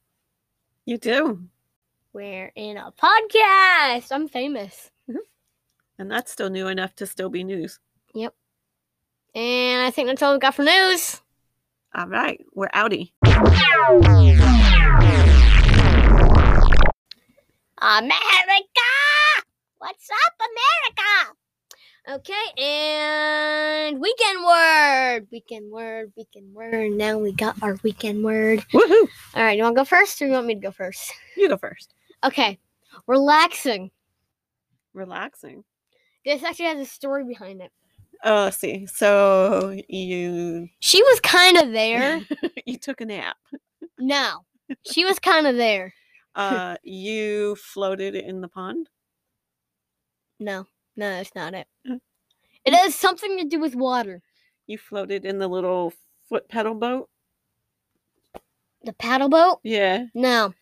you 0.87 0.97
do. 0.97 1.47
We're 2.13 2.51
in 2.55 2.75
a 2.75 2.91
podcast. 2.91 4.11
I'm 4.11 4.27
famous. 4.27 4.91
And 5.99 6.09
that's 6.09 6.31
still 6.31 6.49
new 6.49 6.67
enough 6.67 6.95
to 6.95 7.05
still 7.05 7.29
be 7.29 7.43
news. 7.43 7.79
Yep. 8.15 8.33
And 9.35 9.85
I 9.85 9.91
think 9.91 10.07
that's 10.07 10.23
all 10.23 10.31
we've 10.31 10.41
got 10.41 10.55
for 10.55 10.63
news. 10.63 11.21
All 11.93 12.07
right, 12.07 12.43
we're 12.55 12.69
outie. 12.69 13.11
America! 17.77 18.81
What's 19.77 20.09
up, 20.09 20.33
America? 20.49 21.35
Okay, 22.09 22.63
and 22.63 24.01
weekend 24.01 24.43
word. 24.43 25.27
Weekend 25.31 25.71
word, 25.71 26.11
weekend 26.17 26.51
word. 26.55 26.93
Now 26.93 27.19
we 27.19 27.31
got 27.31 27.61
our 27.61 27.77
weekend 27.83 28.23
word. 28.23 28.65
Woohoo! 28.73 29.07
All 29.35 29.43
right, 29.43 29.55
you 29.55 29.61
want 29.61 29.75
to 29.75 29.81
go 29.81 29.85
first 29.85 30.19
or 30.19 30.25
you 30.25 30.31
want 30.31 30.47
me 30.47 30.55
to 30.55 30.61
go 30.61 30.71
first? 30.71 31.13
You 31.37 31.47
go 31.47 31.57
first. 31.57 31.93
Okay, 32.23 32.59
relaxing. 33.07 33.91
Relaxing. 34.93 35.63
This 36.25 36.43
actually 36.43 36.65
has 36.65 36.79
a 36.79 36.85
story 36.85 37.23
behind 37.23 37.61
it. 37.61 37.71
Oh, 38.23 38.43
let's 38.43 38.57
see. 38.57 38.85
So 38.85 39.75
you 39.89 40.67
She 40.79 41.01
was 41.01 41.19
kind 41.21 41.57
of 41.57 41.71
there. 41.71 42.21
you 42.65 42.77
took 42.77 43.01
a 43.01 43.05
nap. 43.05 43.37
no, 43.97 44.45
she 44.85 45.05
was 45.05 45.17
kind 45.19 45.47
of 45.47 45.55
there. 45.55 45.93
Uh, 46.35 46.75
you 46.83 47.55
floated 47.55 48.15
in 48.15 48.41
the 48.41 48.47
pond. 48.47 48.87
No, 50.39 50.65
no, 50.95 51.09
that's 51.09 51.33
not 51.35 51.53
it. 51.53 51.67
Uh, 51.89 51.95
It 52.63 52.73
has 52.73 52.93
something 52.95 53.37
to 53.39 53.45
do 53.45 53.59
with 53.59 53.75
water. 53.75 54.21
You 54.67 54.77
floated 54.77 55.25
in 55.25 55.39
the 55.39 55.47
little 55.47 55.91
foot 56.29 56.47
pedal 56.47 56.75
boat. 56.75 57.09
The 58.83 58.93
paddle 58.93 59.29
boat? 59.29 59.59
Yeah. 59.63 60.05
No. 60.13 60.53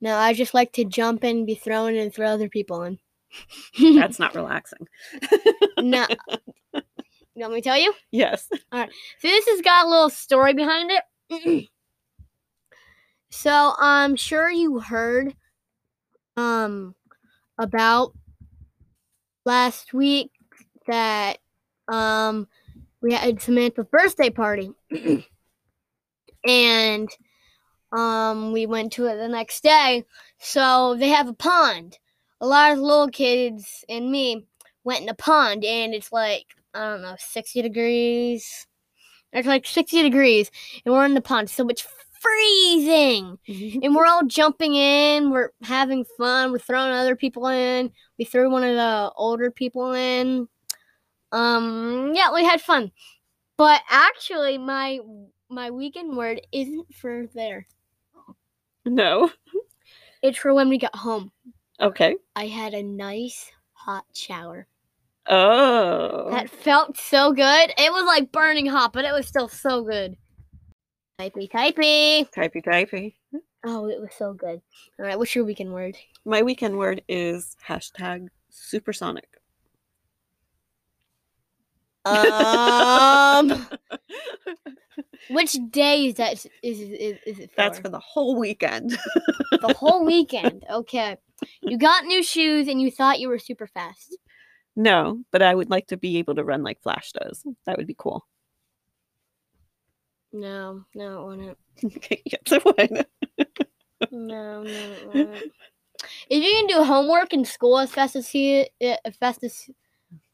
No, 0.00 0.16
I 0.16 0.32
just 0.32 0.54
like 0.54 0.72
to 0.72 0.84
jump 0.84 1.24
in, 1.24 1.44
be 1.44 1.54
thrown 1.54 1.94
in, 1.94 2.00
and 2.00 2.14
throw 2.14 2.26
other 2.28 2.48
people 2.48 2.82
in. 2.82 2.98
That's 3.80 4.18
not 4.18 4.34
relaxing. 4.34 4.86
no. 5.78 6.06
You 7.36 7.44
want 7.44 7.54
me 7.54 7.60
to 7.62 7.68
tell 7.70 7.78
you? 7.78 7.94
Yes. 8.10 8.48
All 8.70 8.80
right. 8.80 8.90
So 9.20 9.28
this 9.28 9.46
has 9.48 9.62
got 9.62 9.86
a 9.86 9.88
little 9.88 10.10
story 10.10 10.52
behind 10.52 10.90
it. 10.90 11.68
so 13.30 13.72
I'm 13.78 14.14
sure 14.16 14.50
you 14.50 14.80
heard 14.80 15.34
um 16.36 16.94
about 17.56 18.12
last 19.46 19.94
week 19.94 20.32
that 20.86 21.38
um 21.88 22.46
we 23.00 23.14
had 23.14 23.40
Samantha's 23.40 23.86
birthday 23.90 24.28
party. 24.28 24.72
and 26.46 27.08
um 27.92 28.52
we 28.52 28.66
went 28.66 28.92
to 28.92 29.06
it 29.06 29.16
the 29.16 29.28
next 29.28 29.62
day. 29.62 30.04
So 30.38 30.96
they 30.98 31.08
have 31.08 31.28
a 31.28 31.34
pond. 31.34 31.98
A 32.40 32.46
lot 32.46 32.72
of 32.72 32.78
little 32.78 33.08
kids 33.08 33.84
and 33.88 34.10
me 34.10 34.46
went 34.84 35.00
in 35.00 35.06
the 35.06 35.14
pond 35.14 35.64
and 35.64 35.94
it's 35.94 36.12
like 36.12 36.46
I 36.74 36.90
don't 36.90 37.02
know, 37.02 37.16
60 37.18 37.62
degrees. 37.62 38.66
It's 39.32 39.46
like 39.46 39.66
60 39.66 40.02
degrees 40.02 40.50
and 40.84 40.94
we're 40.94 41.04
in 41.04 41.14
the 41.14 41.20
pond. 41.20 41.50
So 41.50 41.66
it's 41.68 41.86
freezing 42.20 43.38
and 43.82 43.94
we're 43.94 44.06
all 44.06 44.24
jumping 44.24 44.74
in. 44.74 45.30
We're 45.30 45.50
having 45.62 46.04
fun. 46.16 46.52
We're 46.52 46.58
throwing 46.58 46.92
other 46.92 47.16
people 47.16 47.46
in. 47.46 47.90
We 48.18 48.24
threw 48.24 48.50
one 48.50 48.64
of 48.64 48.76
the 48.76 49.12
older 49.16 49.50
people 49.50 49.92
in. 49.92 50.48
Um, 51.32 52.12
yeah, 52.14 52.32
we 52.32 52.44
had 52.44 52.60
fun. 52.60 52.92
But 53.56 53.82
actually, 53.88 54.58
my 54.58 55.00
my 55.48 55.70
weekend 55.70 56.16
word 56.16 56.40
isn't 56.52 56.94
for 56.94 57.26
there. 57.34 57.66
No. 58.84 59.30
It's 60.22 60.38
for 60.38 60.54
when 60.54 60.68
we 60.68 60.78
got 60.78 60.94
home. 60.94 61.32
Okay. 61.80 62.16
I 62.36 62.46
had 62.46 62.74
a 62.74 62.82
nice 62.82 63.50
hot 63.72 64.04
shower. 64.14 64.66
Oh. 65.26 66.30
That 66.30 66.50
felt 66.50 66.96
so 66.96 67.32
good. 67.32 67.72
It 67.78 67.92
was 67.92 68.04
like 68.04 68.32
burning 68.32 68.66
hot, 68.66 68.92
but 68.92 69.04
it 69.04 69.12
was 69.12 69.26
still 69.26 69.48
so 69.48 69.82
good. 69.82 70.16
Typey, 71.18 71.50
typey. 71.50 72.30
Typey 72.32 72.64
typey. 72.64 73.14
Oh, 73.64 73.88
it 73.88 74.00
was 74.00 74.10
so 74.16 74.32
good. 74.32 74.60
All 74.98 75.06
right, 75.06 75.18
what's 75.18 75.34
your 75.34 75.44
weekend 75.44 75.72
word? 75.72 75.96
My 76.24 76.42
weekend 76.42 76.78
word 76.78 77.02
is 77.08 77.56
hashtag 77.66 78.28
supersonic. 78.48 79.28
Um, 82.04 83.66
which 85.30 85.56
day 85.70 86.06
is 86.06 86.14
that? 86.14 86.32
Is 86.32 86.46
is, 86.62 86.80
is, 87.26 87.38
it 87.38 87.50
for? 87.50 87.56
That's 87.56 87.78
for 87.78 87.88
the 87.88 87.98
whole 87.98 88.38
weekend. 88.38 88.98
the 89.50 89.74
whole 89.78 90.04
weekend. 90.04 90.64
Okay, 90.70 91.16
you 91.62 91.78
got 91.78 92.04
new 92.04 92.22
shoes 92.22 92.68
and 92.68 92.80
you 92.80 92.90
thought 92.90 93.20
you 93.20 93.28
were 93.28 93.38
super 93.38 93.66
fast. 93.66 94.16
no, 94.76 95.20
but 95.30 95.42
I 95.42 95.54
would 95.54 95.70
like 95.70 95.88
to 95.88 95.96
be 95.96 96.18
able 96.18 96.34
to 96.36 96.44
run 96.44 96.62
like 96.62 96.82
Flash 96.82 97.12
does. 97.12 97.44
That 97.66 97.76
would 97.76 97.86
be 97.86 97.96
cool. 97.98 98.26
No, 100.32 100.84
no, 100.94 101.22
it 101.22 101.26
wouldn't. 101.26 101.58
Okay, 101.84 102.22
yes, 102.26 102.40
it 102.46 102.64
would. 102.64 103.06
No, 104.10 104.62
no, 104.62 104.70
it 104.70 105.06
wouldn't. 105.06 105.52
If 106.30 106.42
you 106.42 106.52
can 106.52 106.66
do 106.66 106.84
homework 106.84 107.32
in 107.32 107.44
school 107.44 107.78
as 107.78 107.90
fast 107.90 108.16
as 108.16 108.28
he, 108.28 108.68
uh, 108.82 108.96
as 109.04 109.16
fast 109.16 109.44
as 109.44 109.68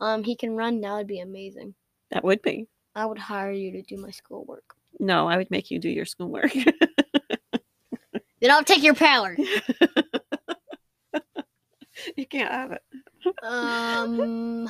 um 0.01 0.25
he 0.25 0.37
can 0.37 0.57
run, 0.57 0.81
that 0.81 0.95
would 0.95 1.07
be 1.07 1.21
amazing. 1.21 1.75
That 2.11 2.25
would 2.25 2.43
be. 2.43 2.67
I 2.95 3.07
would 3.07 3.19
hire 3.19 3.53
you 3.53 3.73
to 3.73 3.83
do 3.83 3.97
my 3.97 4.11
schoolwork. 4.11 4.65
No, 4.99 5.29
I 5.29 5.37
would 5.37 5.51
make 5.51 5.71
you 5.71 5.79
do 5.79 5.91
your 5.91 6.07
schoolwork. 6.07 6.53
Then 8.41 8.51
I'll 8.51 8.65
take 8.65 8.83
your 8.83 8.95
power. 8.95 9.37
you 12.17 12.27
can't 12.27 12.51
have 12.51 12.73
it. 12.73 12.83
Um, 13.43 14.69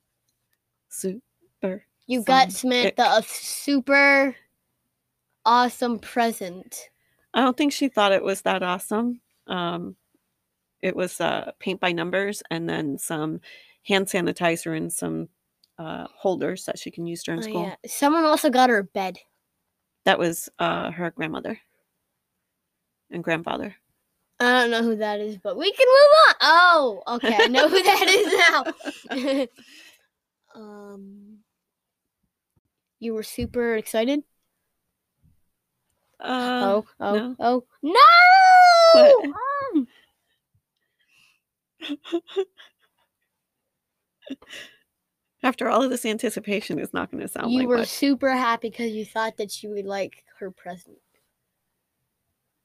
Super. 0.88 1.84
you 2.06 2.22
got. 2.22 2.52
Samantha 2.52 3.18
a 3.18 3.22
super 3.22 4.34
awesome 5.44 5.98
present. 5.98 6.88
I 7.34 7.42
don't 7.42 7.56
think 7.56 7.72
she 7.72 7.88
thought 7.88 8.12
it 8.12 8.22
was 8.22 8.42
that 8.42 8.62
awesome. 8.62 9.20
Um, 9.46 9.96
it 10.82 10.94
was 10.96 11.20
uh, 11.20 11.52
paint 11.58 11.80
by 11.80 11.92
numbers 11.92 12.42
and 12.50 12.68
then 12.68 12.98
some 12.98 13.40
hand 13.84 14.06
sanitizer 14.06 14.76
and 14.76 14.92
some 14.92 15.28
uh, 15.78 16.06
holders 16.14 16.64
that 16.66 16.78
she 16.78 16.90
can 16.90 17.06
use 17.06 17.22
during 17.22 17.40
Oh, 17.40 17.42
school. 17.42 17.62
yeah. 17.64 17.74
Someone 17.86 18.24
also 18.24 18.50
got 18.50 18.70
her 18.70 18.78
a 18.78 18.84
bed. 18.84 19.18
That 20.04 20.18
was 20.18 20.48
uh, 20.58 20.90
her 20.90 21.10
grandmother 21.10 21.58
and 23.10 23.22
grandfather. 23.22 23.76
I 24.40 24.62
don't 24.62 24.70
know 24.72 24.82
who 24.82 24.96
that 24.96 25.20
is, 25.20 25.38
but 25.38 25.56
we 25.56 25.70
can 25.72 25.86
move 25.86 26.14
on. 26.28 26.34
Oh, 26.40 27.02
okay. 27.14 27.36
I 27.38 27.46
know 27.46 27.68
who 27.68 27.80
that 27.82 28.08
is 28.08 29.36
now. 29.36 29.46
um, 30.60 31.38
you 32.98 33.14
were 33.14 33.22
super 33.22 33.76
excited. 33.76 34.24
Uh, 36.20 36.60
oh, 36.64 36.86
oh, 37.00 37.14
no. 37.14 37.36
oh, 37.40 37.64
no! 37.82 38.00
What? 38.94 39.34
Um, 39.74 39.88
After 45.42 45.68
all 45.68 45.82
of 45.82 45.90
this 45.90 46.04
anticipation, 46.04 46.78
is 46.78 46.92
not 46.92 47.10
going 47.10 47.20
to 47.20 47.28
sound 47.28 47.50
you 47.50 47.60
like 47.60 47.68
were 47.68 47.78
much. 47.78 47.88
super 47.88 48.30
happy 48.30 48.70
because 48.70 48.92
you 48.92 49.04
thought 49.04 49.36
that 49.38 49.50
she 49.50 49.66
would 49.66 49.86
like 49.86 50.24
her 50.38 50.50
present. 50.50 50.98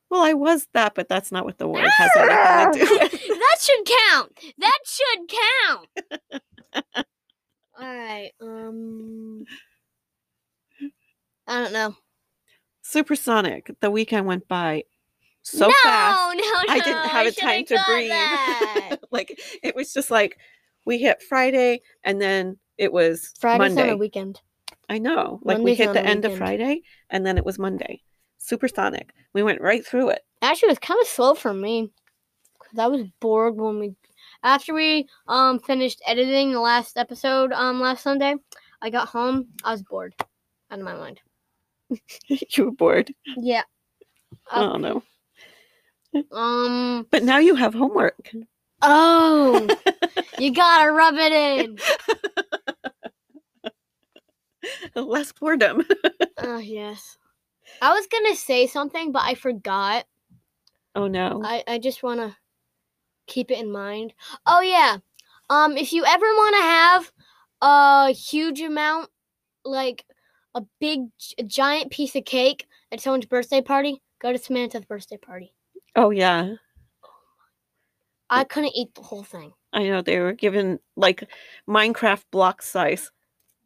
Well, 0.09 0.23
I 0.23 0.33
was 0.33 0.67
that, 0.73 0.95
but 0.95 1.09
that's 1.09 1.31
not 1.31 1.43
what 1.43 1.57
the 1.57 1.67
word 1.67 1.87
has 1.87 2.11
anything 2.15 2.73
to 2.73 2.85
do 2.85 2.99
with. 3.01 3.11
that 3.27 3.57
should 3.59 3.85
count. 3.85 4.39
That 4.59 4.79
should 4.85 5.19
count. 5.63 7.05
All 7.79 7.95
right. 7.95 8.31
Um, 8.41 9.43
I 11.47 11.63
don't 11.63 11.73
know. 11.73 11.95
Supersonic. 12.83 13.75
The 13.81 13.91
weekend 13.91 14.27
went 14.27 14.47
by 14.47 14.83
so 15.41 15.67
no, 15.67 15.73
fast. 15.83 16.35
no, 16.35 16.41
no. 16.41 16.73
I 16.73 16.79
didn't 16.79 17.09
have 17.09 17.27
a 17.27 17.31
time 17.31 17.65
to 17.65 17.79
breathe. 17.87 18.99
like 19.11 19.39
it 19.63 19.75
was 19.75 19.93
just 19.93 20.11
like 20.11 20.37
we 20.87 20.97
hit 20.97 21.21
Friday 21.21 21.81
and 22.05 22.19
then 22.19 22.57
it 22.77 22.91
was 22.93 23.33
Friday's 23.39 23.75
Monday. 23.75 23.89
on 23.91 23.95
a 23.95 23.97
weekend. 23.97 24.39
I 24.89 24.99
know. 24.99 25.41
Like 25.43 25.57
we 25.57 25.75
hit 25.75 25.91
the 25.91 26.03
end 26.03 26.23
of. 26.23 26.37
Friday 26.37 26.81
and 27.09 27.25
then 27.25 27.37
it 27.37 27.45
was 27.45 27.59
Monday. 27.59 28.01
Supersonic. 28.37 29.13
We 29.33 29.43
went 29.43 29.59
right 29.59 29.85
through 29.85 30.09
it. 30.11 30.21
Actually, 30.41 30.67
it 30.67 30.71
was 30.71 30.79
kind 30.79 31.01
of 31.01 31.07
slow 31.07 31.35
for 31.35 31.53
me 31.53 31.91
because 32.57 32.79
I 32.79 32.87
was 32.87 33.03
bored 33.19 33.57
when 33.57 33.79
we 33.79 33.95
after 34.43 34.73
we 34.73 35.07
um 35.27 35.59
finished 35.59 36.01
editing 36.07 36.53
the 36.53 36.61
last 36.61 36.97
episode 36.97 37.51
um 37.51 37.81
last 37.81 38.01
Sunday. 38.01 38.35
I 38.81 38.89
got 38.89 39.09
home. 39.09 39.47
I 39.65 39.73
was 39.73 39.83
bored 39.83 40.15
out 40.71 40.79
of 40.79 40.85
my 40.85 40.95
mind. 40.95 41.19
you 42.27 42.65
were 42.65 42.71
bored. 42.71 43.13
Yeah. 43.35 43.63
I 44.49 44.61
don't 44.61 44.81
know. 44.81 45.03
Um. 46.31 47.05
But 47.11 47.23
now 47.23 47.39
you 47.39 47.55
have 47.55 47.73
homework. 47.73 48.31
Oh, 48.81 49.67
you 50.39 50.53
gotta 50.53 50.91
rub 50.91 51.15
it 51.17 51.31
in. 51.31 51.77
Less 54.95 55.31
boredom. 55.31 55.83
Oh 56.39 56.59
yes. 56.59 57.17
I 57.81 57.93
was 57.93 58.05
gonna 58.11 58.35
say 58.35 58.67
something, 58.67 59.11
but 59.11 59.23
I 59.23 59.33
forgot. 59.33 60.05
oh 60.93 61.07
no. 61.07 61.41
I, 61.43 61.63
I 61.67 61.79
just 61.79 62.03
wanna 62.03 62.37
keep 63.25 63.49
it 63.49 63.57
in 63.57 63.71
mind. 63.71 64.13
Oh 64.45 64.61
yeah. 64.61 64.97
Um 65.49 65.77
if 65.77 65.91
you 65.93 66.05
ever 66.05 66.25
wanna 66.27 66.61
have 66.61 67.11
a 67.61 68.11
huge 68.11 68.61
amount, 68.61 69.09
like 69.65 70.05
a 70.53 70.61
big 70.79 71.07
a 71.39 71.43
giant 71.43 71.91
piece 71.91 72.15
of 72.15 72.23
cake 72.25 72.67
at 72.91 73.01
someone's 73.01 73.25
birthday 73.25 73.61
party, 73.61 74.03
go 74.21 74.31
to 74.31 74.37
Samantha's 74.37 74.85
birthday 74.85 75.17
party. 75.17 75.53
Oh 75.95 76.11
yeah. 76.11 76.53
I 78.29 78.43
couldn't 78.43 78.75
eat 78.75 78.93
the 78.95 79.01
whole 79.01 79.23
thing. 79.23 79.53
I 79.73 79.83
know 79.83 80.01
they 80.01 80.19
were 80.19 80.33
given 80.33 80.79
like 80.95 81.29
Minecraft 81.69 82.23
block 82.31 82.61
size 82.61 83.11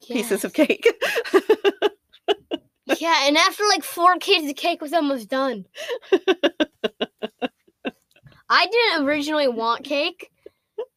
pieces 0.01 0.43
of 0.43 0.53
cake. 0.53 0.87
Yeah, 2.99 3.27
and 3.27 3.37
after 3.37 3.63
like 3.67 3.83
four 3.83 4.17
kids, 4.17 4.45
the 4.45 4.53
cake 4.53 4.81
was 4.81 4.93
almost 4.93 5.29
done. 5.29 5.65
I 8.49 8.65
didn't 8.67 9.05
originally 9.05 9.47
want 9.47 9.83
cake, 9.83 10.29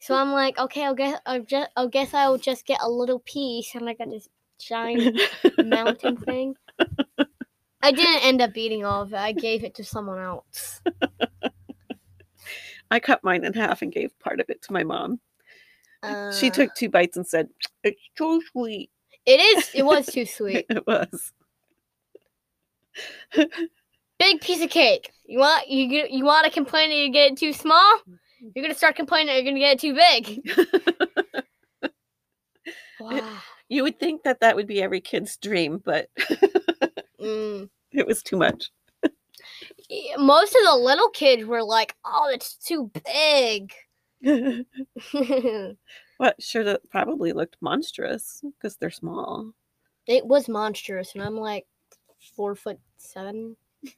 so 0.00 0.14
I'm 0.14 0.32
like, 0.32 0.58
okay, 0.58 0.84
I'll 0.84 0.94
guess, 0.94 1.18
I'll 1.24 1.42
just, 1.42 1.70
I'll 1.76 1.88
guess 1.88 2.12
I'll 2.12 2.36
just 2.36 2.66
get 2.66 2.80
a 2.82 2.90
little 2.90 3.20
piece, 3.20 3.74
and 3.74 3.88
I 3.88 3.94
got 3.94 4.10
this 4.10 4.28
giant 4.60 5.20
mountain 5.58 6.16
thing. 6.26 6.56
I 7.80 7.92
didn't 7.92 8.24
end 8.24 8.42
up 8.42 8.56
eating 8.56 8.84
all 8.84 9.02
of 9.02 9.12
it. 9.12 9.18
I 9.18 9.32
gave 9.32 9.62
it 9.62 9.74
to 9.76 9.84
someone 9.84 10.18
else. 10.18 10.80
I 12.90 13.00
cut 13.00 13.24
mine 13.24 13.44
in 13.44 13.52
half 13.54 13.82
and 13.82 13.92
gave 13.92 14.16
part 14.20 14.40
of 14.40 14.48
it 14.50 14.62
to 14.62 14.72
my 14.72 14.84
mom. 14.84 15.20
she 16.38 16.48
Uh, 16.48 16.50
took 16.50 16.74
two 16.74 16.88
bites 16.90 17.16
and 17.16 17.26
said, 17.26 17.48
"It's 17.82 18.00
too 18.16 18.42
sweet." 18.52 18.90
It 19.26 19.40
is. 19.40 19.70
It 19.74 19.82
was 19.86 20.06
too 20.06 20.26
sweet. 20.26 20.66
It 20.68 20.86
was. 20.86 21.32
Big 24.18 24.40
piece 24.40 24.62
of 24.62 24.70
cake. 24.70 25.10
You 25.26 25.38
want 25.40 25.68
you 25.68 26.06
you 26.08 26.24
want 26.24 26.44
to 26.44 26.50
complain 26.52 26.90
that 26.90 26.96
you 26.96 27.10
get 27.10 27.32
it 27.32 27.38
too 27.38 27.52
small? 27.52 28.00
You're 28.54 28.62
gonna 28.62 28.74
start 28.74 28.94
complaining 28.96 29.26
that 29.28 29.34
you're 29.42 29.50
gonna 29.50 29.58
get 29.58 29.74
it 29.74 29.80
too 29.80 29.94
big. 29.94 31.44
Wow. 33.00 33.38
you 33.68 33.82
would 33.82 33.98
think 33.98 34.22
that 34.22 34.40
that 34.40 34.54
would 34.56 34.68
be 34.68 34.80
every 34.80 35.00
kid's 35.00 35.36
dream, 35.36 35.78
but 35.84 36.08
Mm. 37.20 37.68
it 37.92 38.06
was 38.06 38.22
too 38.22 38.36
much. 38.36 38.70
Most 40.16 40.54
of 40.54 40.62
the 40.64 40.76
little 40.76 41.10
kids 41.10 41.44
were 41.44 41.62
like, 41.62 41.94
"Oh, 42.04 42.28
it's 42.32 42.56
too 42.56 42.90
big." 43.04 43.72
what 46.18 46.42
should 46.42 46.66
have 46.66 46.90
probably 46.90 47.32
looked 47.32 47.56
monstrous 47.60 48.42
because 48.56 48.76
they're 48.76 48.90
small. 48.90 49.52
It 50.06 50.26
was 50.26 50.48
monstrous, 50.48 51.14
and 51.14 51.22
I'm 51.22 51.36
like 51.36 51.66
four 52.34 52.54
foot 52.54 52.78
seven. 52.96 53.56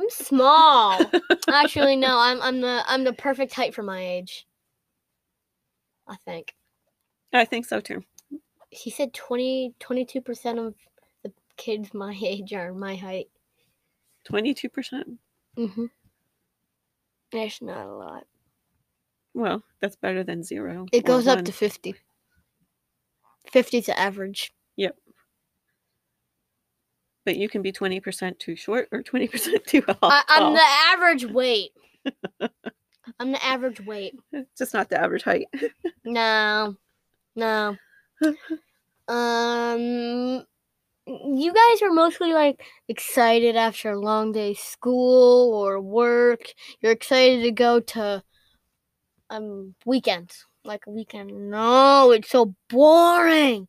I'm 0.00 0.10
small. 0.10 1.00
Actually, 1.48 1.96
no, 1.96 2.18
I'm 2.18 2.40
I'm 2.40 2.60
the 2.60 2.82
I'm 2.86 3.04
the 3.04 3.12
perfect 3.12 3.54
height 3.54 3.74
for 3.74 3.82
my 3.82 4.00
age. 4.00 4.46
I 6.08 6.16
think. 6.16 6.54
I 7.32 7.44
think 7.44 7.66
so 7.66 7.80
too. 7.80 8.02
He 8.70 8.90
said 8.90 9.12
20 9.12 9.74
22 9.78 10.20
percent 10.20 10.58
of 10.58 10.74
the 11.22 11.32
kids 11.56 11.92
my 11.94 12.16
age 12.22 12.52
are 12.52 12.72
my 12.72 12.96
height. 12.96 13.28
Twenty-two 14.24 14.68
percent. 14.68 15.18
Mm-hmm. 15.58 15.86
That's 17.32 17.62
not 17.62 17.86
a 17.86 17.92
lot. 17.92 18.26
Well, 19.34 19.62
that's 19.80 19.96
better 19.96 20.24
than 20.24 20.42
zero. 20.42 20.86
It 20.92 21.04
goes 21.04 21.28
up 21.28 21.44
to 21.44 21.52
50. 21.52 21.94
50 23.52 23.78
is 23.78 23.86
the 23.86 23.98
average. 23.98 24.52
But 27.24 27.36
you 27.36 27.48
can 27.48 27.62
be 27.62 27.72
twenty 27.72 28.00
percent 28.00 28.38
too 28.38 28.56
short 28.56 28.88
or 28.92 29.02
twenty 29.02 29.28
percent 29.28 29.64
too 29.66 29.82
tall. 29.82 29.96
I, 30.02 30.22
I'm 30.28 30.52
the 30.52 30.60
average 30.92 31.26
weight. 31.26 31.70
I'm 33.18 33.32
the 33.32 33.44
average 33.44 33.80
weight. 33.84 34.18
Just 34.56 34.74
not 34.74 34.88
the 34.88 35.00
average 35.00 35.22
height. 35.22 35.46
No. 36.04 36.74
No. 37.36 37.76
um 39.06 40.44
you 41.06 41.52
guys 41.52 41.82
are 41.82 41.92
mostly 41.92 42.32
like 42.32 42.62
excited 42.88 43.56
after 43.56 43.90
a 43.90 44.00
long 44.00 44.32
day 44.32 44.54
school 44.54 45.54
or 45.54 45.80
work. 45.80 46.52
You're 46.80 46.92
excited 46.92 47.42
to 47.42 47.52
go 47.52 47.80
to 47.80 48.22
um 49.28 49.74
weekends. 49.84 50.46
Like 50.64 50.82
a 50.86 50.90
weekend. 50.90 51.50
No, 51.50 52.12
it's 52.12 52.30
so 52.30 52.54
boring. 52.68 53.66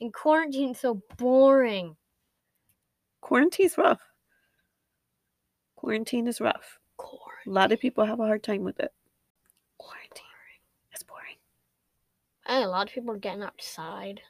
And 0.00 0.12
quarantine's 0.12 0.80
so 0.80 1.02
boring. 1.18 1.96
Quarantine's 3.20 3.76
rough. 3.76 4.00
Quarantine 5.76 6.26
is 6.26 6.40
rough. 6.40 6.78
Quarantine. 6.96 7.52
A 7.52 7.54
lot 7.54 7.72
of 7.72 7.80
people 7.80 8.04
have 8.04 8.20
a 8.20 8.24
hard 8.24 8.42
time 8.42 8.64
with 8.64 8.80
it. 8.80 8.90
Quarantine. 9.78 10.24
It's 10.92 11.02
boring. 11.02 11.36
Hey, 12.46 12.62
a 12.62 12.68
lot 12.68 12.88
of 12.88 12.94
people 12.94 13.14
are 13.14 13.18
getting 13.18 13.42
outside. 13.42 14.22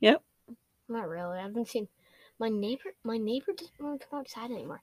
Yep. 0.00 0.22
Not 0.88 1.08
really. 1.08 1.38
I 1.38 1.42
haven't 1.42 1.68
seen 1.68 1.88
my 2.38 2.48
neighbor. 2.48 2.94
My 3.04 3.18
neighbor 3.18 3.52
doesn't 3.56 3.72
really 3.78 3.98
come 3.98 4.20
outside 4.20 4.50
anymore. 4.50 4.80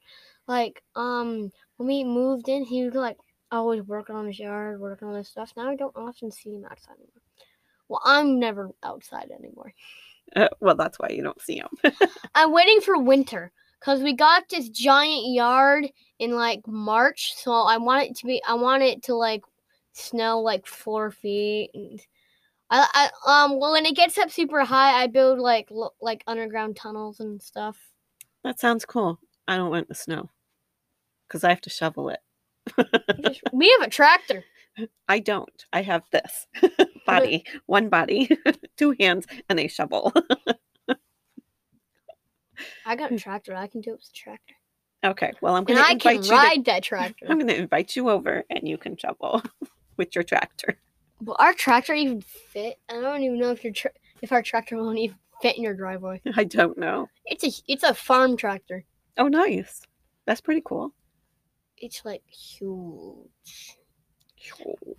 Like, 0.47 0.83
um, 0.95 1.51
when 1.77 1.87
we 1.87 2.03
moved 2.03 2.49
in, 2.49 2.63
he 2.63 2.85
was 2.85 2.93
like 2.95 3.17
always 3.51 3.83
working 3.83 4.15
on 4.15 4.27
his 4.27 4.39
yard, 4.39 4.79
working 4.79 5.07
on 5.07 5.15
his 5.15 5.27
stuff. 5.27 5.53
Now 5.55 5.69
I 5.69 5.75
don't 5.75 5.95
often 5.95 6.31
see 6.31 6.53
him 6.53 6.65
outside 6.65 6.95
anymore. 6.95 7.21
Well, 7.89 8.01
I'm 8.03 8.39
never 8.39 8.71
outside 8.83 9.31
anymore. 9.31 9.73
Uh, 10.35 10.47
well, 10.61 10.73
that's 10.73 10.97
why 10.97 11.09
you 11.09 11.21
don't 11.21 11.41
see 11.41 11.57
him. 11.57 11.67
I'm 12.33 12.53
waiting 12.53 12.79
for 12.81 12.97
winter 12.97 13.51
because 13.79 14.01
we 14.01 14.13
got 14.13 14.47
this 14.49 14.69
giant 14.69 15.27
yard 15.27 15.85
in 16.17 16.31
like 16.31 16.65
March, 16.65 17.33
so 17.35 17.51
I 17.51 17.77
want 17.77 18.09
it 18.09 18.15
to 18.15 18.25
be. 18.25 18.41
I 18.47 18.55
want 18.55 18.81
it 18.81 19.03
to 19.03 19.15
like 19.15 19.43
snow 19.91 20.39
like 20.39 20.65
four 20.65 21.11
feet. 21.11 21.69
And 21.75 21.99
I, 22.75 23.09
I 23.27 23.43
um 23.43 23.59
when 23.59 23.85
it 23.85 23.95
gets 23.95 24.17
up 24.17 24.31
super 24.31 24.65
high, 24.65 25.03
I 25.03 25.07
build 25.07 25.37
like 25.37 25.67
lo- 25.69 25.93
like 26.01 26.23
underground 26.25 26.75
tunnels 26.75 27.19
and 27.19 27.39
stuff. 27.41 27.77
that 28.43 28.59
sounds 28.59 28.83
cool. 28.83 29.19
I 29.47 29.57
don't 29.57 29.69
want 29.69 29.87
the 29.89 29.95
snow 29.95 30.31
because 31.27 31.43
I 31.43 31.49
have 31.49 31.61
to 31.61 31.69
shovel 31.69 32.09
it. 32.09 32.19
Just- 33.21 33.41
we 33.53 33.69
have 33.77 33.87
a 33.87 33.91
tractor. 33.91 34.43
I 35.07 35.19
don't. 35.19 35.65
I 35.71 35.83
have 35.83 36.03
this 36.11 36.47
body, 37.05 37.43
one 37.67 37.89
body, 37.89 38.27
two 38.75 38.95
hands, 38.99 39.27
and 39.49 39.59
a 39.59 39.67
shovel. 39.67 40.11
I 42.85 42.95
got 42.95 43.11
a 43.11 43.17
tractor. 43.19 43.55
I 43.55 43.67
can 43.67 43.81
do 43.81 43.91
it 43.91 43.93
with 43.93 44.09
a 44.11 44.17
tractor, 44.17 44.55
okay. 45.05 45.33
Well, 45.41 45.55
I'm 45.55 45.63
going 45.63 45.77
to 45.83 45.91
invite 45.91 46.03
you. 46.05 46.09
I 46.11 46.17
can 46.23 46.29
ride 46.29 46.65
that 46.65 46.83
tractor. 46.83 47.25
I'm 47.29 47.37
going 47.37 47.47
to 47.47 47.55
invite 47.57 47.95
you 47.95 48.09
over, 48.09 48.43
and 48.49 48.67
you 48.67 48.77
can 48.77 48.95
shovel 48.97 49.41
with 49.97 50.15
your 50.15 50.23
tractor. 50.23 50.77
Will 51.23 51.35
our 51.39 51.53
tractor 51.53 51.93
even 51.93 52.21
fit? 52.21 52.79
I 52.89 52.99
don't 52.99 53.23
even 53.23 53.39
know 53.39 53.51
if 53.51 53.63
your 53.63 53.73
tra- 53.73 53.91
if 54.21 54.31
our 54.31 54.41
tractor 54.41 54.77
won't 54.77 54.97
even 54.97 55.17
fit 55.41 55.57
in 55.57 55.63
your 55.63 55.73
driveway. 55.73 56.21
I 56.35 56.43
don't 56.43 56.77
know. 56.77 57.09
It's 57.25 57.43
a 57.43 57.51
it's 57.67 57.83
a 57.83 57.93
farm 57.93 58.37
tractor. 58.37 58.83
Oh, 59.17 59.27
nice. 59.27 59.81
That's 60.25 60.41
pretty 60.41 60.61
cool. 60.65 60.93
It's 61.77 62.03
like 62.05 62.23
huge. 62.27 63.77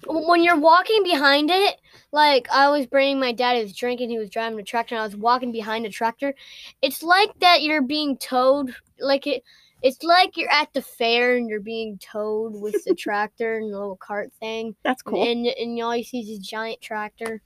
when 0.06 0.42
you're 0.42 0.58
walking 0.58 1.02
behind 1.02 1.50
it, 1.50 1.80
like 2.12 2.48
I 2.50 2.68
was 2.68 2.86
bringing 2.86 3.18
my 3.18 3.32
dad 3.32 3.56
his 3.56 3.74
drink 3.74 4.00
and 4.00 4.10
he 4.10 4.18
was 4.18 4.30
driving 4.30 4.56
the 4.56 4.62
tractor 4.62 4.94
and 4.94 5.02
I 5.02 5.06
was 5.06 5.16
walking 5.16 5.52
behind 5.52 5.84
the 5.84 5.90
tractor, 5.90 6.34
it's 6.82 7.02
like 7.02 7.30
that 7.40 7.62
you're 7.62 7.82
being 7.82 8.16
towed 8.18 8.74
like 9.00 9.26
it 9.26 9.42
it's 9.84 10.02
like 10.02 10.38
you're 10.38 10.50
at 10.50 10.72
the 10.72 10.80
fair 10.80 11.36
and 11.36 11.46
you're 11.46 11.60
being 11.60 11.98
towed 11.98 12.54
with 12.54 12.82
the 12.86 12.94
tractor 12.98 13.58
and 13.58 13.70
the 13.70 13.78
little 13.78 13.98
cart 13.98 14.32
thing. 14.40 14.74
That's 14.82 15.02
cool. 15.02 15.22
And 15.22 15.46
and 15.46 15.80
all 15.82 15.94
you 15.94 16.02
see 16.02 16.20
is 16.20 16.28
this 16.28 16.38
giant 16.38 16.80
tractor. 16.80 17.42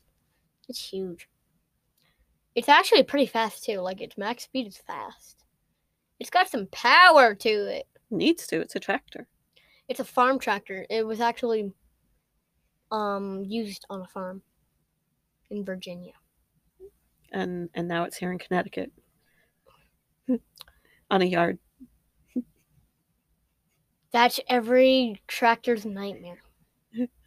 It's 0.69 0.79
huge. 0.79 1.29
It's 2.55 2.69
actually 2.69 3.03
pretty 3.03 3.27
fast 3.27 3.65
too. 3.65 3.81
Like 3.81 4.01
its 4.01 4.17
max 4.17 4.45
speed 4.45 4.69
is 4.69 4.77
fast. 4.77 5.45
It's 6.21 6.31
got 6.31 6.49
some 6.49 6.69
power 6.71 7.35
to 7.35 7.49
it. 7.49 7.89
Needs 8.09 8.47
to. 8.47 8.61
It's 8.61 8.77
a 8.77 8.81
tractor. 8.81 9.27
It's 9.89 10.01
a 10.01 10.05
farm 10.05 10.39
tractor. 10.39 10.87
It 10.89 11.05
was 11.05 11.21
actually 11.21 11.73
um 12.93 13.43
used 13.45 13.85
on 13.91 14.03
a 14.03 14.07
farm 14.07 14.43
in 15.51 15.65
Virginia. 15.65 16.13
And 17.33 17.69
and 17.75 17.89
now 17.89 18.05
it's 18.05 18.17
here 18.17 18.31
in 18.31 18.39
Connecticut. 18.39 18.93
On 21.11 21.23
a 21.23 21.25
yard. 21.25 21.59
That's 24.13 24.41
every 24.49 25.21
tractor's 25.27 25.85
nightmare. 25.85 26.39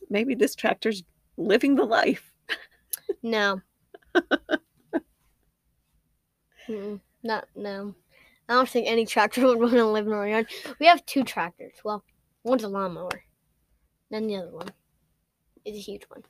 Maybe 0.09 0.35
this 0.35 0.55
tractor's 0.55 1.03
living 1.37 1.75
the 1.75 1.83
life. 1.85 2.31
No. 3.23 3.61
Not 7.23 7.47
no. 7.55 7.95
I 8.49 8.53
don't 8.53 8.67
think 8.69 8.87
any 8.87 9.05
tractor 9.05 9.45
would 9.47 9.59
want 9.59 9.73
to 9.73 9.85
live 9.85 10.07
in 10.07 10.13
our 10.13 10.27
yard. 10.27 10.47
We 10.79 10.87
have 10.87 11.05
two 11.05 11.23
tractors. 11.23 11.73
Well, 11.83 12.03
one's 12.43 12.63
a 12.63 12.67
lawnmower. 12.67 13.23
Then 14.09 14.27
the 14.27 14.37
other 14.37 14.51
one 14.51 14.69
is 15.65 15.75
a 15.75 15.79
huge 15.79 16.03
one. 16.09 16.23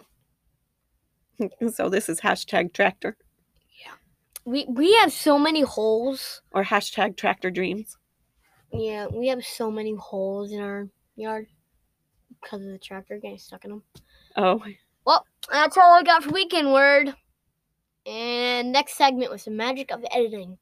so 1.74 1.90
this 1.90 2.10
is 2.10 2.20
hashtag 2.22 2.74
tractor 2.74 3.18
Yeah, 3.84 3.94
We 4.46 4.66
we 4.70 4.94
have 4.96 5.12
so 5.12 5.40
many 5.40 5.62
holes. 5.62 6.42
or 6.52 6.64
hashtag 6.64 7.18
tractor 7.18 7.50
dreams. 7.50 7.98
Yeah, 8.74 9.08
we 9.08 9.28
have 9.28 9.44
so 9.46 9.70
many 9.70 9.96
holes 9.96 10.52
in 10.52 10.60
our 10.62 10.88
yard 11.16 11.48
because 12.42 12.62
of 12.62 12.72
the 12.72 12.80
tractor 12.80 13.18
getting 13.18 13.38
stuck 13.38 13.66
in 13.66 13.72
them. 13.72 13.84
Oh, 14.38 14.62
Well, 15.06 15.26
That's 15.52 15.78
all 15.78 15.94
I 15.94 16.04
got 16.04 16.24
for 16.24 16.32
weekend 16.32 16.72
word. 16.72 17.14
And 18.06 18.72
next 18.72 18.96
segment 18.96 19.30
was 19.32 19.46
the 19.46 19.52
magic 19.52 19.92
of 19.92 20.04
editing. 20.12 20.58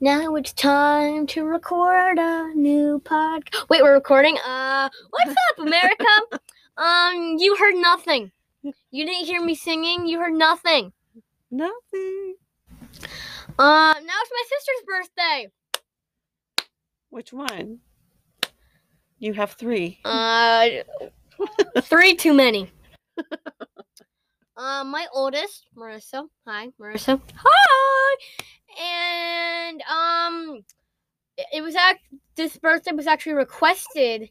Now 0.00 0.34
it's 0.36 0.52
time 0.52 1.26
to 1.28 1.44
record 1.44 2.18
a 2.18 2.52
new 2.54 3.00
pod. 3.00 3.48
Wait, 3.70 3.82
we're 3.82 3.94
recording. 3.94 4.36
Uh, 4.46 4.90
what's 5.10 5.30
up, 5.50 5.66
America? 5.66 6.04
um, 6.76 7.36
you 7.38 7.56
heard 7.56 7.74
nothing. 7.76 8.30
You 8.62 9.06
didn't 9.06 9.26
hear 9.26 9.42
me 9.42 9.54
singing. 9.54 10.06
You 10.06 10.18
heard 10.18 10.34
nothing. 10.34 10.92
Nothing. 11.50 12.34
Um, 13.58 13.94
now 14.06 14.14
it's 14.22 14.30
my 14.32 14.44
sister's 14.48 14.84
birthday. 14.86 15.48
Which 17.10 17.32
one? 17.32 17.78
You 19.18 19.32
have 19.34 19.52
three. 19.52 20.00
Uh, 20.04 21.80
three 21.82 22.14
too 22.14 22.32
many. 22.34 22.70
Uh, 24.58 24.82
my 24.84 25.06
oldest, 25.12 25.66
Marissa. 25.76 26.26
Hi, 26.46 26.68
Marissa. 26.80 27.20
Hi. 27.44 28.16
And 28.82 29.82
um, 29.82 30.64
it- 31.36 31.46
it 31.52 31.60
was 31.62 31.74
act. 31.76 32.00
This 32.36 32.56
birthday 32.56 32.92
was 32.92 33.06
actually 33.06 33.34
requested 33.34 34.30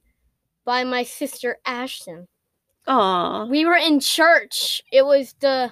by 0.66 0.84
my 0.84 1.04
sister 1.04 1.60
Ashton. 1.64 2.28
Aw. 2.88 3.46
We 3.46 3.66
were 3.68 3.76
in 3.76 4.00
church. 4.00 4.82
It 4.92 5.06
was 5.06 5.36
the 5.42 5.72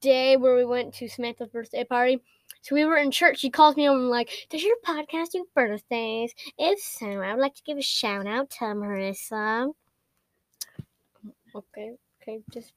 day 0.00 0.36
where 0.36 0.56
we 0.56 0.64
went 0.64 0.94
to 0.94 1.08
Samantha's 1.08 1.48
birthday 1.48 1.84
party. 1.84 2.20
So 2.62 2.74
we 2.74 2.84
were 2.84 2.96
in 2.96 3.10
church. 3.10 3.38
She 3.38 3.50
calls 3.50 3.76
me 3.76 3.88
over 3.88 3.98
and 3.98 4.10
like, 4.10 4.46
"Does 4.50 4.62
your 4.62 4.76
podcast 4.84 5.30
do 5.32 5.46
birthdays? 5.54 6.34
If 6.58 6.80
so, 6.80 7.06
I 7.06 7.32
would 7.34 7.40
like 7.40 7.54
to 7.54 7.62
give 7.62 7.78
a 7.78 7.82
shout 7.82 8.26
out 8.26 8.50
to 8.50 8.64
Marissa." 8.66 9.72
Okay, 11.54 11.96
okay, 12.22 12.40
just 12.50 12.72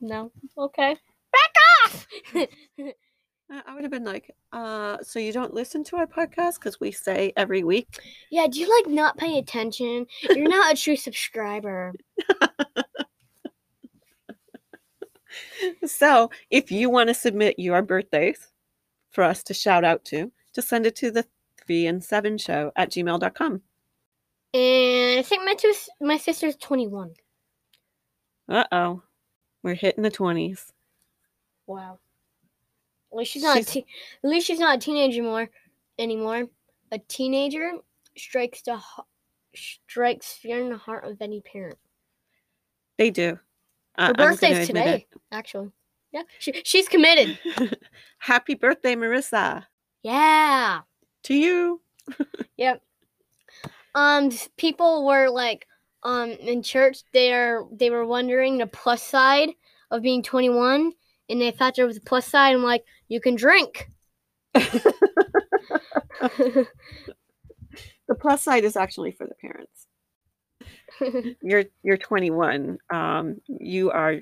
no. 0.00 0.30
Okay. 0.56 0.96
Back 1.32 1.54
off. 1.84 2.06
I 2.34 3.62
I 3.66 3.74
would 3.74 3.82
have 3.84 3.92
been 3.92 4.04
like, 4.04 4.34
uh, 4.52 4.98
so 5.02 5.18
you 5.18 5.32
don't 5.32 5.54
listen 5.54 5.84
to 5.84 5.96
our 5.96 6.06
podcast 6.06 6.54
because 6.54 6.80
we 6.80 6.90
say 6.90 7.32
every 7.36 7.62
week. 7.62 7.88
yeah, 8.30 8.46
do 8.48 8.58
you 8.58 8.68
like 8.68 8.92
not 8.92 9.16
pay 9.16 9.38
attention? 9.38 10.06
You're 10.22 10.48
not 10.48 10.72
a 10.72 10.76
true 10.76 10.96
subscriber. 10.96 11.94
So 15.86 16.30
if 16.50 16.70
you 16.70 16.90
want 16.90 17.08
to 17.08 17.14
submit 17.14 17.58
your 17.58 17.82
birthdays 17.82 18.48
for 19.10 19.24
us 19.24 19.42
to 19.44 19.54
shout 19.54 19.84
out 19.84 20.04
to, 20.06 20.30
just 20.54 20.68
send 20.68 20.86
it 20.86 20.96
to 20.96 21.10
the 21.10 21.24
three 21.66 21.86
and 21.86 22.02
seven 22.02 22.38
show 22.38 22.72
at 22.76 22.90
gmail.com. 22.90 23.62
And 24.54 25.18
I 25.18 25.22
think 25.22 25.44
my 25.44 25.54
two, 25.54 25.72
my 26.00 26.16
sister's 26.16 26.56
21. 26.56 27.12
Uh 28.48 28.64
oh. 28.72 29.02
We're 29.62 29.74
hitting 29.74 30.02
the 30.02 30.10
20s. 30.10 30.70
Wow. 31.66 31.98
At 33.12 33.18
least 33.18 33.32
she's 33.32 33.42
not. 33.42 33.56
She's- 33.56 33.68
a 33.68 33.72
te- 33.72 33.86
at 34.22 34.30
least 34.30 34.46
she's 34.46 34.60
not 34.60 34.76
a 34.76 34.80
teenager 34.80 35.22
more 35.22 35.48
anymore. 35.98 36.44
A 36.92 36.98
teenager 37.08 37.72
strikes 38.16 38.62
the 38.62 38.80
strikes 39.54 40.32
fear 40.34 40.60
in 40.62 40.70
the 40.70 40.76
heart 40.76 41.04
of 41.04 41.20
any 41.20 41.40
parent. 41.40 41.78
They 42.98 43.10
do. 43.10 43.38
I- 43.98 44.06
Her 44.08 44.14
birthday's 44.14 44.66
today, 44.66 45.06
actually. 45.32 45.70
Yeah, 46.12 46.22
she, 46.38 46.52
she's 46.64 46.88
committed. 46.88 47.38
Happy 48.18 48.54
birthday, 48.54 48.94
Marissa. 48.94 49.64
Yeah. 50.02 50.80
To 51.24 51.34
you. 51.34 51.80
Yep. 52.56 52.82
Um, 53.94 54.30
people 54.56 55.04
were 55.06 55.28
like, 55.28 55.66
um, 56.02 56.30
in 56.30 56.62
church, 56.62 56.98
they're 57.12 57.64
they 57.72 57.90
were 57.90 58.06
wondering 58.06 58.56
the 58.58 58.66
plus 58.66 59.02
side 59.02 59.50
of 59.90 60.02
being 60.02 60.22
21, 60.22 60.92
and 61.28 61.40
they 61.40 61.50
thought 61.50 61.74
there 61.76 61.86
was 61.86 61.96
a 61.96 62.00
plus 62.02 62.26
side. 62.26 62.54
I'm 62.54 62.62
like, 62.62 62.84
you 63.08 63.20
can 63.20 63.34
drink. 63.34 63.90
The 68.08 68.14
plus 68.14 68.42
side 68.42 68.62
is 68.64 68.76
actually 68.76 69.10
for 69.10 69.26
the 69.26 69.34
parents. 69.34 69.75
You're 71.42 71.64
you're 71.82 71.96
21. 71.96 72.78
Um, 72.90 73.40
you 73.48 73.90
are 73.90 74.20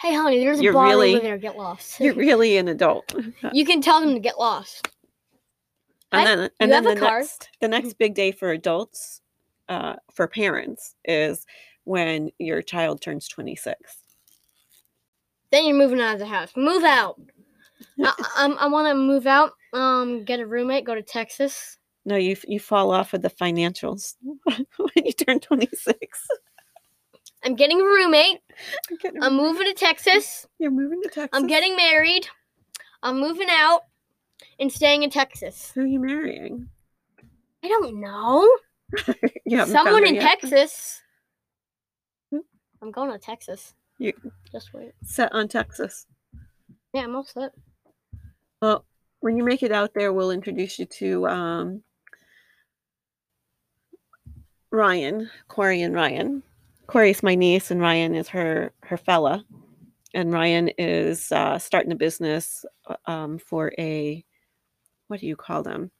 hey, 0.00 0.14
honey, 0.14 0.40
there's 0.40 0.60
a 0.60 0.70
bar 0.70 0.88
really- 0.88 1.14
over 1.16 1.22
there. 1.22 1.38
Get 1.38 1.56
lost. 1.56 2.00
you're 2.00 2.14
really 2.26 2.56
an 2.56 2.68
adult. 2.68 3.14
you 3.52 3.64
can 3.64 3.80
tell 3.80 4.00
them 4.00 4.14
to 4.14 4.20
get 4.20 4.38
lost. 4.38 4.88
And 6.12 6.26
Hi, 6.26 6.36
then 6.36 6.50
and 6.60 6.72
then 6.72 6.84
the 6.84 6.94
next 6.94 7.50
the 7.60 7.68
next 7.68 7.94
big 7.98 8.14
day 8.14 8.32
for 8.32 8.50
adults, 8.50 9.20
uh, 9.68 9.96
for 10.12 10.26
parents 10.26 10.94
is 11.04 11.46
when 11.84 12.30
your 12.38 12.62
child 12.62 13.00
turns 13.00 13.28
26. 13.28 13.74
Then 15.50 15.64
you're 15.64 15.76
moving 15.76 16.00
out 16.00 16.14
of 16.14 16.18
the 16.18 16.26
house. 16.26 16.52
Move 16.56 16.84
out. 16.84 17.20
I, 18.04 18.12
I, 18.36 18.46
I 18.46 18.66
want 18.68 18.88
to 18.88 18.94
move 18.94 19.26
out. 19.26 19.52
Um, 19.72 20.24
get 20.24 20.40
a 20.40 20.46
roommate. 20.46 20.84
Go 20.84 20.94
to 20.94 21.02
Texas. 21.02 21.77
No, 22.08 22.16
you 22.16 22.36
you 22.46 22.58
fall 22.58 22.90
off 22.90 23.12
of 23.12 23.20
the 23.20 23.28
financials 23.28 24.14
when 24.44 25.04
you 25.04 25.12
turn 25.12 25.40
26. 25.40 26.26
I'm 27.44 27.54
getting 27.54 27.80
a 27.80 27.84
roommate. 27.84 28.38
Getting- 29.02 29.22
I'm 29.22 29.36
moving 29.36 29.66
to 29.66 29.74
Texas. 29.74 30.46
You're 30.58 30.70
moving 30.70 31.02
to 31.02 31.08
Texas. 31.10 31.28
I'm 31.34 31.46
getting 31.46 31.76
married. 31.76 32.26
I'm 33.02 33.20
moving 33.20 33.48
out 33.50 33.82
and 34.58 34.72
staying 34.72 35.02
in 35.02 35.10
Texas. 35.10 35.70
Who 35.74 35.82
are 35.82 35.86
you 35.86 36.00
marrying? 36.00 36.68
I 37.62 37.68
don't 37.68 38.00
know. 38.00 38.48
You 39.44 39.66
Someone 39.66 40.06
in 40.06 40.14
yet? 40.16 40.22
Texas. 40.40 41.00
Hmm? 42.30 42.38
I'm 42.82 42.90
going 42.90 43.10
to 43.12 43.18
Texas. 43.18 43.74
You- 43.98 44.14
Just 44.50 44.72
wait. 44.72 44.92
Set 45.04 45.32
on 45.34 45.46
Texas. 45.48 46.06
Yeah, 46.94 47.02
I'm 47.02 47.14
all 47.14 47.24
set. 47.24 47.52
Well, 48.62 48.84
when 49.20 49.36
you 49.36 49.44
make 49.44 49.62
it 49.62 49.72
out 49.72 49.92
there, 49.94 50.12
we'll 50.12 50.30
introduce 50.30 50.78
you 50.78 50.86
to 50.86 51.28
um, 51.28 51.82
Ryan, 54.70 55.30
Corey, 55.48 55.82
and 55.82 55.94
Ryan. 55.94 56.42
Corey's 56.86 57.22
my 57.22 57.34
niece, 57.34 57.70
and 57.70 57.80
Ryan 57.80 58.14
is 58.14 58.28
her 58.28 58.72
her 58.82 58.96
fella. 58.96 59.44
And 60.14 60.32
Ryan 60.32 60.70
is 60.78 61.30
uh, 61.32 61.58
starting 61.58 61.92
a 61.92 61.96
business 61.96 62.64
uh, 62.86 62.96
um, 63.10 63.38
for 63.38 63.72
a 63.78 64.24
what 65.08 65.20
do 65.20 65.26
you 65.26 65.36
call 65.36 65.62
them? 65.62 65.90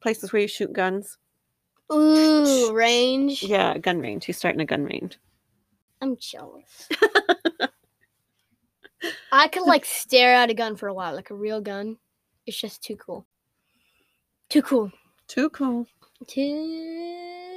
Places 0.00 0.32
where 0.32 0.42
you 0.42 0.48
shoot 0.48 0.72
guns. 0.72 1.18
Ooh, 1.92 2.72
range. 2.72 3.42
Yeah, 3.42 3.74
a 3.74 3.78
gun 3.78 4.00
range. 4.00 4.26
He's 4.26 4.36
starting 4.36 4.60
a 4.60 4.66
gun 4.66 4.84
range. 4.84 5.18
I'm 6.00 6.16
jealous. 6.16 6.88
I 9.32 9.48
could 9.48 9.64
like 9.64 9.84
stare 9.84 10.34
at 10.34 10.50
a 10.50 10.54
gun 10.54 10.76
for 10.76 10.88
a 10.88 10.94
while, 10.94 11.14
like 11.14 11.30
a 11.30 11.34
real 11.34 11.60
gun. 11.60 11.96
It's 12.46 12.60
just 12.60 12.82
too 12.82 12.96
cool. 12.96 13.26
Too 14.48 14.62
cool. 14.62 14.90
Too 15.26 15.50
cool. 15.50 15.86
Too 16.26 17.47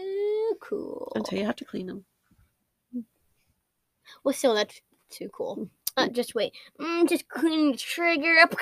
cool. 0.60 1.12
Until 1.16 1.40
you 1.40 1.46
have 1.46 1.56
to 1.58 1.66
clean 1.66 1.88
them. 1.88 2.06
Well, 4.24 4.34
still, 4.34 4.54
that's 4.56 4.82
too 5.10 5.30
cool. 5.34 5.70
Uh, 5.96 6.08
just 6.10 6.36
wait. 6.36 6.54
Mm, 6.80 7.08
just 7.08 7.28
clean 7.30 7.72
the 7.72 7.78
trigger 7.78 8.36
up. 8.42 8.56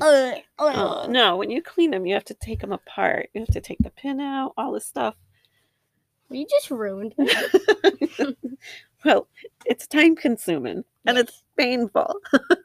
Uh, 0.00 0.32
Oh, 0.58 0.68
uh. 1.04 1.06
no, 1.08 1.36
when 1.36 1.50
you 1.50 1.62
clean 1.62 1.90
them, 1.90 2.04
you 2.06 2.14
have 2.14 2.24
to 2.26 2.34
take 2.34 2.60
them 2.60 2.72
apart. 2.72 3.30
You 3.32 3.40
have 3.40 3.54
to 3.54 3.60
take 3.60 3.78
the 3.78 3.90
pin 3.90 4.20
out, 4.20 4.52
all 4.56 4.72
this 4.72 4.86
stuff. 4.86 5.14
You 6.30 6.46
just 6.50 6.70
ruined. 6.70 7.14
it. 7.18 8.36
well, 9.04 9.28
it's 9.64 9.86
time 9.86 10.16
consuming 10.16 10.84
and 11.06 11.18
it's 11.18 11.42
painful. 11.56 12.14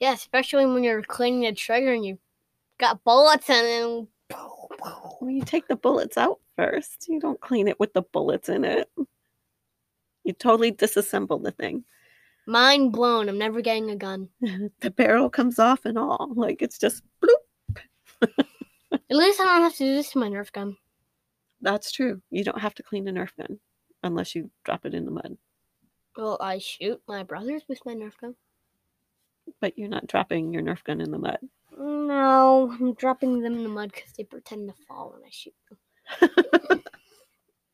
Yeah, 0.00 0.12
especially 0.14 0.66
when 0.66 0.82
you're 0.82 1.00
cleaning 1.02 1.42
the 1.42 1.52
trigger 1.52 1.92
and 1.92 2.04
you've 2.04 2.18
got 2.78 3.04
bullets 3.04 3.48
and 3.48 3.66
then. 3.66 4.08
Well, 4.30 5.30
you 5.30 5.42
take 5.42 5.68
the 5.68 5.76
bullets 5.76 6.16
out 6.16 6.40
first. 6.56 7.06
You 7.08 7.20
don't 7.20 7.40
clean 7.40 7.68
it 7.68 7.78
with 7.78 7.92
the 7.92 8.02
bullets 8.02 8.48
in 8.48 8.64
it. 8.64 8.90
You 10.24 10.32
totally 10.32 10.72
disassemble 10.72 11.42
the 11.42 11.52
thing. 11.52 11.84
Mind 12.46 12.92
blown. 12.92 13.28
I'm 13.28 13.38
never 13.38 13.60
getting 13.60 13.90
a 13.90 13.96
gun. 13.96 14.28
The 14.80 14.90
barrel 14.90 15.30
comes 15.30 15.58
off 15.58 15.84
and 15.84 15.96
all. 15.96 16.32
Like 16.34 16.62
it's 16.62 16.78
just 16.78 17.02
bloop. 17.22 17.78
At 18.92 19.16
least 19.16 19.40
I 19.40 19.44
don't 19.44 19.62
have 19.62 19.72
to 19.74 19.84
do 19.84 19.94
this 19.94 20.10
to 20.12 20.18
my 20.18 20.28
Nerf 20.28 20.52
gun. 20.52 20.76
That's 21.60 21.92
true. 21.92 22.20
You 22.30 22.44
don't 22.44 22.60
have 22.60 22.74
to 22.74 22.82
clean 22.82 23.06
a 23.08 23.12
Nerf 23.12 23.30
gun 23.36 23.58
unless 24.02 24.34
you 24.34 24.50
drop 24.64 24.84
it 24.84 24.94
in 24.94 25.04
the 25.04 25.10
mud. 25.10 25.36
Well, 26.16 26.36
I 26.40 26.58
shoot 26.58 27.00
my 27.06 27.22
brothers 27.22 27.62
with 27.68 27.84
my 27.86 27.94
Nerf 27.94 28.16
gun. 28.20 28.34
But 29.60 29.78
you're 29.78 29.88
not 29.88 30.06
dropping 30.08 30.52
your 30.52 30.62
Nerf 30.62 30.82
gun 30.84 31.00
in 31.00 31.10
the 31.10 31.18
mud. 31.18 31.38
No, 31.78 32.70
I'm 32.72 32.94
dropping 32.94 33.40
them 33.40 33.54
in 33.54 33.62
the 33.62 33.68
mud 33.68 33.92
because 33.92 34.12
they 34.12 34.24
pretend 34.24 34.68
to 34.68 34.74
fall 34.86 35.12
when 35.12 35.24
I 35.24 35.30
shoot 35.30 35.54
them. 35.68 36.80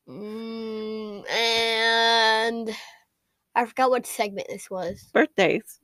Mm, 0.09 1.29
and 1.29 2.75
I 3.53 3.65
forgot 3.67 3.91
what 3.91 4.07
segment 4.07 4.47
this 4.49 4.67
was. 4.67 5.07
Birthdays. 5.13 5.79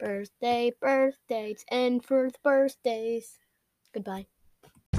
Birthday, 0.00 0.72
birthdays, 0.80 1.64
and 1.70 2.04
for 2.04 2.28
birthdays. 2.42 3.38
Goodbye. 3.94 4.26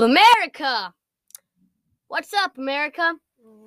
America! 0.00 0.94
What's 2.08 2.32
up, 2.32 2.56
America? 2.56 3.16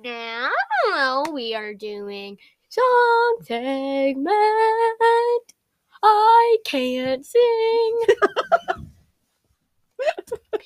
Now 0.02 1.22
we 1.32 1.54
are 1.54 1.72
doing 1.74 2.38
song 2.68 3.36
segment. 3.44 4.26
I 6.02 6.56
can't 6.64 7.24
sing. 7.24 8.00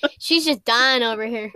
She's 0.19 0.47
just 0.47 0.65
dying 0.65 1.03
over 1.03 1.27
here. 1.27 1.53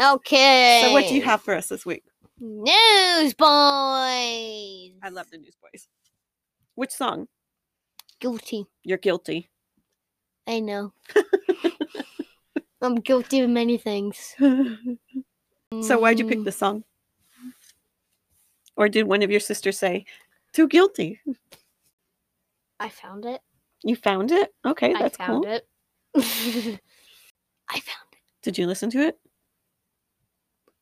Okay. 0.00 0.82
So 0.84 0.92
what 0.92 1.08
do 1.08 1.16
you 1.16 1.22
have 1.22 1.42
for 1.42 1.56
us 1.56 1.66
this 1.66 1.84
week? 1.84 2.04
Newsboys. 2.38 3.34
I 3.42 5.08
love 5.10 5.28
the 5.32 5.38
Newsboys. 5.38 5.88
Which 6.76 6.92
song? 6.92 7.26
Guilty. 8.20 8.66
You're 8.84 8.98
guilty. 8.98 9.50
I 10.46 10.60
know. 10.60 10.92
I'm 12.82 12.96
guilty 12.96 13.40
of 13.40 13.50
many 13.50 13.76
things. 13.78 14.34
so 14.38 15.98
why'd 15.98 16.18
you 16.18 16.24
pick 16.24 16.38
Mm, 16.38 16.44
this 16.44 16.58
song? 16.58 16.84
Or 18.76 18.88
did 18.88 19.04
one 19.06 19.22
of 19.22 19.30
your 19.30 19.40
sisters 19.40 19.78
say, 19.78 20.06
too 20.52 20.66
guilty? 20.68 21.20
I 22.78 22.88
found 22.88 23.26
it. 23.26 23.40
You 23.82 23.96
found 23.96 24.32
it? 24.32 24.54
Okay, 24.64 24.94
that's 24.94 25.16
I 25.18 25.24
found 25.24 25.44
cool. 25.44 25.52
it. 25.52 25.68
I 27.68 27.80
found 27.80 28.08
it. 28.12 28.18
Did 28.42 28.56
you 28.58 28.66
listen 28.66 28.90
to 28.90 29.00
it? 29.06 29.18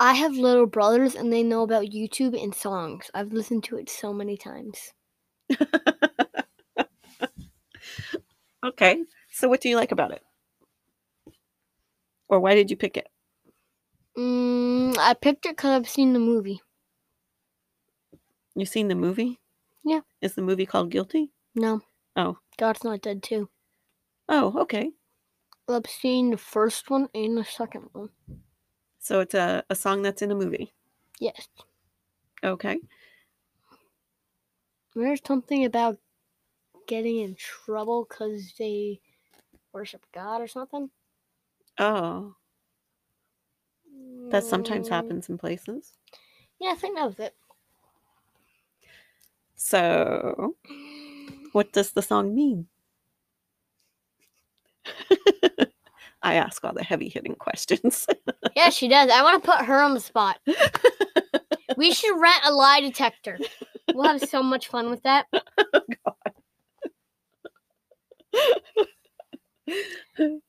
I 0.01 0.15
have 0.15 0.37
little 0.37 0.67
brothers 0.67 1.15
and 1.17 1.33
they 1.33 1.43
know 1.43 1.63
about 1.63 1.87
YouTube 1.87 2.41
and 2.41 2.55
songs. 2.55 3.11
I've 3.15 3.33
listened 3.33 3.65
to 3.65 3.77
it 3.77 3.89
so 3.91 4.13
many 4.13 4.37
times. 4.37 4.93
Okay. 8.65 9.05
So 9.31 9.49
what 9.49 9.61
do 9.61 9.69
you 9.69 9.77
like 9.77 9.93
about 9.93 10.11
it? 10.13 10.23
Or 12.29 12.41
why 12.41 12.55
did 12.55 12.71
you 12.71 12.77
pick 12.77 12.97
it? 12.97 13.09
Mm, 14.17 14.97
I 14.99 15.15
picked 15.15 15.47
it 15.47 15.57
because 15.57 15.71
I've 15.71 15.89
seen 15.89 16.13
the 16.13 16.19
movie. 16.19 16.61
You've 18.55 18.69
seen 18.69 18.89
the 18.89 18.95
movie? 18.95 19.39
Yeah. 19.85 20.01
Is 20.21 20.35
the 20.35 20.43
movie 20.43 20.67
called 20.67 20.91
Guilty? 20.91 21.31
No. 21.55 21.81
Oh. 22.17 22.39
God's 22.59 22.83
Not 22.83 23.01
Dead 23.01 23.23
too. 23.23 23.49
Oh, 24.29 24.55
okay. 24.63 24.91
I've 25.69 25.87
seen 25.87 26.31
the 26.31 26.37
first 26.37 26.91
one 26.91 27.09
and 27.15 27.37
the 27.37 27.45
second 27.45 27.89
one. 27.93 28.11
So 28.99 29.21
it's 29.21 29.35
a, 29.35 29.63
a 29.71 29.75
song 29.75 30.03
that's 30.03 30.23
in 30.23 30.31
a 30.31 30.35
movie. 30.35 30.73
Yes. 31.21 31.49
Okay. 32.43 32.79
There's 34.95 35.21
something 35.25 35.65
about 35.65 35.99
getting 36.89 37.19
in 37.19 37.37
trouble 37.37 38.07
because 38.09 38.55
they 38.59 39.01
worship 39.73 40.05
God 40.13 40.41
or 40.41 40.49
something. 40.49 40.91
Oh, 41.79 42.35
that 44.31 44.45
sometimes 44.45 44.89
Mm, 44.89 44.91
happens 44.91 45.29
in 45.29 45.39
places. 45.39 45.93
Yeah, 46.61 46.71
I 46.73 46.75
think 46.77 46.97
that 46.97 47.07
was 47.07 47.19
it. 47.19 47.35
So, 49.57 50.55
what 51.53 51.73
does 51.73 51.93
the 51.93 52.03
song 52.03 52.35
mean? 52.35 52.69
I 56.23 56.35
ask 56.35 56.65
all 56.65 56.73
the 56.73 56.83
heavy 56.83 57.09
hitting 57.09 57.35
questions. 57.37 58.07
Yeah, 58.57 58.71
she 58.71 58.89
does. 58.89 59.11
I 59.11 59.23
want 59.23 59.43
to 59.43 59.51
put 59.51 59.65
her 59.67 59.81
on 59.81 59.95
the 59.95 60.01
spot. 60.01 60.39
We 61.77 61.93
should 61.93 62.19
rent 62.21 62.41
a 62.45 62.53
lie 62.53 62.81
detector. 62.81 63.39
We'll 63.93 64.09
have 64.09 64.21
so 64.23 64.43
much 64.43 64.67
fun 64.69 64.91
with 64.91 65.03
that. 65.05 65.27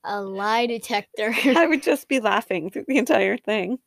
A 0.04 0.22
lie 0.22 0.66
detector. 0.66 1.34
I 1.46 1.68
would 1.68 1.84
just 1.84 2.08
be 2.08 2.20
laughing 2.20 2.70
through 2.70 2.86
the 2.88 2.98
entire 2.98 3.38
thing. 3.38 3.80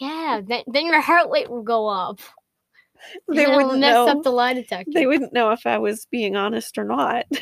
yeah, 0.00 0.40
then, 0.46 0.62
then 0.66 0.86
your 0.86 1.00
heart 1.00 1.30
rate 1.30 1.50
will 1.50 1.62
go 1.62 1.88
up. 1.88 2.20
They 3.28 3.46
wouldn't 3.46 3.80
mess 3.80 3.92
know. 3.92 4.08
up 4.08 4.22
the 4.22 4.30
lie 4.30 4.54
detector. 4.54 4.92
They 4.92 5.06
wouldn't 5.06 5.32
know 5.32 5.50
if 5.50 5.66
I 5.66 5.78
was 5.78 6.06
being 6.10 6.36
honest 6.36 6.78
or 6.78 6.84
not. 6.84 7.26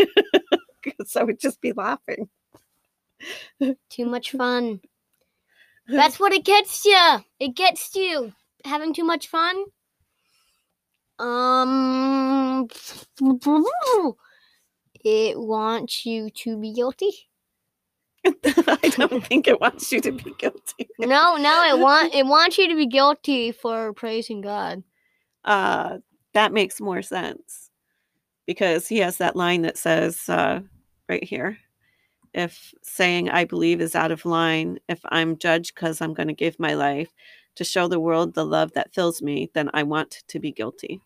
Because 0.83 1.15
I 1.15 1.23
would 1.23 1.39
just 1.39 1.61
be 1.61 1.73
laughing. 1.73 2.29
Too 3.89 4.05
much 4.05 4.33
fun. 4.37 4.81
That's 5.87 6.19
what 6.19 6.33
it 6.33 6.45
gets 6.45 6.85
you. 6.85 7.19
It 7.39 7.55
gets 7.55 7.95
you 7.95 8.33
having 8.65 8.93
too 8.93 9.05
much 9.05 9.29
fun. 9.29 9.65
Um, 11.19 12.67
it 15.05 15.39
wants 15.39 16.07
you 16.07 16.31
to 16.31 16.57
be 16.57 16.73
guilty. 16.73 17.13
I 18.27 18.93
don't 18.97 19.25
think 19.27 19.49
it 19.49 19.61
wants 19.61 19.91
you 19.93 20.01
to 20.01 20.13
be 20.13 20.33
guilty. 20.39 20.89
No, 20.99 21.37
no, 21.37 21.65
it 21.65 21.79
want 21.79 22.15
it 22.15 22.27
wants 22.27 22.59
you 22.59 22.69
to 22.69 22.77
be 22.77 22.87
guilty 22.87 23.53
for 23.53 23.93
praising 23.93 24.41
God. 24.41 24.83
uh, 25.45 25.99
that 26.35 26.53
makes 26.53 26.81
more 26.81 27.03
sense 27.03 27.71
because 28.47 28.89
he 28.89 28.99
has 28.99 29.19
that 29.19 29.37
line 29.37 29.63
that 29.63 29.77
says 29.79 30.29
uh, 30.29 30.61
right 31.09 31.25
here 31.25 31.59
if 32.35 32.73
saying 32.83 33.29
i 33.29 33.45
believe 33.45 33.81
is 33.81 33.95
out 33.95 34.11
of 34.11 34.25
line 34.25 34.79
if 34.89 35.01
i'm 35.11 35.37
judged 35.37 35.75
because 35.75 36.01
i'm 36.01 36.15
going 36.15 36.29
to 36.29 36.33
give 36.35 36.59
my 36.59 36.73
life 36.75 37.13
to 37.55 37.65
show 37.65 37.87
the 37.89 38.01
world 38.01 38.33
the 38.35 38.45
love 38.45 38.73
that 38.73 38.95
fills 38.95 39.21
me 39.21 39.51
then 39.55 39.69
i 39.75 39.83
want 39.83 40.23
to 40.29 40.39
be 40.39 40.51
guilty 40.51 41.01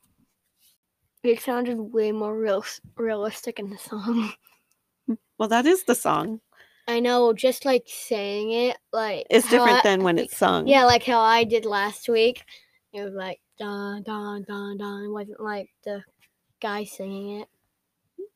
It 1.23 1.41
sounded 1.41 1.79
way 1.79 2.13
more 2.13 2.37
real, 2.39 2.65
realistic 2.97 3.59
in 3.59 3.71
the 3.71 3.79
song. 3.79 4.33
well 5.39 5.49
that 5.49 5.67
is 5.67 5.85
the 5.85 5.95
song 5.95 6.41
I 6.89 7.01
know, 7.01 7.33
just 7.33 7.65
like 7.65 7.83
saying 7.87 8.53
it, 8.53 8.77
like 8.93 9.27
it's 9.29 9.49
different 9.51 9.79
I- 9.79 9.83
than 9.83 10.05
when 10.05 10.19
it's 10.19 10.37
sung 10.37 10.69
Yeah, 10.69 10.85
like 10.85 11.03
how 11.05 11.19
I 11.21 11.43
did 11.43 11.65
last 11.65 12.09
week. 12.09 12.45
It 12.93 13.03
was 13.03 13.13
like 13.15 13.41
dun 13.59 14.03
dun 14.05 14.45
dun 14.45 14.77
dun. 14.79 15.05
It 15.05 15.11
wasn't 15.11 15.41
like 15.41 15.69
the 15.85 16.03
guy 16.61 16.85
singing 16.85 17.41
it. 17.41 17.49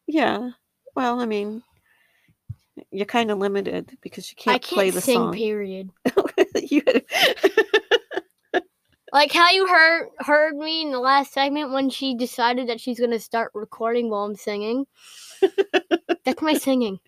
yeah 0.07 0.51
well 0.97 1.21
i 1.21 1.25
mean 1.27 1.63
you're 2.91 3.07
kind 3.07 3.31
of 3.31 3.39
limited 3.39 3.97
because 4.03 4.31
you 4.31 4.37
can't, 4.37 4.61
can't 4.63 4.75
play 4.75 4.91
the 4.91 5.01
sing. 5.01 5.15
song 5.15 5.33
Period. 5.33 5.91
You- 6.63 6.83
Like 9.13 9.33
how 9.33 9.51
you 9.51 9.67
heard 9.67 10.09
heard 10.19 10.57
me 10.57 10.83
in 10.83 10.93
the 10.93 11.01
last 11.01 11.33
segment 11.33 11.73
when 11.73 11.91
she 11.91 12.15
decided 12.15 12.69
that 12.69 12.81
she's 12.81 13.01
gonna 13.01 13.19
start 13.19 13.51
recording 13.55 14.09
while 14.09 14.25
I'm 14.25 14.37
singing. 14.37 14.87
That's 16.25 16.43
my 16.43 16.55
singing. 16.55 17.01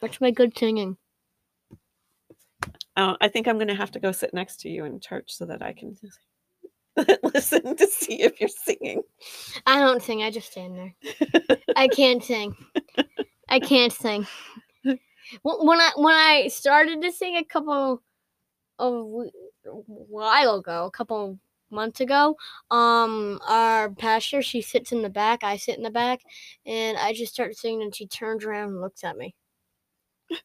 That's 0.00 0.20
my 0.20 0.30
good 0.30 0.56
singing. 0.56 0.96
Oh, 2.96 3.16
I 3.20 3.28
think 3.28 3.46
I'm 3.46 3.58
going 3.58 3.68
to 3.68 3.76
have 3.76 3.92
to 3.92 4.00
go 4.00 4.10
sit 4.10 4.34
next 4.34 4.60
to 4.62 4.68
you 4.68 4.84
in 4.84 4.98
church 4.98 5.30
so 5.32 5.46
that 5.46 5.62
I 5.62 5.72
can 5.72 5.96
listen 7.22 7.76
to 7.76 7.86
see 7.86 8.22
if 8.22 8.40
you're 8.40 8.48
singing. 8.48 9.02
I 9.66 9.78
don't 9.78 10.02
sing. 10.02 10.24
I 10.24 10.32
just 10.32 10.50
stand 10.50 10.76
there. 10.76 10.94
I 11.76 11.86
can't 11.86 12.24
sing. 12.24 12.56
I 13.48 13.60
can't 13.60 13.92
sing. 13.92 14.26
When 15.42 15.78
I 15.78 15.90
when 15.96 16.14
I 16.14 16.48
started 16.48 17.02
to 17.02 17.12
sing 17.12 17.36
a 17.36 17.44
couple 17.44 18.02
of 18.78 19.26
while 19.86 20.56
ago, 20.56 20.86
a 20.86 20.90
couple 20.90 21.38
months 21.70 22.00
ago, 22.00 22.36
um, 22.70 23.40
our 23.46 23.90
pastor 23.90 24.42
she 24.42 24.62
sits 24.62 24.92
in 24.92 25.02
the 25.02 25.10
back, 25.10 25.44
I 25.44 25.56
sit 25.56 25.76
in 25.76 25.82
the 25.82 25.90
back, 25.90 26.20
and 26.66 26.96
I 26.98 27.12
just 27.12 27.32
start 27.32 27.56
singing, 27.56 27.82
and 27.82 27.94
she 27.94 28.06
turns 28.06 28.44
around 28.44 28.70
and 28.70 28.80
looks 28.80 29.04
at 29.04 29.16
me. 29.16 29.34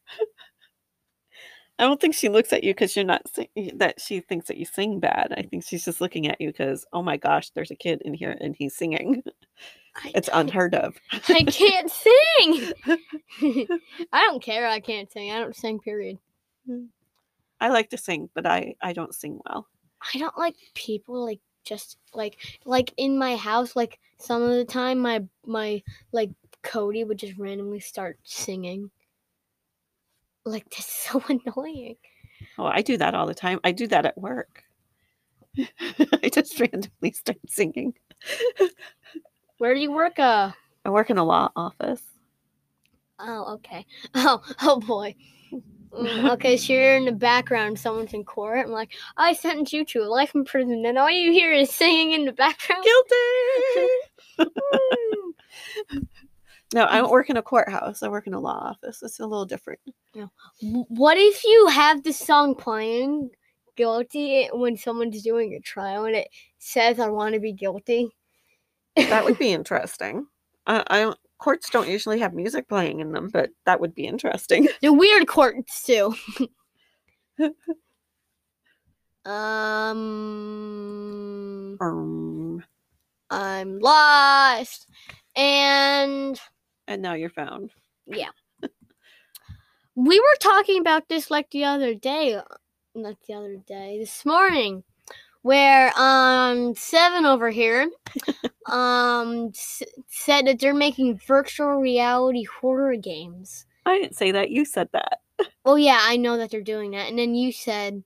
I 1.78 1.82
don't 1.84 2.00
think 2.00 2.14
she 2.14 2.28
looks 2.28 2.52
at 2.52 2.62
you 2.62 2.72
because 2.72 2.94
you're 2.94 3.04
not 3.04 3.22
sing- 3.28 3.48
that 3.76 4.00
she 4.00 4.20
thinks 4.20 4.46
that 4.46 4.58
you 4.58 4.64
sing 4.64 5.00
bad. 5.00 5.34
I 5.36 5.42
think 5.42 5.64
she's 5.64 5.84
just 5.84 6.00
looking 6.00 6.28
at 6.28 6.40
you 6.40 6.48
because 6.48 6.86
oh 6.92 7.02
my 7.02 7.16
gosh, 7.16 7.50
there's 7.50 7.72
a 7.72 7.76
kid 7.76 8.00
in 8.04 8.14
here 8.14 8.36
and 8.40 8.54
he's 8.56 8.76
singing. 8.76 9.22
It's 10.06 10.28
unheard 10.32 10.74
of. 10.74 10.96
I 11.28 11.44
can't 11.44 11.90
sing. 11.90 12.72
I 14.12 14.22
don't 14.26 14.42
care. 14.42 14.66
I 14.66 14.80
can't 14.80 15.10
sing. 15.10 15.30
I 15.30 15.40
don't 15.40 15.56
sing. 15.56 15.80
Period. 15.80 16.18
I 17.64 17.68
like 17.68 17.88
to 17.90 17.96
sing, 17.96 18.28
but 18.34 18.44
I 18.44 18.74
I 18.82 18.92
don't 18.92 19.14
sing 19.14 19.40
well. 19.46 19.66
I 20.14 20.18
don't 20.18 20.36
like 20.36 20.54
people 20.74 21.24
like 21.24 21.40
just 21.64 21.96
like 22.12 22.36
like 22.66 22.92
in 22.98 23.16
my 23.16 23.36
house 23.36 23.74
like 23.74 23.98
some 24.18 24.42
of 24.42 24.50
the 24.50 24.66
time 24.66 24.98
my 24.98 25.24
my 25.46 25.82
like 26.12 26.30
Cody 26.62 27.04
would 27.04 27.18
just 27.18 27.38
randomly 27.38 27.80
start 27.80 28.18
singing. 28.22 28.90
Like 30.44 30.68
that's 30.68 30.92
so 31.10 31.22
annoying. 31.26 31.96
Oh, 32.58 32.66
I 32.66 32.82
do 32.82 32.98
that 32.98 33.14
all 33.14 33.26
the 33.26 33.34
time. 33.34 33.60
I 33.64 33.72
do 33.72 33.86
that 33.86 34.04
at 34.04 34.18
work. 34.18 34.62
I 35.56 36.28
just 36.30 36.60
randomly 36.60 37.12
start 37.12 37.38
singing. 37.48 37.94
Where 39.56 39.72
do 39.72 39.80
you 39.80 39.90
work? 39.90 40.18
Uh 40.18 40.52
I 40.84 40.90
work 40.90 41.08
in 41.08 41.16
a 41.16 41.24
law 41.24 41.50
office. 41.56 42.02
oh 43.18 43.54
okay. 43.54 43.86
Oh 44.14 44.42
oh 44.60 44.80
boy. 44.80 45.14
Mm, 45.96 46.32
okay, 46.32 46.56
so 46.56 46.72
you're 46.72 46.96
in 46.96 47.04
the 47.04 47.12
background, 47.12 47.78
someone's 47.78 48.12
in 48.14 48.24
court. 48.24 48.66
I'm 48.66 48.72
like, 48.72 48.92
I 49.16 49.32
sentenced 49.32 49.72
you 49.72 49.84
to 49.86 50.00
a 50.00 50.08
life 50.08 50.34
in 50.34 50.44
prison, 50.44 50.84
and 50.84 50.98
all 50.98 51.10
you 51.10 51.30
hear 51.32 51.52
is 51.52 51.70
singing 51.70 52.12
in 52.12 52.24
the 52.24 52.32
background. 52.32 52.84
Guilty. 52.84 54.50
no, 56.74 56.86
I 56.86 56.96
don't 56.98 57.10
work 57.10 57.30
in 57.30 57.36
a 57.36 57.42
courthouse. 57.42 58.02
I 58.02 58.08
work 58.08 58.26
in 58.26 58.34
a 58.34 58.40
law 58.40 58.58
office. 58.70 59.02
It's 59.02 59.20
a 59.20 59.26
little 59.26 59.46
different. 59.46 59.80
W- 60.14 60.84
What 60.88 61.16
if 61.16 61.44
you 61.44 61.68
have 61.68 62.02
the 62.02 62.12
song 62.12 62.54
playing 62.54 63.30
guilty 63.76 64.48
when 64.52 64.76
someone's 64.76 65.22
doing 65.22 65.54
a 65.54 65.60
trial 65.60 66.04
and 66.04 66.16
it 66.16 66.28
says 66.58 66.98
I 66.98 67.08
want 67.08 67.34
to 67.34 67.40
be 67.40 67.52
guilty? 67.52 68.08
That 68.96 69.24
would 69.24 69.38
be 69.38 69.52
interesting. 69.52 70.26
I, 70.66 70.82
I 70.88 71.00
don't. 71.00 71.18
Courts 71.44 71.68
don't 71.68 71.88
usually 71.90 72.20
have 72.20 72.32
music 72.32 72.70
playing 72.70 73.00
in 73.00 73.12
them, 73.12 73.28
but 73.30 73.50
that 73.66 73.78
would 73.78 73.94
be 73.94 74.06
interesting. 74.06 74.66
The 74.80 74.94
weird 74.94 75.28
courts 75.28 75.82
too. 75.82 76.14
um 79.26 80.06
Um, 81.78 82.64
I'm 83.28 83.78
lost. 83.78 84.88
And 85.36 86.40
and 86.88 87.02
now 87.02 87.12
you're 87.12 87.28
found. 87.28 87.72
Yeah, 88.06 88.30
we 89.94 90.18
were 90.18 90.36
talking 90.40 90.80
about 90.80 91.10
this 91.10 91.30
like 91.30 91.50
the 91.50 91.64
other 91.64 91.94
day, 91.94 92.40
not 92.94 93.16
the 93.28 93.34
other 93.34 93.56
day, 93.56 93.98
this 93.98 94.24
morning, 94.24 94.82
where 95.44 95.92
um 95.96 96.74
Seven 96.74 97.26
over 97.26 97.50
here 97.50 97.88
um 98.66 99.48
s- 99.54 99.82
said 100.08 100.46
that 100.46 100.58
they're 100.58 100.74
making 100.74 101.18
virtual 101.26 101.76
reality 101.76 102.44
horror 102.44 102.96
games. 102.96 103.66
I 103.86 103.98
didn't 103.98 104.16
say 104.16 104.32
that. 104.32 104.50
You 104.50 104.64
said 104.64 104.88
that. 104.92 105.20
Oh 105.66 105.76
yeah, 105.76 105.98
I 106.02 106.16
know 106.16 106.36
that 106.38 106.50
they're 106.50 106.60
doing 106.62 106.90
that. 106.92 107.08
And 107.08 107.18
then 107.18 107.34
you 107.34 107.50
said 107.52 108.04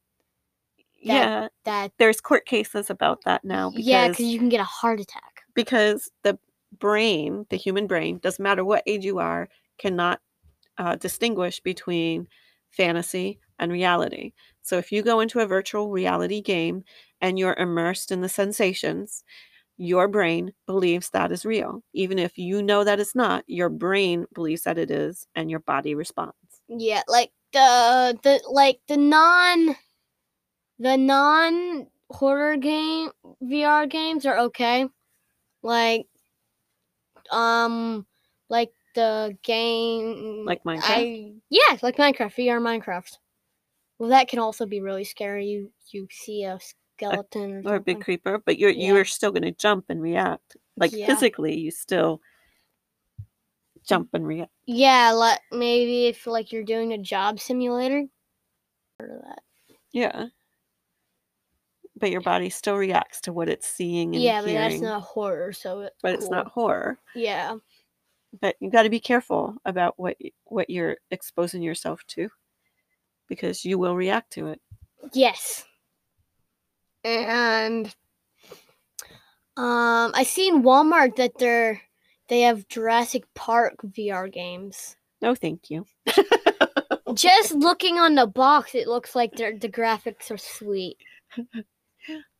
That- 1.04 1.12
yeah, 1.14 1.48
that 1.64 1.92
there's 1.98 2.20
court 2.20 2.44
cases 2.46 2.90
about 2.90 3.20
that 3.24 3.44
now 3.44 3.70
because 3.70 3.86
yeah, 3.86 4.08
because 4.08 4.26
you 4.26 4.38
can 4.38 4.48
get 4.48 4.60
a 4.60 4.64
heart 4.64 5.00
attack. 5.00 5.42
because 5.54 6.10
the 6.22 6.38
brain, 6.78 7.46
the 7.50 7.56
human 7.56 7.86
brain, 7.86 8.18
doesn't 8.18 8.42
matter 8.42 8.64
what 8.64 8.82
age 8.86 9.04
you 9.04 9.18
are, 9.18 9.48
cannot 9.78 10.20
uh, 10.78 10.96
distinguish 10.96 11.60
between 11.60 12.26
fantasy, 12.70 13.38
and 13.58 13.72
reality. 13.72 14.32
So 14.62 14.78
if 14.78 14.92
you 14.92 15.02
go 15.02 15.20
into 15.20 15.40
a 15.40 15.46
virtual 15.46 15.90
reality 15.90 16.40
game 16.40 16.84
and 17.20 17.38
you're 17.38 17.54
immersed 17.54 18.10
in 18.12 18.20
the 18.20 18.28
sensations, 18.28 19.24
your 19.76 20.08
brain 20.08 20.52
believes 20.66 21.10
that 21.10 21.32
is 21.32 21.44
real. 21.44 21.82
Even 21.92 22.18
if 22.18 22.36
you 22.38 22.62
know 22.62 22.84
that 22.84 23.00
it's 23.00 23.14
not, 23.14 23.44
your 23.46 23.68
brain 23.68 24.26
believes 24.34 24.62
that 24.62 24.78
it 24.78 24.90
is 24.90 25.26
and 25.34 25.50
your 25.50 25.60
body 25.60 25.94
responds. 25.94 26.34
Yeah, 26.68 27.02
like 27.08 27.32
the 27.52 28.18
the 28.22 28.42
like 28.50 28.80
the 28.88 28.96
non 28.96 29.76
the 30.78 30.96
non 30.96 31.86
horror 32.10 32.56
game 32.56 33.10
VR 33.42 33.86
games 33.86 34.26
are 34.26 34.38
okay. 34.38 34.88
Like 35.62 36.06
um 37.30 38.06
like 38.48 38.72
the 38.94 39.36
game 39.42 40.44
Like 40.44 40.62
Minecraft? 40.64 40.82
I 40.82 41.34
yeah, 41.50 41.76
like 41.82 41.96
Minecraft, 41.96 42.34
VR 42.34 42.60
Minecraft. 42.60 43.18
Well 43.98 44.10
that 44.10 44.28
can 44.28 44.38
also 44.38 44.66
be 44.66 44.80
really 44.80 45.04
scary. 45.04 45.46
You 45.46 45.70
you 45.92 46.06
see 46.10 46.44
a 46.44 46.58
skeleton 46.98 47.66
or, 47.66 47.72
or 47.72 47.76
a 47.76 47.80
big 47.80 48.00
creeper, 48.02 48.38
but 48.44 48.58
you're 48.58 48.70
Yeah. 48.70 48.88
you're 48.88 49.04
still 49.04 49.32
gonna 49.32 49.52
jump 49.52 49.86
and 49.88 50.00
react. 50.02 50.56
Like 50.76 50.92
Yeah. 50.92 51.06
physically 51.06 51.56
you 51.58 51.70
still 51.70 52.20
jump 53.86 54.10
and 54.12 54.26
react. 54.26 54.52
Yeah, 54.66 55.12
like 55.12 55.40
maybe 55.50 56.06
if 56.06 56.26
like 56.26 56.52
you're 56.52 56.64
doing 56.64 56.92
a 56.92 56.98
job 56.98 57.40
simulator. 57.40 58.06
Of 59.00 59.08
that. 59.24 59.42
Yeah. 59.92 60.26
But 61.96 62.10
your 62.10 62.20
body 62.20 62.50
still 62.50 62.76
reacts 62.76 63.20
to 63.22 63.32
what 63.32 63.48
it's 63.48 63.66
seeing 63.68 64.14
and 64.14 64.22
Yeah, 64.22 64.42
but 64.42 64.52
that's 64.52 64.80
not 64.80 65.02
horror, 65.02 65.52
so 65.52 65.80
it, 65.80 65.94
but 66.02 66.14
it's 66.14 66.28
not 66.28 66.46
horror. 66.48 66.98
Yeah. 67.14 67.56
But 68.40 68.56
you 68.60 68.70
got 68.70 68.82
to 68.82 68.90
be 68.90 69.00
careful 69.00 69.56
about 69.64 69.94
what 69.98 70.16
what 70.44 70.68
you're 70.70 70.98
exposing 71.10 71.62
yourself 71.62 72.04
to, 72.08 72.28
because 73.26 73.64
you 73.64 73.78
will 73.78 73.96
react 73.96 74.32
to 74.34 74.48
it. 74.48 74.60
Yes. 75.12 75.64
And 77.04 77.86
um 79.56 80.12
I 80.14 80.24
seen 80.24 80.62
Walmart 80.62 81.16
that 81.16 81.38
they're 81.38 81.80
they 82.28 82.42
have 82.42 82.68
Jurassic 82.68 83.24
Park 83.34 83.76
VR 83.84 84.30
games. 84.30 84.96
No, 85.20 85.34
thank 85.34 85.70
you. 85.70 85.86
Just 87.14 87.54
looking 87.54 87.98
on 87.98 88.14
the 88.14 88.26
box 88.26 88.74
it 88.74 88.86
looks 88.86 89.14
like 89.16 89.32
they're, 89.32 89.58
the 89.58 89.68
graphics 89.68 90.30
are 90.30 90.38
sweet. 90.38 90.98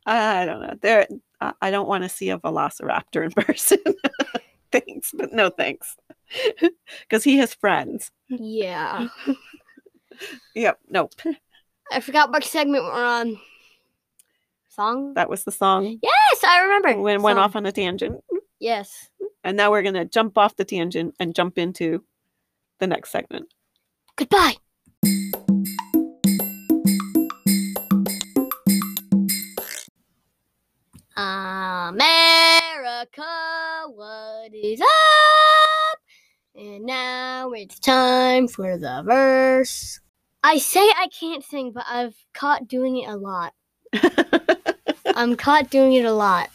I 0.05 0.45
don't 0.45 0.61
know. 0.61 0.73
There, 0.81 1.07
I 1.41 1.53
I 1.61 1.71
don't 1.71 1.87
want 1.87 2.03
to 2.03 2.09
see 2.09 2.29
a 2.29 2.37
velociraptor 2.37 3.25
in 3.25 3.31
person. 3.45 3.79
thanks, 4.71 5.11
but 5.13 5.33
no 5.33 5.49
thanks. 5.49 5.95
Because 7.01 7.23
he 7.23 7.37
has 7.37 7.53
friends. 7.53 8.11
Yeah. 8.27 9.07
Yep. 10.55 10.79
Nope. 10.89 11.13
I 11.91 11.99
forgot 12.01 12.31
what 12.31 12.43
segment 12.43 12.83
we're 12.83 12.91
on. 12.91 13.39
Song? 14.79 15.13
That 15.15 15.29
was 15.29 15.43
the 15.43 15.51
song. 15.51 15.99
Yes, 16.01 16.43
I 16.47 16.61
remember. 16.61 16.87
When 17.01 17.19
we 17.19 17.23
went 17.23 17.35
Song. 17.35 17.43
off 17.43 17.55
on 17.57 17.65
a 17.65 17.71
tangent, 17.73 18.23
Yes. 18.61 19.09
and 19.43 19.57
now 19.57 19.71
we're 19.71 19.81
gonna 19.81 20.05
jump 20.05 20.37
off 20.37 20.55
the 20.55 20.63
tangent 20.63 21.15
and 21.19 21.35
jump 21.35 21.57
into 21.57 22.05
the 22.79 22.87
next 22.87 23.11
segment. 23.11 23.53
Goodbye. 24.15 24.55
America, 31.89 33.23
what 33.93 34.53
is 34.53 34.79
up? 34.79 35.99
And 36.55 36.85
now 36.85 37.51
it's 37.51 37.79
time 37.79 38.47
for 38.47 38.77
the 38.77 39.03
verse. 39.05 39.99
I 40.43 40.57
say 40.59 40.79
I 40.79 41.07
can't 41.07 41.43
sing, 41.43 41.71
but 41.73 41.83
I've 41.89 42.15
caught 42.33 42.67
doing 42.69 42.97
it 42.97 43.09
a 43.09 43.17
lot. 43.17 43.53
I'm 45.19 45.35
caught 45.35 45.69
doing 45.69 45.93
it 45.95 46.05
a 46.05 46.13
lot. 46.13 46.49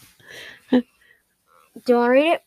Do 0.71 0.81
you 1.87 1.95
want 1.95 2.07
to 2.07 2.11
read 2.11 2.31
it? 2.31 2.41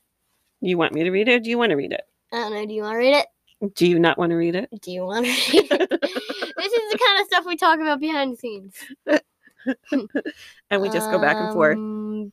you 0.60 0.76
want 0.76 0.92
me 0.92 1.04
to 1.04 1.10
read 1.10 1.28
it? 1.28 1.34
Or 1.34 1.38
do 1.38 1.48
you 1.48 1.56
want 1.56 1.70
to 1.70 1.76
read 1.76 1.92
it? 1.92 2.00
I 2.32 2.36
don't 2.38 2.54
know. 2.54 2.66
Do 2.66 2.74
you 2.74 2.82
want 2.82 2.94
to 2.94 2.98
read 2.98 3.14
it? 3.14 3.74
Do 3.76 3.86
you 3.86 4.00
not 4.00 4.18
want 4.18 4.30
to 4.30 4.36
read 4.36 4.56
it? 4.56 4.68
Do 4.82 4.90
you 4.90 5.04
want 5.04 5.26
to 5.26 5.30
read 5.30 5.68
it? 5.70 5.90
this 6.00 6.72
is 6.72 6.92
the 6.92 6.98
kind 6.98 7.20
of 7.20 7.26
stuff 7.28 7.46
we 7.46 7.54
talk 7.54 7.78
about 7.78 8.00
behind 8.00 8.32
the 8.32 8.36
scenes. 8.36 8.74
and 10.70 10.82
we 10.82 10.88
just 10.90 11.08
go 11.08 11.20
back 11.20 11.36
and 11.36 11.52
forth. 11.52 11.76
Um, 11.76 12.32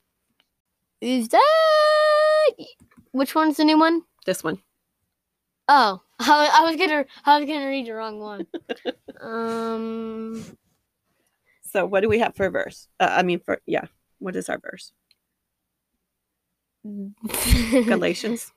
Is 0.99 1.29
that 1.29 2.53
which 3.11 3.35
one's 3.35 3.57
the 3.57 3.65
new 3.65 3.77
one? 3.77 4.01
This 4.25 4.43
one. 4.43 4.63
Oh, 5.67 6.01
I, 6.19 6.49
I 6.59 6.61
was 6.65 6.75
gonna 6.75 7.05
I 7.23 7.37
was 7.39 7.47
gonna 7.47 7.67
read 7.67 7.85
the 7.85 7.93
wrong 7.93 8.19
one. 8.19 8.47
um, 9.21 10.57
So 11.75 11.85
what 11.85 12.03
do 12.03 12.07
we 12.07 12.19
have 12.19 12.33
for 12.33 12.49
verse? 12.49 12.87
Uh, 13.01 13.09
I 13.11 13.21
mean, 13.23 13.41
for 13.41 13.59
yeah, 13.65 13.87
what 14.19 14.37
is 14.37 14.47
our 14.47 14.59
verse? 14.59 14.93
Galatians. 17.85 18.53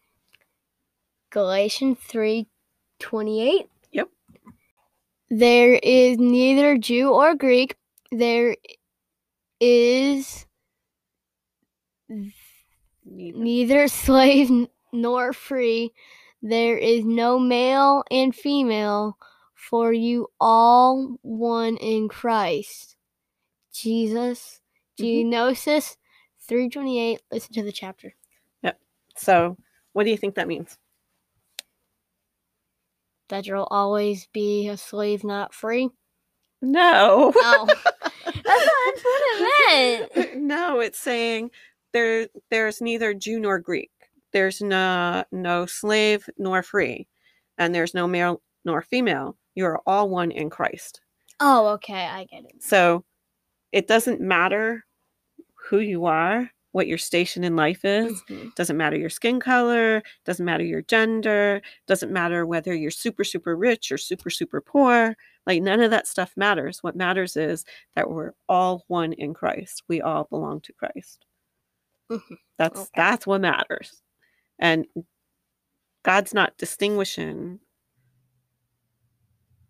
Galatians 1.31 1.99
three 2.01 2.47
twenty 3.01 3.43
eight. 3.43 3.67
Yep. 3.91 4.09
There 5.31 5.81
is 5.83 6.17
neither 6.19 6.79
Jew 6.79 7.13
or 7.13 7.35
Greek. 7.35 7.75
There 8.13 8.57
is 9.61 10.47
Neither. 12.09 13.39
neither 13.39 13.89
slave 13.89 14.49
nor 14.93 15.33
free. 15.33 15.93
There 16.41 16.79
is 16.79 17.05
no 17.05 17.41
male 17.41 18.05
and 18.13 18.33
female, 18.33 19.19
for 19.57 19.93
you 19.93 20.29
all 20.41 21.19
one 21.23 21.77
in 21.79 22.09
Christ. 22.09 22.95
Jesus, 23.83 24.61
Mhm. 24.99 25.97
328. 26.41 27.21
Listen 27.31 27.53
to 27.55 27.63
the 27.63 27.73
chapter. 27.73 28.15
Yep. 28.63 28.81
So 29.17 29.57
what 29.93 30.05
do 30.05 30.11
you 30.11 30.17
think 30.17 30.35
that 30.35 30.49
means? 30.49 30.79
That 33.29 33.47
you'll 33.47 33.69
always 33.71 34.27
be 34.29 34.69
a 34.69 34.77
slave, 34.77 35.23
not 35.23 35.53
free. 35.55 35.91
No. 36.63 37.33
Oh, 37.37 37.67
that's 38.25 38.35
not 38.35 38.45
that's 38.45 39.05
what 39.05 39.23
it 39.25 40.11
meant. 40.17 40.35
no, 40.43 40.81
it's 40.81 40.99
saying 40.99 41.51
there 41.93 42.29
there's 42.51 42.81
neither 42.81 43.15
Jew 43.15 43.39
nor 43.39 43.59
Greek. 43.59 43.91
There's 44.33 44.61
no 44.61 45.25
no 45.31 45.67
slave 45.67 46.29
nor 46.37 46.63
free, 46.63 47.07
and 47.59 47.75
there's 47.75 47.95
no 47.95 48.09
male 48.09 48.43
nor 48.65 48.83
female. 48.83 49.37
You 49.55 49.67
are 49.67 49.81
all 49.87 50.09
one 50.09 50.31
in 50.31 50.51
Christ. 50.51 51.01
Oh, 51.41 51.69
okay, 51.75 52.07
I 52.07 52.25
get 52.25 52.45
it. 52.45 52.63
So 52.63 53.05
it 53.73 53.87
doesn't 53.89 54.21
matter 54.21 54.85
who 55.69 55.81
you 55.81 56.07
are, 56.07 56.51
what 56.73 56.87
your 56.89 56.99
station 56.99 57.45
in 57.45 57.57
life 57.57 57.85
is. 57.85 58.25
Mhm. 58.29 58.53
Doesn't 58.57 58.77
matter 58.77 58.97
your 58.97 59.11
skin 59.11 59.41
color, 59.41 60.03
doesn't 60.25 60.45
matter 60.47 60.65
your 60.65 60.83
gender, 60.83 61.63
doesn't 61.87 62.13
matter 62.13 62.47
whether 62.47 62.75
you're 62.75 62.91
super, 62.91 63.25
super 63.25 63.57
rich 63.57 63.93
or 63.93 63.99
super, 63.99 64.31
super 64.31 64.61
poor. 64.61 65.17
Like 65.47 65.63
none 65.63 65.81
of 65.81 65.91
that 65.93 66.07
stuff 66.09 66.35
matters. 66.37 66.83
What 66.83 66.97
matters 66.97 67.37
is 67.37 67.65
that 67.97 68.11
we're 68.11 68.33
all 68.49 68.85
one 68.89 69.13
in 69.15 69.35
Christ. 69.35 69.85
We 69.89 70.01
all 70.03 70.25
belong 70.25 70.61
to 70.63 70.73
Christ. 70.75 71.25
Mhm. 72.11 72.39
That's 72.59 72.91
Okay. 72.91 72.91
that's 72.97 73.27
what 73.27 73.41
matters. 73.41 74.03
And 74.59 74.87
God's 76.03 76.35
not 76.35 76.57
distinguishing 76.59 77.61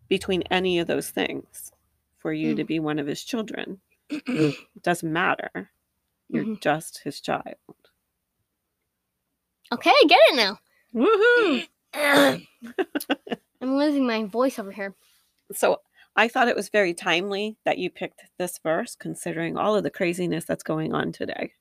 between 0.09 0.41
any 0.51 0.79
of 0.79 0.87
those 0.87 1.09
things 1.09 1.71
for 2.17 2.33
you 2.33 2.53
to 2.55 2.63
Mm. 2.63 2.65
be 2.65 2.79
one 2.79 2.99
of 2.99 3.07
his 3.07 3.23
children. 3.23 3.79
It 4.09 4.55
doesn't 4.83 5.11
matter. 5.11 5.71
You're 6.29 6.43
Mhm. 6.45 6.61
just 6.61 6.99
his 7.03 7.19
child. 7.21 7.55
Okay, 9.71 9.89
I 9.91 10.03
get 10.07 10.19
it 10.31 10.35
now. 10.35 10.59
Woohoo! 10.95 11.67
I'm 13.61 13.77
losing 13.77 14.05
my 14.07 14.23
voice 14.25 14.57
over 14.59 14.71
here. 14.71 14.95
So 15.53 15.81
I 16.15 16.27
thought 16.27 16.47
it 16.47 16.55
was 16.55 16.69
very 16.69 16.93
timely 16.93 17.57
that 17.65 17.77
you 17.77 17.89
picked 17.89 18.23
this 18.37 18.59
verse, 18.63 18.95
considering 18.95 19.57
all 19.57 19.75
of 19.75 19.83
the 19.83 19.89
craziness 19.91 20.45
that's 20.45 20.63
going 20.63 20.93
on 20.93 21.11
today. 21.11 21.53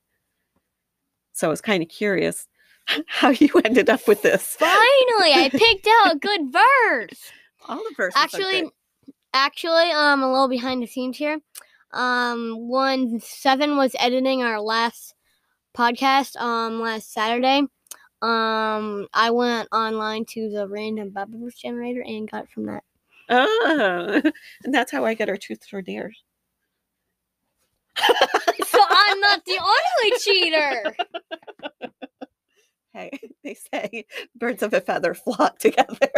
So 1.33 1.49
I 1.49 1.51
was 1.51 1.61
kind 1.61 1.83
of 1.83 1.89
curious 1.89 2.47
how 3.07 3.31
you 3.31 3.49
ended 3.65 3.91
up 3.91 4.07
with 4.09 4.23
this. 4.23 4.57
Finally, 4.57 5.35
I 5.35 5.51
picked 5.53 5.87
out 5.87 6.15
a 6.15 6.19
good 6.19 6.53
verse. 6.53 7.33
All 7.69 7.77
the 7.77 7.95
verses. 7.97 8.17
are 8.17 8.23
Actually, 8.25 8.61
good. 8.63 8.71
actually, 9.35 9.91
um, 9.91 10.23
a 10.23 10.31
little 10.33 10.49
behind 10.49 10.81
the 10.83 10.87
scenes 10.87 11.19
here. 11.19 11.39
Um, 11.93 12.69
when 12.69 13.21
Seven 13.21 13.77
was 13.77 13.95
editing 13.99 14.43
our 14.43 14.61
last 14.61 15.15
podcast, 15.77 16.37
um, 16.37 16.81
last 16.81 17.13
Saturday, 17.13 17.63
um, 18.21 19.07
I 19.15 19.31
went 19.31 19.69
online 19.73 20.25
to 20.31 20.51
the 20.51 20.69
random 20.69 21.11
Bible 21.11 21.41
verse 21.41 21.55
generator 21.55 22.03
and 22.03 22.31
got 22.31 22.49
from 22.51 22.67
that. 22.67 22.85
oh, 23.29 24.23
and 24.65 24.75
that's 24.75 24.91
how 24.93 25.05
I 25.05 25.15
get 25.15 25.29
our 25.29 25.37
truths 25.37 25.73
or 25.73 25.83
dares. 25.83 26.23
So 28.67 28.79
I'm 28.87 29.21
not 29.21 29.45
the 29.45 29.59
only 29.59 30.19
cheater. 30.21 30.97
Hey, 32.95 33.11
they 33.45 33.55
say 33.55 34.07
birds 34.35 34.63
of 34.63 34.75
a 34.75 34.81
feather 34.81 35.15
flock 35.15 35.59
together. 35.59 36.11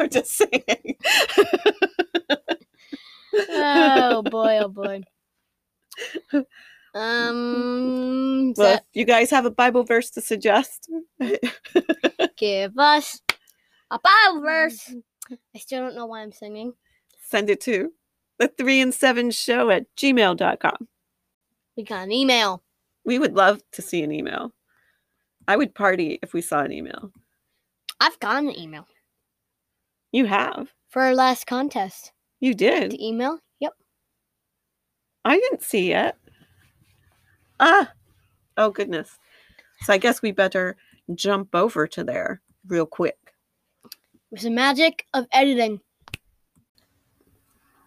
I'm 0.00 0.10
just 0.10 0.32
saying. 0.32 0.96
Boy, 3.32 4.58
oh 4.58 4.68
boy. 4.68 5.02
Um, 6.94 8.52
Well, 8.56 8.68
so 8.68 8.74
if 8.74 8.80
you 8.92 9.04
guys 9.04 9.30
have 9.30 9.46
a 9.46 9.50
Bible 9.50 9.82
verse 9.84 10.10
to 10.10 10.20
suggest, 10.20 10.90
give 12.36 12.78
us 12.78 13.20
a 13.90 13.98
Bible 13.98 14.42
verse. 14.42 14.94
I 15.54 15.58
still 15.58 15.80
don't 15.82 15.94
know 15.94 16.06
why 16.06 16.20
I'm 16.22 16.32
singing. 16.32 16.74
send 17.30 17.48
it 17.48 17.60
to 17.62 17.92
the 18.38 18.48
three 18.48 18.80
and 18.80 18.92
seven 18.92 19.30
show 19.30 19.70
at 19.70 19.86
gmail.com. 19.96 20.88
We 21.76 21.84
got 21.84 22.02
an 22.04 22.12
email. 22.12 22.62
We 23.04 23.18
would 23.18 23.34
love 23.34 23.62
to 23.72 23.82
see 23.82 24.02
an 24.02 24.12
email. 24.12 24.52
I 25.48 25.56
would 25.56 25.74
party 25.74 26.18
if 26.22 26.34
we 26.34 26.42
saw 26.42 26.60
an 26.60 26.72
email. 26.72 27.10
I've 28.00 28.18
gotten 28.20 28.48
an 28.48 28.58
email 28.58 28.86
You 30.12 30.26
have. 30.26 30.68
for 30.90 31.02
our 31.02 31.14
last 31.14 31.46
contest. 31.46 32.12
You 32.42 32.54
did. 32.54 32.90
The 32.90 33.06
email? 33.06 33.38
Yep. 33.60 33.72
I 35.24 35.38
didn't 35.38 35.62
see 35.62 35.92
it. 35.92 36.16
Ah. 37.60 37.92
Oh 38.56 38.70
goodness. 38.70 39.16
So 39.82 39.92
I 39.92 39.98
guess 39.98 40.20
we 40.20 40.32
better 40.32 40.76
jump 41.14 41.54
over 41.54 41.86
to 41.86 42.02
there 42.02 42.40
real 42.66 42.84
quick. 42.84 43.16
It's 44.32 44.42
the 44.42 44.50
magic 44.50 45.06
of 45.14 45.26
editing. 45.32 45.78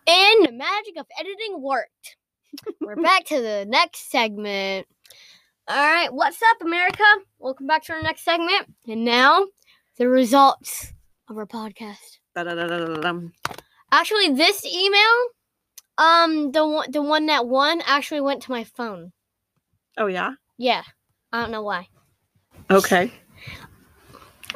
And 0.07 0.45
the 0.45 0.53
magic 0.53 0.99
of 0.99 1.07
editing 1.19 1.61
worked. 1.61 2.15
We're 2.79 2.95
back 2.95 3.25
to 3.25 3.41
the 3.41 3.65
next 3.67 4.09
segment. 4.09 4.87
All 5.67 5.75
right, 5.75 6.13
what's 6.13 6.41
up, 6.41 6.61
America? 6.61 7.03
Welcome 7.39 7.67
back 7.67 7.83
to 7.85 7.93
our 7.93 8.01
next 8.01 8.23
segment. 8.23 8.73
And 8.87 9.03
now, 9.03 9.47
the 9.97 10.07
results 10.07 10.93
of 11.29 11.37
our 11.37 11.45
podcast. 11.45 12.19
Da-da-da-da-da-dum. 12.35 13.33
Actually, 13.91 14.29
this 14.29 14.65
email, 14.65 15.27
um, 15.97 16.51
the 16.51 16.67
one, 16.67 16.91
the 16.91 17.01
one 17.01 17.25
that 17.27 17.47
won, 17.47 17.81
actually 17.85 18.21
went 18.21 18.41
to 18.43 18.51
my 18.51 18.63
phone. 18.63 19.11
Oh 19.97 20.07
yeah. 20.07 20.33
Yeah, 20.57 20.83
I 21.31 21.41
don't 21.41 21.51
know 21.51 21.63
why. 21.63 21.87
Okay. 22.69 23.11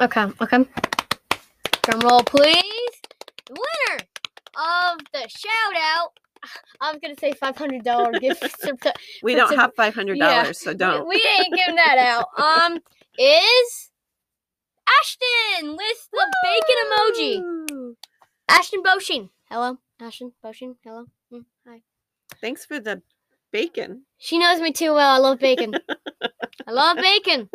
Okay, 0.00 0.26
okay. 0.40 0.64
Drum 1.82 2.00
roll, 2.00 2.22
please. 2.22 2.92
The 3.46 3.54
winner 3.54 4.00
of 4.56 4.98
the 5.12 5.28
shout 5.28 5.76
out. 5.76 6.10
I 6.80 6.90
was 6.90 7.00
gonna 7.02 7.16
say 7.20 7.32
five 7.32 7.56
hundred 7.56 7.84
dollar 7.84 8.12
gift. 8.12 8.42
We 9.22 9.34
don't 9.34 9.54
have 9.56 9.72
five 9.76 9.94
hundred 9.94 10.18
dollars, 10.18 10.58
so 10.58 10.72
don't. 10.72 11.06
We, 11.06 11.22
ain't 11.38 11.54
giving 11.54 11.76
that 11.76 11.98
out. 11.98 12.26
Um, 12.38 12.78
is 13.18 13.90
Ashton 15.00 15.76
with 15.76 16.08
the 16.12 16.26
bacon 16.42 16.76
emoji. 16.86 17.79
Ashton 18.50 18.82
Boshin. 18.82 19.30
Hello, 19.50 19.78
Ashton 20.00 20.32
Boshin. 20.44 20.74
Hello. 20.84 21.06
Mm, 21.32 21.44
hi. 21.66 21.82
Thanks 22.40 22.64
for 22.64 22.80
the 22.80 23.02
bacon. 23.52 24.02
She 24.18 24.38
knows 24.38 24.60
me 24.60 24.72
too 24.72 24.92
well. 24.94 25.10
I 25.14 25.18
love 25.18 25.38
bacon. 25.38 25.74
I 26.66 26.70
love 26.72 26.96
bacon. 26.96 27.48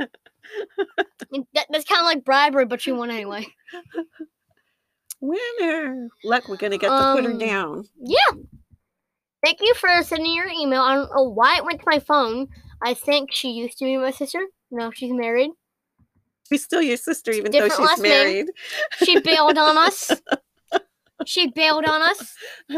That, 1.53 1.67
that's 1.69 1.85
kind 1.85 1.99
of 1.99 2.05
like 2.05 2.23
bribery, 2.23 2.65
but 2.65 2.81
she 2.81 2.91
won 2.91 3.09
anyway. 3.11 3.45
Winner. 5.21 6.07
Look, 6.23 6.47
we're 6.47 6.57
gonna 6.57 6.77
get 6.77 6.89
to 6.89 7.13
put 7.15 7.23
her 7.25 7.31
Um, 7.31 7.37
down. 7.39 7.85
Yeah. 7.99 8.17
Thank 9.43 9.59
you 9.61 9.73
for 9.75 9.89
sending 10.03 10.33
your 10.33 10.47
email. 10.47 10.81
I 10.81 10.95
don't 10.95 11.09
know 11.15 11.23
why 11.29 11.57
it 11.57 11.65
went 11.65 11.79
to 11.79 11.85
my 11.89 11.99
phone. 11.99 12.47
I 12.81 12.93
think 12.93 13.31
she 13.31 13.51
used 13.51 13.77
to 13.79 13.85
be 13.85 13.97
my 13.97 14.11
sister. 14.11 14.39
No, 14.71 14.91
she's 14.91 15.13
married. 15.13 15.51
She's 16.49 16.63
still 16.63 16.81
your 16.81 16.97
sister, 16.97 17.31
even 17.31 17.51
though 17.51 17.67
different 17.67 17.73
she's 17.73 17.79
last 17.87 18.01
name. 18.01 18.11
married. 18.11 18.47
She 19.03 19.19
bailed 19.19 19.57
on 19.57 19.77
us. 19.77 20.11
She 21.25 21.49
bailed 21.51 21.85
on 21.85 22.01
us. 22.01 22.35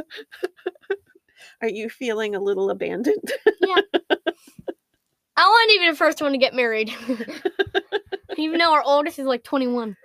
Are 1.61 1.69
you 1.69 1.89
feeling 1.89 2.35
a 2.35 2.39
little 2.39 2.69
abandoned? 2.69 3.31
Yeah. 3.61 3.81
I 5.35 5.49
wasn't 5.49 5.71
even 5.75 5.89
the 5.91 5.97
first 5.97 6.21
one 6.21 6.31
to 6.31 6.37
get 6.37 6.53
married. 6.53 6.91
even 8.37 8.59
though 8.59 8.73
our 8.73 8.83
oldest 8.83 9.19
is 9.19 9.25
like 9.25 9.43
21. 9.43 9.95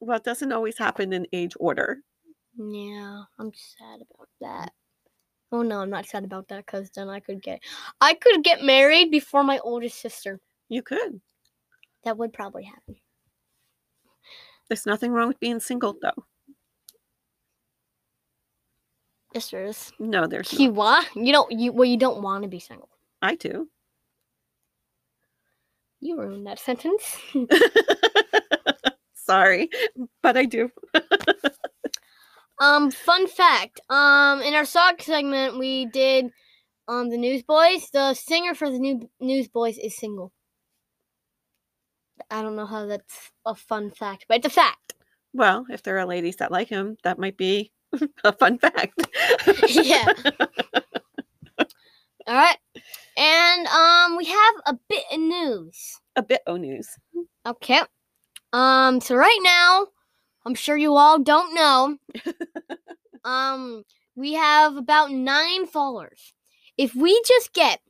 well, 0.00 0.16
it 0.16 0.24
doesn't 0.24 0.52
always 0.52 0.78
happen 0.78 1.12
in 1.12 1.26
age 1.32 1.54
order. 1.58 1.98
Yeah, 2.56 3.22
I'm 3.38 3.52
sad 3.54 4.02
about 4.02 4.28
that. 4.40 4.72
Oh 5.52 5.62
no, 5.62 5.80
I'm 5.80 5.90
not 5.90 6.06
sad 6.06 6.24
about 6.24 6.48
that 6.48 6.66
because 6.66 6.90
then 6.90 7.08
I 7.08 7.20
could 7.20 7.42
get 7.42 7.60
I 8.00 8.14
could 8.14 8.44
get 8.44 8.62
married 8.62 9.10
before 9.10 9.42
my 9.42 9.58
oldest 9.60 10.00
sister. 10.00 10.40
You 10.68 10.82
could. 10.82 11.20
That 12.04 12.16
would 12.18 12.32
probably 12.32 12.64
happen. 12.64 12.96
There's 14.68 14.86
nothing 14.86 15.10
wrong 15.10 15.28
with 15.28 15.40
being 15.40 15.58
single, 15.60 15.96
though. 16.00 16.24
Yes, 19.32 19.50
there 19.50 19.64
is. 19.64 19.92
No, 19.98 20.26
there's 20.26 20.52
You 20.52 20.72
not. 20.72 21.06
You 21.14 21.32
don't 21.32 21.52
you 21.52 21.72
well 21.72 21.84
you 21.84 21.96
don't 21.96 22.22
want 22.22 22.42
to 22.42 22.48
be 22.48 22.58
single. 22.58 22.88
I 23.22 23.36
do. 23.36 23.68
You 26.00 26.18
ruined 26.18 26.46
that 26.46 26.58
sentence. 26.58 27.18
Sorry, 29.14 29.68
but 30.22 30.36
I 30.36 30.46
do. 30.46 30.70
um, 32.60 32.90
fun 32.90 33.28
fact. 33.28 33.80
Um, 33.90 34.40
in 34.42 34.54
our 34.54 34.64
sock 34.64 35.02
segment, 35.02 35.58
we 35.58 35.86
did 35.86 36.30
um 36.88 37.10
the 37.10 37.18
Newsboys. 37.18 37.88
The 37.92 38.14
singer 38.14 38.54
for 38.54 38.70
the 38.70 38.78
new 38.78 39.08
Newsboys 39.20 39.78
is 39.78 39.96
single. 39.96 40.32
I 42.30 42.42
don't 42.42 42.56
know 42.56 42.66
how 42.66 42.86
that's 42.86 43.30
a 43.46 43.54
fun 43.54 43.90
fact, 43.90 44.26
but 44.28 44.38
it's 44.38 44.46
a 44.46 44.50
fact. 44.50 44.94
Well, 45.32 45.66
if 45.70 45.82
there 45.82 45.98
are 45.98 46.06
ladies 46.06 46.36
that 46.36 46.50
like 46.50 46.68
him, 46.68 46.96
that 47.04 47.18
might 47.18 47.36
be 47.36 47.70
a 48.24 48.32
fun 48.32 48.58
fact. 48.58 49.06
yeah. 49.68 50.06
All 52.26 52.34
right. 52.34 52.58
And 53.16 53.66
um, 53.66 54.16
we 54.16 54.26
have 54.26 54.54
a 54.66 54.78
bit 54.88 55.04
of 55.12 55.20
news. 55.20 56.00
a 56.16 56.22
bit 56.22 56.42
o 56.46 56.56
news. 56.56 56.88
Okay. 57.46 57.80
Um, 58.52 59.00
so 59.00 59.14
right 59.16 59.38
now, 59.42 59.88
I'm 60.44 60.54
sure 60.54 60.76
you 60.76 60.96
all 60.96 61.18
don't 61.18 61.54
know. 61.54 61.98
um, 63.24 63.84
we 64.14 64.34
have 64.34 64.76
about 64.76 65.10
nine 65.10 65.66
followers. 65.66 66.32
If 66.76 66.94
we 66.94 67.20
just 67.26 67.52
get 67.52 67.80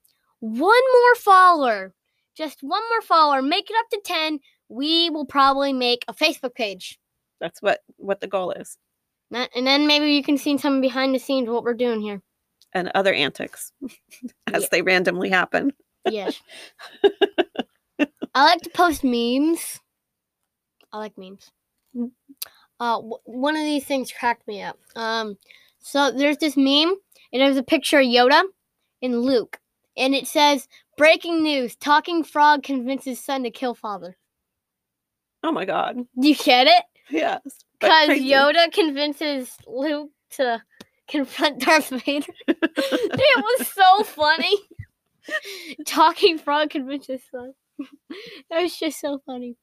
one 0.41 0.83
more 0.93 1.15
follower, 1.17 1.95
just 2.37 2.63
one 2.63 2.83
more 2.91 3.03
follower, 3.03 3.43
make 3.43 3.71
it 3.71 3.77
up 3.79 3.89
to 3.91 4.01
10, 4.05 4.41
we 4.69 5.11
will 5.11 5.27
probably 5.27 5.73
make 5.73 6.05
a 6.09 6.15
Facebook 6.15 6.55
page. 6.55 6.99
That's 7.41 7.61
what 7.63 7.81
what 7.97 8.21
the 8.21 8.27
goal 8.27 8.53
is, 8.53 8.77
And 9.33 9.67
then 9.67 9.87
maybe 9.87 10.13
you 10.13 10.23
can 10.23 10.37
see 10.39 10.59
some 10.59 10.81
behind 10.81 11.15
the 11.15 11.19
scenes 11.19 11.49
what 11.49 11.63
we're 11.65 11.75
doing 11.75 12.01
here. 12.01 12.21
and 12.73 12.91
other 12.95 13.13
antics 13.13 13.73
as 14.47 14.63
Yeah. 14.63 14.69
they 14.71 14.83
randomly 14.83 15.29
happen. 15.31 15.73
Yes. 16.09 16.41
I 18.35 18.45
like 18.45 18.61
to 18.63 18.71
post 18.71 19.03
memes. 19.05 19.81
I 20.93 20.99
like 20.99 21.17
memes. 21.19 21.51
Uh, 22.79 22.97
w- 22.97 23.19
one 23.25 23.57
of 23.57 23.63
these 23.63 23.85
things 23.85 24.13
cracked 24.13 24.47
me 24.49 24.63
up. 24.63 24.79
Um, 24.97 25.37
so 25.81 26.11
there's 26.11 26.39
this 26.39 26.57
meme, 26.57 26.95
It 27.33 27.41
has 27.41 27.57
a 27.57 27.63
picture 27.63 27.99
of 28.01 28.07
Yoda 28.07 28.43
and 29.03 29.23
Luke, 29.23 29.59
and 29.97 30.15
it 30.15 30.27
says, 30.27 30.69
"Breaking 30.97 31.43
news: 31.43 31.77
Talking 31.77 32.23
frog 32.25 32.63
convinces 32.63 33.23
son 33.23 33.43
to 33.45 33.51
kill 33.51 33.75
father." 33.75 34.17
Oh 35.43 35.53
my 35.53 35.65
god! 35.65 35.97
Do 36.19 36.29
you 36.29 36.35
get 36.35 36.67
it? 36.67 36.85
Yes, 37.11 37.41
Because. 37.81 38.11
Yoda 38.19 38.73
convinces 38.73 39.57
Luke 39.67 40.11
to 40.33 40.63
confront 41.09 41.61
Darth 41.61 41.89
Vader. 42.05 42.27
it 42.47 43.59
was 43.59 43.69
so 43.69 44.05
funny. 44.05 44.55
Talking 45.87 46.39
frog 46.39 46.71
convinces 46.71 47.21
son. 47.31 47.55
that 48.51 48.63
was 48.63 48.77
just 48.79 49.01
so 49.01 49.21
funny. 49.27 49.57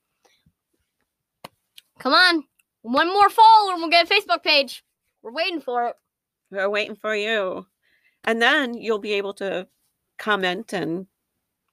Come 2.00 2.14
on, 2.14 2.44
one 2.82 3.08
more 3.08 3.30
follower 3.30 3.74
and 3.74 3.82
we'll 3.82 3.90
get 3.90 4.10
a 4.10 4.14
Facebook 4.14 4.44
page. 4.44 4.84
We're 5.24 5.32
waiting 5.34 5.62
for 5.62 5.88
it. 5.88 5.96
We're 6.52 6.70
waiting 6.70 6.96
for 6.96 7.16
you, 7.16 7.66
and 8.24 8.42
then 8.42 8.74
you'll 8.76 9.00
be 9.00 9.14
able 9.14 9.34
to 9.36 9.68
comment 10.18 10.74
and 10.74 11.08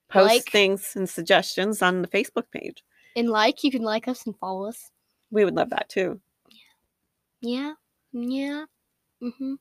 post 0.09 0.27
Like. 0.35 0.45
things 0.51 0.93
and 0.97 1.09
suggestions 1.09 1.83
on 1.83 2.03
the 2.03 2.09
Facebook 2.09 2.51
page. 2.51 2.83
And 3.17 3.29
like, 3.29 3.63
you 3.63 3.71
can 3.71 3.83
like 3.83 4.09
us 4.09 4.27
and 4.27 4.37
follow 4.39 4.67
us. 4.67 4.91
We 5.31 5.45
would 5.45 5.55
love 5.55 5.71
that 5.71 5.89
too. 5.89 6.21
Yeah, 7.41 7.75
yeah. 8.13 8.65
Mhm. 9.23 9.57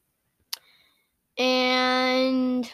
And 1.38 2.72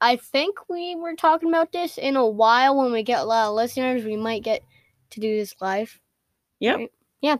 I 0.00 0.16
think 0.16 0.68
we 0.68 0.94
were 0.94 1.14
talking 1.16 1.48
about 1.48 1.72
this 1.72 1.98
in 1.98 2.16
a 2.16 2.26
while. 2.26 2.76
When 2.76 2.92
we 2.92 3.02
get 3.02 3.20
a 3.20 3.24
lot 3.24 3.48
of 3.48 3.54
listeners, 3.54 4.04
we 4.04 4.16
might 4.16 4.42
get 4.44 4.62
to 5.10 5.20
do 5.20 5.36
this 5.36 5.54
live. 5.60 5.98
Yep. 6.60 6.76
Right? 6.76 6.92
Yeah. 7.20 7.36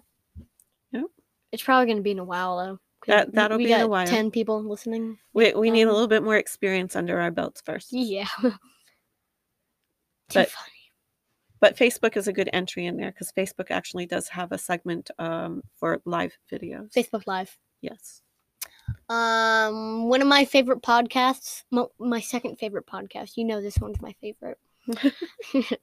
Yep. 0.93 1.05
It's 1.53 1.63
probably 1.63 1.87
going 1.87 1.99
to 1.99 2.03
be 2.03 2.11
in 2.13 2.19
a 2.19 2.25
while 2.25 2.57
though. 2.59 2.79
That 3.07 3.33
that'll 3.33 3.59
we 3.59 3.67
be 3.67 3.73
in 3.73 3.81
a 3.83 3.89
while. 3.89 4.07
Ten 4.07 4.31
people 4.33 4.63
listening. 4.63 5.19
We 5.33 5.53
we 5.55 5.71
need 5.71 5.83
a 5.83 5.89
Um, 5.89 5.93
little 5.95 6.09
bit 6.09 6.25
more 6.25 6.37
experience 6.37 6.97
under 6.97 7.21
our 7.21 7.31
belts 7.31 7.61
first. 7.61 7.93
Yeah. 7.93 8.27
Too 8.43 8.53
But- 10.35 10.51
funny. 10.51 10.73
But 11.61 11.77
Facebook 11.77 12.17
is 12.17 12.29
a 12.29 12.33
good 12.33 12.51
entry 12.53 12.87
in 12.87 12.97
there 12.97 13.11
because 13.11 13.33
Facebook 13.33 13.71
actually 13.71 14.07
does 14.07 14.29
have 14.29 14.53
a 14.53 14.59
segment 14.59 15.11
um, 15.19 15.63
for 15.77 16.01
live 16.05 16.37
videos. 16.51 16.93
Facebook 16.93 17.27
Live. 17.27 17.57
Yes. 17.81 18.23
Um, 19.09 20.09
one 20.09 20.23
of 20.23 20.29
my 20.29 20.45
favorite 20.45 20.83
podcasts, 20.83 21.65
mo- 21.71 21.93
my 21.99 22.21
second 22.21 22.57
favorite 22.57 22.87
podcast. 22.87 23.37
You 23.37 23.45
know, 23.45 23.61
this 23.61 23.79
one's 23.79 24.01
my 24.01 24.15
favorite. 24.21 24.59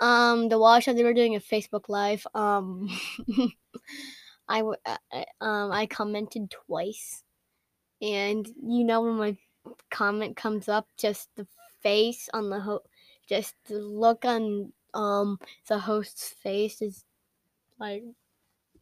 um, 0.00 0.48
the 0.48 0.58
Wash 0.58 0.86
they 0.86 1.04
were 1.04 1.14
doing 1.14 1.36
a 1.36 1.40
Facebook 1.40 1.88
Live. 1.88 2.26
Um, 2.34 2.88
I 4.48 4.58
w- 4.58 4.76
uh, 4.84 4.96
uh, 5.12 5.44
um 5.44 5.72
I 5.72 5.86
commented 5.86 6.50
twice, 6.50 7.22
and 8.02 8.46
you 8.62 8.84
know 8.84 9.02
when 9.02 9.14
my 9.14 9.36
comment 9.90 10.36
comes 10.36 10.68
up, 10.68 10.86
just 10.98 11.28
the 11.36 11.46
face 11.82 12.28
on 12.32 12.50
the 12.50 12.60
ho- 12.60 12.84
just 13.28 13.54
the 13.66 13.78
look 13.78 14.24
on 14.24 14.72
um 14.94 15.38
the 15.68 15.78
host's 15.78 16.28
face 16.30 16.82
is 16.82 17.04
like. 17.78 18.04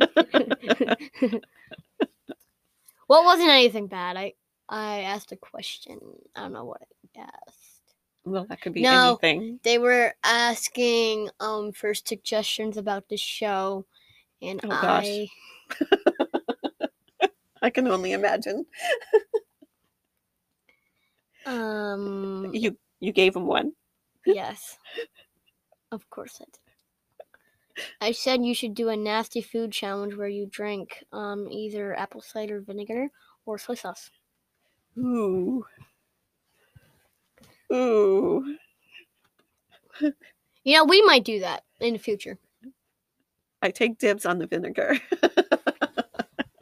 well, 3.08 3.22
it 3.22 3.26
wasn't 3.26 3.50
anything 3.50 3.88
bad. 3.88 4.18
I 4.18 4.34
I 4.68 5.02
asked 5.02 5.32
a 5.32 5.38
question. 5.38 6.00
I 6.36 6.42
don't 6.42 6.54
know 6.54 6.66
what 6.66 6.82
I 7.18 7.22
asked. 7.48 7.96
well, 8.26 8.46
that 8.50 8.62
could 8.62 8.74
be 8.74 8.84
No. 8.84 9.20
anything. 9.22 9.60
They 9.64 9.78
were 9.78 10.14
asking 10.24 11.30
um 11.40 11.72
for 11.72 11.94
suggestions 11.94 12.78
about 12.78 13.10
the 13.10 13.18
show, 13.18 13.86
and 14.42 14.60
Oh, 14.64 14.70
gosh. 14.70 15.06
I 15.06 15.28
I 17.62 17.70
can 17.70 17.88
only 17.88 18.14
imagine. 18.14 18.66
um 21.46 22.52
You 22.54 22.78
you 23.00 23.12
gave 23.12 23.36
him 23.36 23.46
one. 23.48 23.74
yes, 24.26 24.78
of 25.92 26.10
course 26.10 26.42
I 26.42 26.46
did. 26.46 27.86
I 28.02 28.12
said 28.12 28.44
you 28.44 28.54
should 28.54 28.74
do 28.74 28.90
a 28.90 28.98
nasty 28.98 29.42
food 29.42 29.72
challenge 29.72 30.16
where 30.16 30.28
you 30.28 30.46
drink 30.46 31.04
um 31.12 31.48
either 31.52 31.98
apple 31.98 32.22
cider 32.22 32.60
vinegar 32.62 33.10
or 33.46 33.58
soy 33.58 33.76
sauce. 33.76 34.10
Ooh. 34.98 35.66
Ooh. 37.72 38.56
You 40.64 40.76
know, 40.76 40.86
we 40.86 41.02
might 41.04 41.24
do 41.24 41.40
that 41.40 41.64
in 41.80 41.94
the 41.94 42.00
future. 42.00 42.38
I 43.62 43.72
take 43.72 43.98
dibs 43.98 44.26
on 44.26 44.40
the 44.40 44.48
vinegar. 44.48 44.98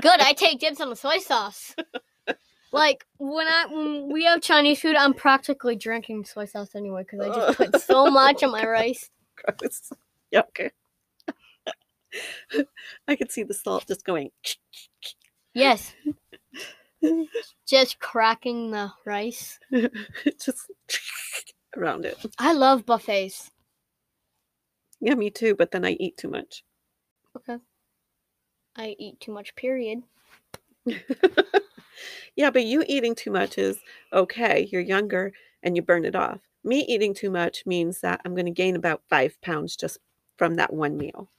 Good, 0.01 0.19
I 0.19 0.34
take 0.34 0.59
dibs 0.59 0.80
on 0.80 0.89
the 0.89 0.95
soy 0.95 1.17
sauce. 1.17 1.75
Like 2.71 3.05
when 3.17 3.47
I 3.47 3.65
when 3.71 4.11
we 4.11 4.25
have 4.25 4.41
Chinese 4.41 4.82
food, 4.82 4.95
I'm 4.95 5.13
practically 5.13 5.75
drinking 5.75 6.25
soy 6.25 6.45
sauce 6.45 6.75
anyway 6.75 7.03
because 7.03 7.21
I 7.21 7.34
just 7.34 7.57
put 7.57 7.82
so 7.82 8.07
much 8.07 8.43
on 8.43 8.51
my 8.51 8.65
rice. 8.65 9.09
Gross. 9.38 9.91
Yuck. 10.33 10.71
I 13.07 13.15
could 13.15 13.31
see 13.31 13.43
the 13.43 13.53
salt 13.53 13.85
just 13.88 14.05
going. 14.05 14.31
Yes, 15.53 15.93
just 17.67 17.99
cracking 17.99 18.71
the 18.71 18.91
rice. 19.05 19.59
just 20.39 20.71
around 21.75 22.05
it. 22.05 22.17
I 22.38 22.53
love 22.53 22.85
buffets. 22.85 23.51
Yeah, 24.99 25.15
me 25.15 25.29
too, 25.29 25.55
but 25.55 25.71
then 25.71 25.85
I 25.85 25.91
eat 25.91 26.17
too 26.17 26.29
much. 26.29 26.63
Okay. 27.35 27.57
I 28.75 28.95
eat 28.99 29.19
too 29.19 29.31
much. 29.31 29.55
Period. 29.55 30.03
yeah, 32.35 32.49
but 32.49 32.65
you 32.65 32.83
eating 32.88 33.15
too 33.15 33.31
much 33.31 33.57
is 33.57 33.77
okay. 34.13 34.67
You're 34.71 34.81
younger 34.81 35.33
and 35.63 35.75
you 35.75 35.81
burn 35.81 36.05
it 36.05 36.15
off. 36.15 36.39
Me 36.68 36.82
eating 36.82 37.13
too 37.13 37.30
much 37.30 37.65
means 37.65 38.01
that 38.01 38.20
I'm 38.26 38.36
going 38.36 38.45
to 38.45 38.51
gain 38.51 38.76
about 38.76 39.01
five 39.09 39.39
pounds 39.41 39.78
just 39.78 39.99
from 40.36 40.55
that 40.55 40.74
one 40.74 40.97
meal. 40.97 41.30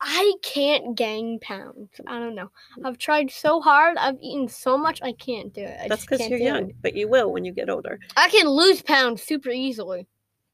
I 0.00 0.34
can't 0.42 0.94
gain 0.94 1.40
pounds. 1.40 1.90
I 2.06 2.20
don't 2.20 2.36
know. 2.36 2.52
Mm. 2.78 2.86
I've 2.86 2.98
tried 2.98 3.32
so 3.32 3.60
hard. 3.60 3.96
I've 3.96 4.18
eaten 4.22 4.46
so 4.46 4.78
much. 4.78 5.02
I 5.02 5.10
can't 5.10 5.52
do 5.52 5.62
it. 5.62 5.76
I 5.82 5.88
That's 5.88 6.06
because 6.06 6.28
you're 6.28 6.38
young, 6.38 6.70
It. 6.70 6.76
but 6.82 6.94
you 6.94 7.08
will 7.08 7.32
when 7.32 7.44
you 7.44 7.50
get 7.50 7.68
older. 7.68 7.98
I 8.16 8.28
can 8.28 8.46
lose 8.48 8.80
pounds 8.80 9.24
super 9.24 9.50
easily. 9.50 10.06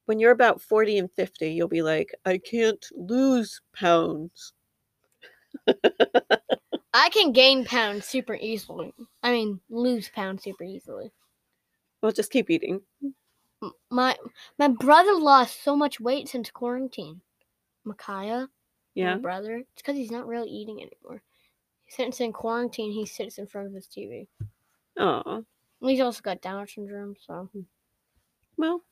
When 0.07 0.19
you're 0.19 0.33
about 0.33 0.63
40 0.63 0.97
and 0.97 1.11
50, 1.13 1.53
you'll 1.53 1.69
be 1.69 1.83
like, 1.83 2.15
I 2.25 2.39
can't 2.39 2.83
lose 2.97 3.61
pounds. 3.75 4.55
I 6.95 7.11
can 7.11 7.33
gain 7.33 7.67
pounds 7.67 8.07
super 8.07 8.35
easily. 8.35 8.95
I 9.23 9.31
mean, 9.31 9.61
lose 9.69 10.09
pounds 10.09 10.43
super 10.43 10.65
easily. 10.65 11.13
Well, 12.05 12.13
just 12.13 12.31
keep 12.31 12.51
eating. 12.51 12.83
My 13.91 14.15
my 14.59 14.69
brother 14.69 15.15
lost 15.15 15.63
so 15.65 15.75
much 15.75 15.99
weight 15.99 16.29
since 16.29 16.51
quarantine. 16.51 17.23
Micaiah, 17.85 18.51
Yeah. 18.93 19.15
my 19.15 19.21
brother. 19.23 19.57
It's 19.73 19.81
because 19.81 19.97
he's 19.97 20.11
not 20.11 20.27
really 20.27 20.51
eating 20.51 20.83
anymore. 20.83 21.23
Since 21.89 22.21
in 22.21 22.35
quarantine, 22.35 22.93
he 22.93 23.07
sits 23.07 23.39
in 23.39 23.47
front 23.47 23.69
of 23.69 23.73
his 23.73 23.87
TV. 23.87 24.27
Oh, 24.99 25.47
He's 25.81 26.03
also 26.03 26.21
got 26.21 26.43
Down 26.43 26.67
syndrome, 26.67 27.17
so 27.19 27.49
well, 28.59 28.83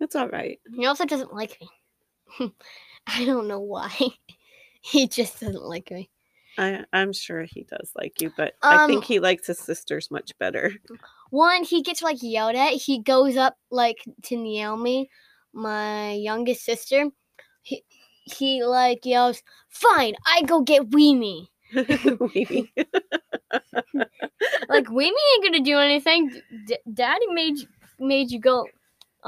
it's 0.00 0.16
all 0.16 0.28
right. 0.28 0.60
he 0.76 0.84
also 0.84 1.06
doesn't 1.06 1.32
like 1.32 1.58
me. 2.38 2.52
I 3.06 3.24
don't 3.24 3.48
know 3.48 3.60
why. 3.60 3.90
he 4.82 5.08
just 5.08 5.40
doesn't 5.40 5.64
like 5.64 5.90
me. 5.90 6.10
I, 6.58 6.84
I'm 6.92 7.12
sure 7.12 7.44
he 7.44 7.62
does 7.62 7.92
like 7.96 8.20
you, 8.20 8.32
but 8.36 8.54
I 8.62 8.86
think 8.86 8.98
Um, 8.98 9.02
he 9.06 9.20
likes 9.20 9.46
his 9.46 9.58
sisters 9.58 10.10
much 10.10 10.36
better. 10.38 10.72
One, 11.30 11.62
he 11.62 11.82
gets 11.82 12.02
like 12.02 12.18
yelled 12.20 12.56
at. 12.56 12.72
He 12.72 13.00
goes 13.00 13.36
up 13.36 13.56
like 13.70 13.98
to 14.24 14.36
Naomi, 14.36 15.08
my 15.52 16.12
youngest 16.12 16.64
sister. 16.64 17.06
He 17.62 17.84
he 18.24 18.64
like 18.64 19.06
yells, 19.06 19.42
"Fine, 19.68 20.14
I 20.26 20.42
go 20.42 20.60
get 20.62 20.90
Weemy." 20.90 21.46
Maybe. 22.34 22.72
Like 24.68 24.84
Weemy 24.88 25.12
ain't 25.34 25.44
gonna 25.44 25.60
do 25.64 25.78
anything. 25.78 26.30
D- 26.66 26.78
Daddy 26.92 27.26
made 27.28 27.58
you- 27.58 27.68
made 27.98 28.30
you 28.30 28.40
go. 28.40 28.66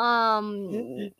Um, 0.01 1.11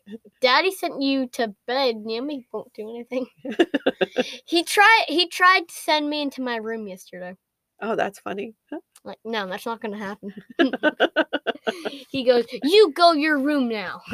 Daddy 0.41 0.71
sent 0.71 1.01
you 1.01 1.27
to 1.33 1.53
bed. 1.67 1.97
Naomi 1.97 2.47
won't 2.51 2.73
do 2.73 2.89
anything. 2.89 3.27
he 4.45 4.63
tried. 4.63 5.05
He 5.07 5.27
tried 5.27 5.67
to 5.67 5.73
send 5.73 6.09
me 6.09 6.23
into 6.23 6.41
my 6.41 6.55
room 6.55 6.87
yesterday. 6.87 7.35
oh, 7.81 7.95
that's 7.95 8.17
funny. 8.19 8.55
Like, 9.03 9.19
no, 9.23 9.47
that's 9.47 9.67
not 9.67 9.81
gonna 9.81 9.97
happen. 9.97 10.33
he 12.09 12.23
goes, 12.23 12.45
"You 12.63 12.91
go 12.93 13.11
your 13.11 13.37
room 13.37 13.69
now." 13.69 14.01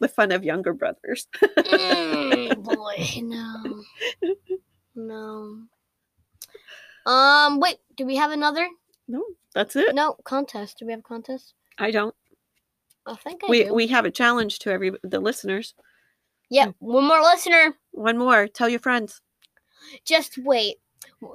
the 0.00 0.08
fun 0.08 0.32
of 0.32 0.42
younger 0.42 0.72
brothers. 0.72 1.28
Mm, 1.42 2.62
boy, 2.64 3.06
no, 3.22 3.84
no. 4.96 5.62
Um, 7.06 7.60
wait. 7.60 7.76
Do 7.96 8.04
we 8.04 8.16
have 8.16 8.32
another? 8.32 8.68
No, 9.06 9.24
that's 9.58 9.74
it. 9.74 9.92
No 9.92 10.14
contest. 10.22 10.78
Do 10.78 10.86
we 10.86 10.92
have 10.92 11.00
a 11.00 11.02
contest? 11.02 11.54
I 11.78 11.90
don't. 11.90 12.14
I 13.06 13.16
think 13.16 13.42
I 13.42 13.50
We 13.50 13.64
do. 13.64 13.74
we 13.74 13.88
have 13.88 14.04
a 14.04 14.10
challenge 14.12 14.60
to 14.60 14.70
every 14.70 14.92
the 15.02 15.18
listeners. 15.18 15.74
yeah, 16.48 16.66
mm. 16.66 16.74
one 16.78 17.08
more 17.08 17.20
listener. 17.20 17.74
One 17.90 18.18
more. 18.18 18.46
Tell 18.46 18.68
your 18.68 18.78
friends. 18.78 19.20
Just 20.04 20.38
wait. 20.38 20.76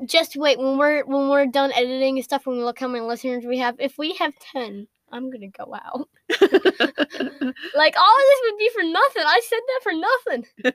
Just 0.06 0.38
wait. 0.38 0.58
When 0.58 0.78
we're 0.78 1.04
when 1.04 1.28
we're 1.28 1.48
done 1.48 1.74
editing 1.74 2.16
and 2.18 2.24
stuff, 2.24 2.46
when 2.46 2.56
we 2.58 2.64
look 2.64 2.80
how 2.80 2.88
many 2.88 3.04
listeners 3.06 3.44
we 3.46 3.58
have. 3.58 3.76
If 3.78 3.98
we 3.98 4.14
have 4.14 4.34
ten, 4.40 4.88
I'm 5.12 5.30
gonna 5.30 5.50
go 5.50 5.76
out. 5.76 6.08
Like 7.76 7.96
all 7.98 8.16
of 8.16 8.24
this 8.30 8.42
would 8.46 8.58
be 8.58 8.70
for 8.70 8.84
nothing. 8.84 9.24
I 9.26 9.42
said 9.44 9.60
that 9.68 9.82
for 9.84 9.94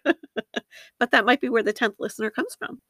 nothing. 0.04 0.14
but 0.98 1.10
that 1.12 1.24
might 1.24 1.40
be 1.40 1.48
where 1.48 1.62
the 1.62 1.72
tenth 1.72 1.94
listener 1.98 2.30
comes 2.30 2.54
from. 2.58 2.80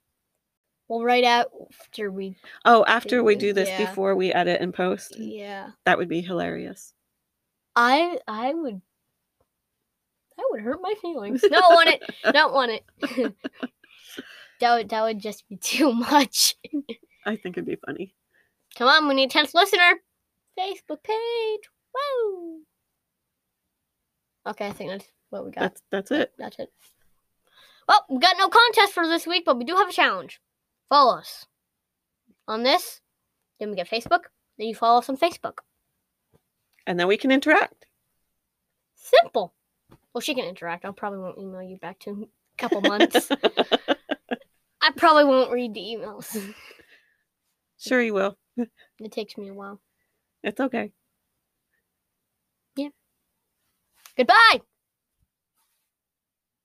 Well, 0.89 1.03
right 1.05 1.25
after 1.25 2.11
we, 2.11 2.37
Oh, 2.65 2.85
after 2.87 3.23
we 3.23 3.37
do 3.37 3.53
this, 3.53 3.69
Yeah. 3.69 3.87
before 3.87 4.17
we 4.17 4.33
edit 4.33 4.61
and 4.63 4.73
post, 4.73 5.19
yeah, 5.19 5.71
that 5.85 5.99
would 5.99 6.09
be 6.09 6.23
hilarious. 6.23 6.95
I 7.77 8.19
I 8.27 8.55
would. 8.55 8.81
That 10.37 10.47
would 10.51 10.61
hurt 10.63 10.81
my 10.81 10.95
feelings. 11.03 11.43
Don't 11.43 11.75
want 11.75 11.89
it. 11.91 12.03
Don't 12.33 12.55
want 12.55 12.71
it. 12.73 12.85
that 14.61 14.77
would 14.77 14.89
that 14.89 15.03
would 15.03 15.19
just 15.19 15.47
be 15.49 15.57
too 15.61 15.93
much. 15.93 16.55
I 17.27 17.37
think 17.37 17.59
it'd 17.59 17.67
be 17.67 17.77
funny. 17.85 18.15
Come 18.77 18.89
on, 18.89 19.09
we 19.09 19.15
need 19.15 19.31
tenth 19.31 19.53
listener. 19.55 19.95
Facebook 20.59 21.03
page. 21.03 21.69
Woo. 21.95 22.61
Okay, 24.47 24.69
I 24.69 24.73
think 24.73 24.91
that's 24.91 25.07
what 25.31 25.45
we 25.45 25.51
got. 25.51 25.61
That's 25.61 25.83
that's 25.91 26.11
it. 26.13 26.33
That's 26.39 26.59
it. 26.59 26.73
Well, 27.87 28.05
we 28.09 28.19
got 28.19 28.37
no 28.39 28.49
contest 28.49 28.93
for 28.93 29.07
this 29.07 29.27
week, 29.27 29.45
but 29.45 29.59
we 29.59 29.65
do 29.65 29.77
have 29.77 29.89
a 29.89 29.93
challenge. 29.93 30.41
Follow 30.89 31.19
us 31.19 31.47
on 32.47 32.63
this. 32.63 33.01
Then 33.61 33.71
we 33.71 33.77
get 33.77 33.91
Facebook. 33.91 34.25
Then 34.59 34.69
you 34.69 34.75
follow 34.75 34.99
us 34.99 35.09
on 35.09 35.17
Facebook. 35.17 35.59
And 36.87 36.99
then 36.99 37.07
we 37.07 37.17
can 37.17 37.31
interact. 37.31 37.87
Simple. 38.95 39.55
Well, 40.13 40.21
she 40.21 40.35
can 40.35 40.45
interact. 40.45 40.85
I 40.85 40.91
probably 40.91 41.19
won't 41.19 41.39
email 41.39 41.63
you 41.63 41.77
back 41.77 41.99
to 42.01 42.11
a 42.11 42.27
couple 42.57 42.81
months. 42.81 43.31
I 44.81 44.91
probably 44.97 45.25
won't 45.25 45.53
read 45.53 45.75
the 45.75 45.81
emails. 45.81 46.55
Sure, 47.81 48.03
you 48.03 48.13
will. 48.13 48.37
It 48.99 49.13
takes 49.13 49.39
me 49.39 49.47
a 49.47 49.55
while. 49.55 49.81
It's 50.43 50.59
okay. 50.59 50.91
Yeah. 52.75 52.89
Goodbye. 54.17 54.63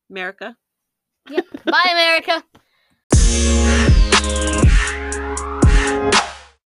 America. 0.09 0.57
Yep. 1.29 1.45
Bye, 1.65 1.89
America. 1.91 2.43
Yeah. 4.11 5.72